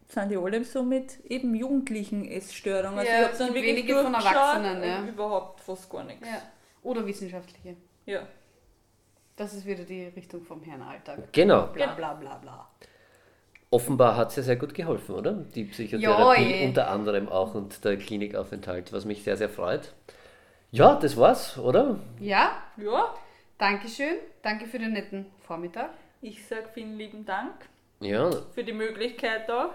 sind 0.08 0.30
die 0.30 0.36
alle 0.36 0.64
so 0.64 0.82
mit 0.82 1.18
eben 1.28 1.54
jugendlichen 1.54 2.24
Essstörungen. 2.24 2.98
Also 2.98 3.10
ja, 3.10 3.18
ich 3.18 3.24
habe 3.26 3.38
dann 3.38 3.54
wirklich 3.54 3.76
wenige 3.76 4.02
von 4.02 4.14
Erwachsenen. 4.14 4.82
Ja. 4.82 5.02
Überhaupt 5.04 5.60
fast 5.60 5.90
gar 5.90 6.04
nichts. 6.04 6.26
Ja. 6.26 6.42
Oder 6.82 7.06
wissenschaftliche. 7.06 7.76
Ja. 8.06 8.26
Das 9.36 9.54
ist 9.54 9.64
wieder 9.66 9.84
die 9.84 10.04
Richtung 10.06 10.44
vom 10.44 10.62
Herrn 10.62 10.82
Alltag. 10.82 11.32
Genau. 11.32 11.68
Bla 11.68 11.94
bla 11.94 12.14
bla 12.14 12.36
bla. 12.36 12.68
Offenbar 13.70 14.16
hat 14.16 14.30
es 14.30 14.36
ja 14.36 14.42
sehr 14.42 14.56
gut 14.56 14.74
geholfen, 14.74 15.14
oder? 15.14 15.32
Die 15.32 15.64
Psychotherapie 15.64 16.60
ja, 16.60 16.66
unter 16.66 16.90
anderem 16.90 17.28
auch 17.28 17.54
und 17.54 17.82
der 17.84 17.96
Klinikaufenthalt, 17.96 18.92
was 18.92 19.06
mich 19.06 19.24
sehr, 19.24 19.38
sehr 19.38 19.48
freut. 19.48 19.94
Ja, 20.70 20.96
das 20.96 21.16
war's, 21.16 21.56
oder? 21.58 21.98
Ja. 22.20 22.62
Ja. 22.76 23.14
Dankeschön. 23.56 24.16
Danke 24.42 24.66
für 24.66 24.78
den 24.78 24.92
netten 24.92 25.26
Vormittag. 25.40 25.90
Ich 26.20 26.46
sage 26.46 26.68
vielen 26.74 26.98
lieben 26.98 27.24
Dank. 27.24 27.52
Ja. 28.00 28.30
Für 28.54 28.64
die 28.64 28.72
Möglichkeit 28.72 29.50
auch. 29.50 29.72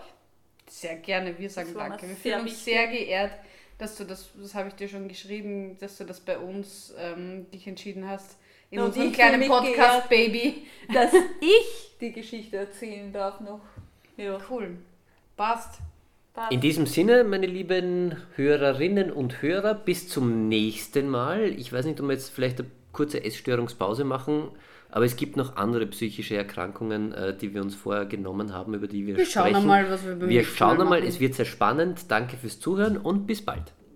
Sehr 0.69 0.97
gerne, 0.97 1.37
wir 1.39 1.49
sagen 1.49 1.73
danke. 1.73 2.07
Wir 2.07 2.15
fühlen 2.15 2.41
uns 2.41 2.63
sehr 2.63 2.87
geehrt 2.87 3.31
dass 3.77 3.95
du 3.95 4.05
das, 4.05 4.29
das 4.41 4.55
habe 4.55 4.69
ich 4.69 4.75
dir 4.75 4.87
schon 4.87 5.07
geschrieben, 5.07 5.77
dass 5.79 5.97
du 5.97 6.03
das 6.03 6.19
bei 6.19 6.37
uns 6.37 6.93
ähm, 6.97 7.49
dich 7.51 7.67
entschieden 7.67 8.07
hast, 8.07 8.37
in 8.69 8.79
Und 8.79 8.87
unserem 8.87 9.11
kleinen 9.11 9.47
Podcast, 9.47 10.09
Baby. 10.09 10.65
Dass 10.93 11.13
ich 11.41 11.97
die 12.01 12.11
Geschichte 12.11 12.57
erzählen 12.57 13.11
darf 13.13 13.39
noch. 13.39 13.61
Ja. 14.17 14.37
Cool. 14.49 14.77
Passt. 15.35 15.79
Passt. 16.33 16.51
In 16.51 16.59
diesem 16.59 16.85
Sinne, 16.85 17.23
meine 17.23 17.45
lieben 17.45 18.17
Hörerinnen 18.35 19.11
und 19.11 19.41
Hörer, 19.41 19.73
bis 19.73 20.09
zum 20.09 20.49
nächsten 20.49 21.09
Mal. 21.09 21.53
Ich 21.57 21.71
weiß 21.71 21.85
nicht, 21.85 21.99
ob 21.99 22.07
wir 22.07 22.13
jetzt 22.13 22.29
vielleicht 22.29 22.59
eine 22.59 22.69
kurze 22.91 23.23
Essstörungspause 23.23 24.03
machen. 24.03 24.49
Aber 24.89 25.05
es 25.05 25.15
gibt 25.15 25.37
noch 25.37 25.57
andere 25.57 25.85
psychische 25.87 26.35
Erkrankungen, 26.35 27.13
äh, 27.13 27.35
die 27.35 27.53
wir 27.53 27.61
uns 27.61 27.75
vorher 27.75 28.05
genommen 28.05 28.53
haben, 28.53 28.73
über 28.73 28.87
die 28.87 29.05
wir, 29.05 29.17
wir 29.17 29.25
sprechen. 29.25 29.47
Wir 29.47 29.53
schauen 29.53 29.67
mal, 29.67 29.89
was 29.89 30.05
wir 30.05 30.29
Wir 30.29 30.43
schauen 30.43 30.89
mal, 30.89 31.03
es 31.03 31.19
wird 31.19 31.35
sehr 31.35 31.45
spannend. 31.45 32.09
Danke 32.09 32.37
fürs 32.37 32.59
Zuhören 32.59 32.97
und 32.97 33.27
bis 33.27 33.43
bald. 33.43 33.73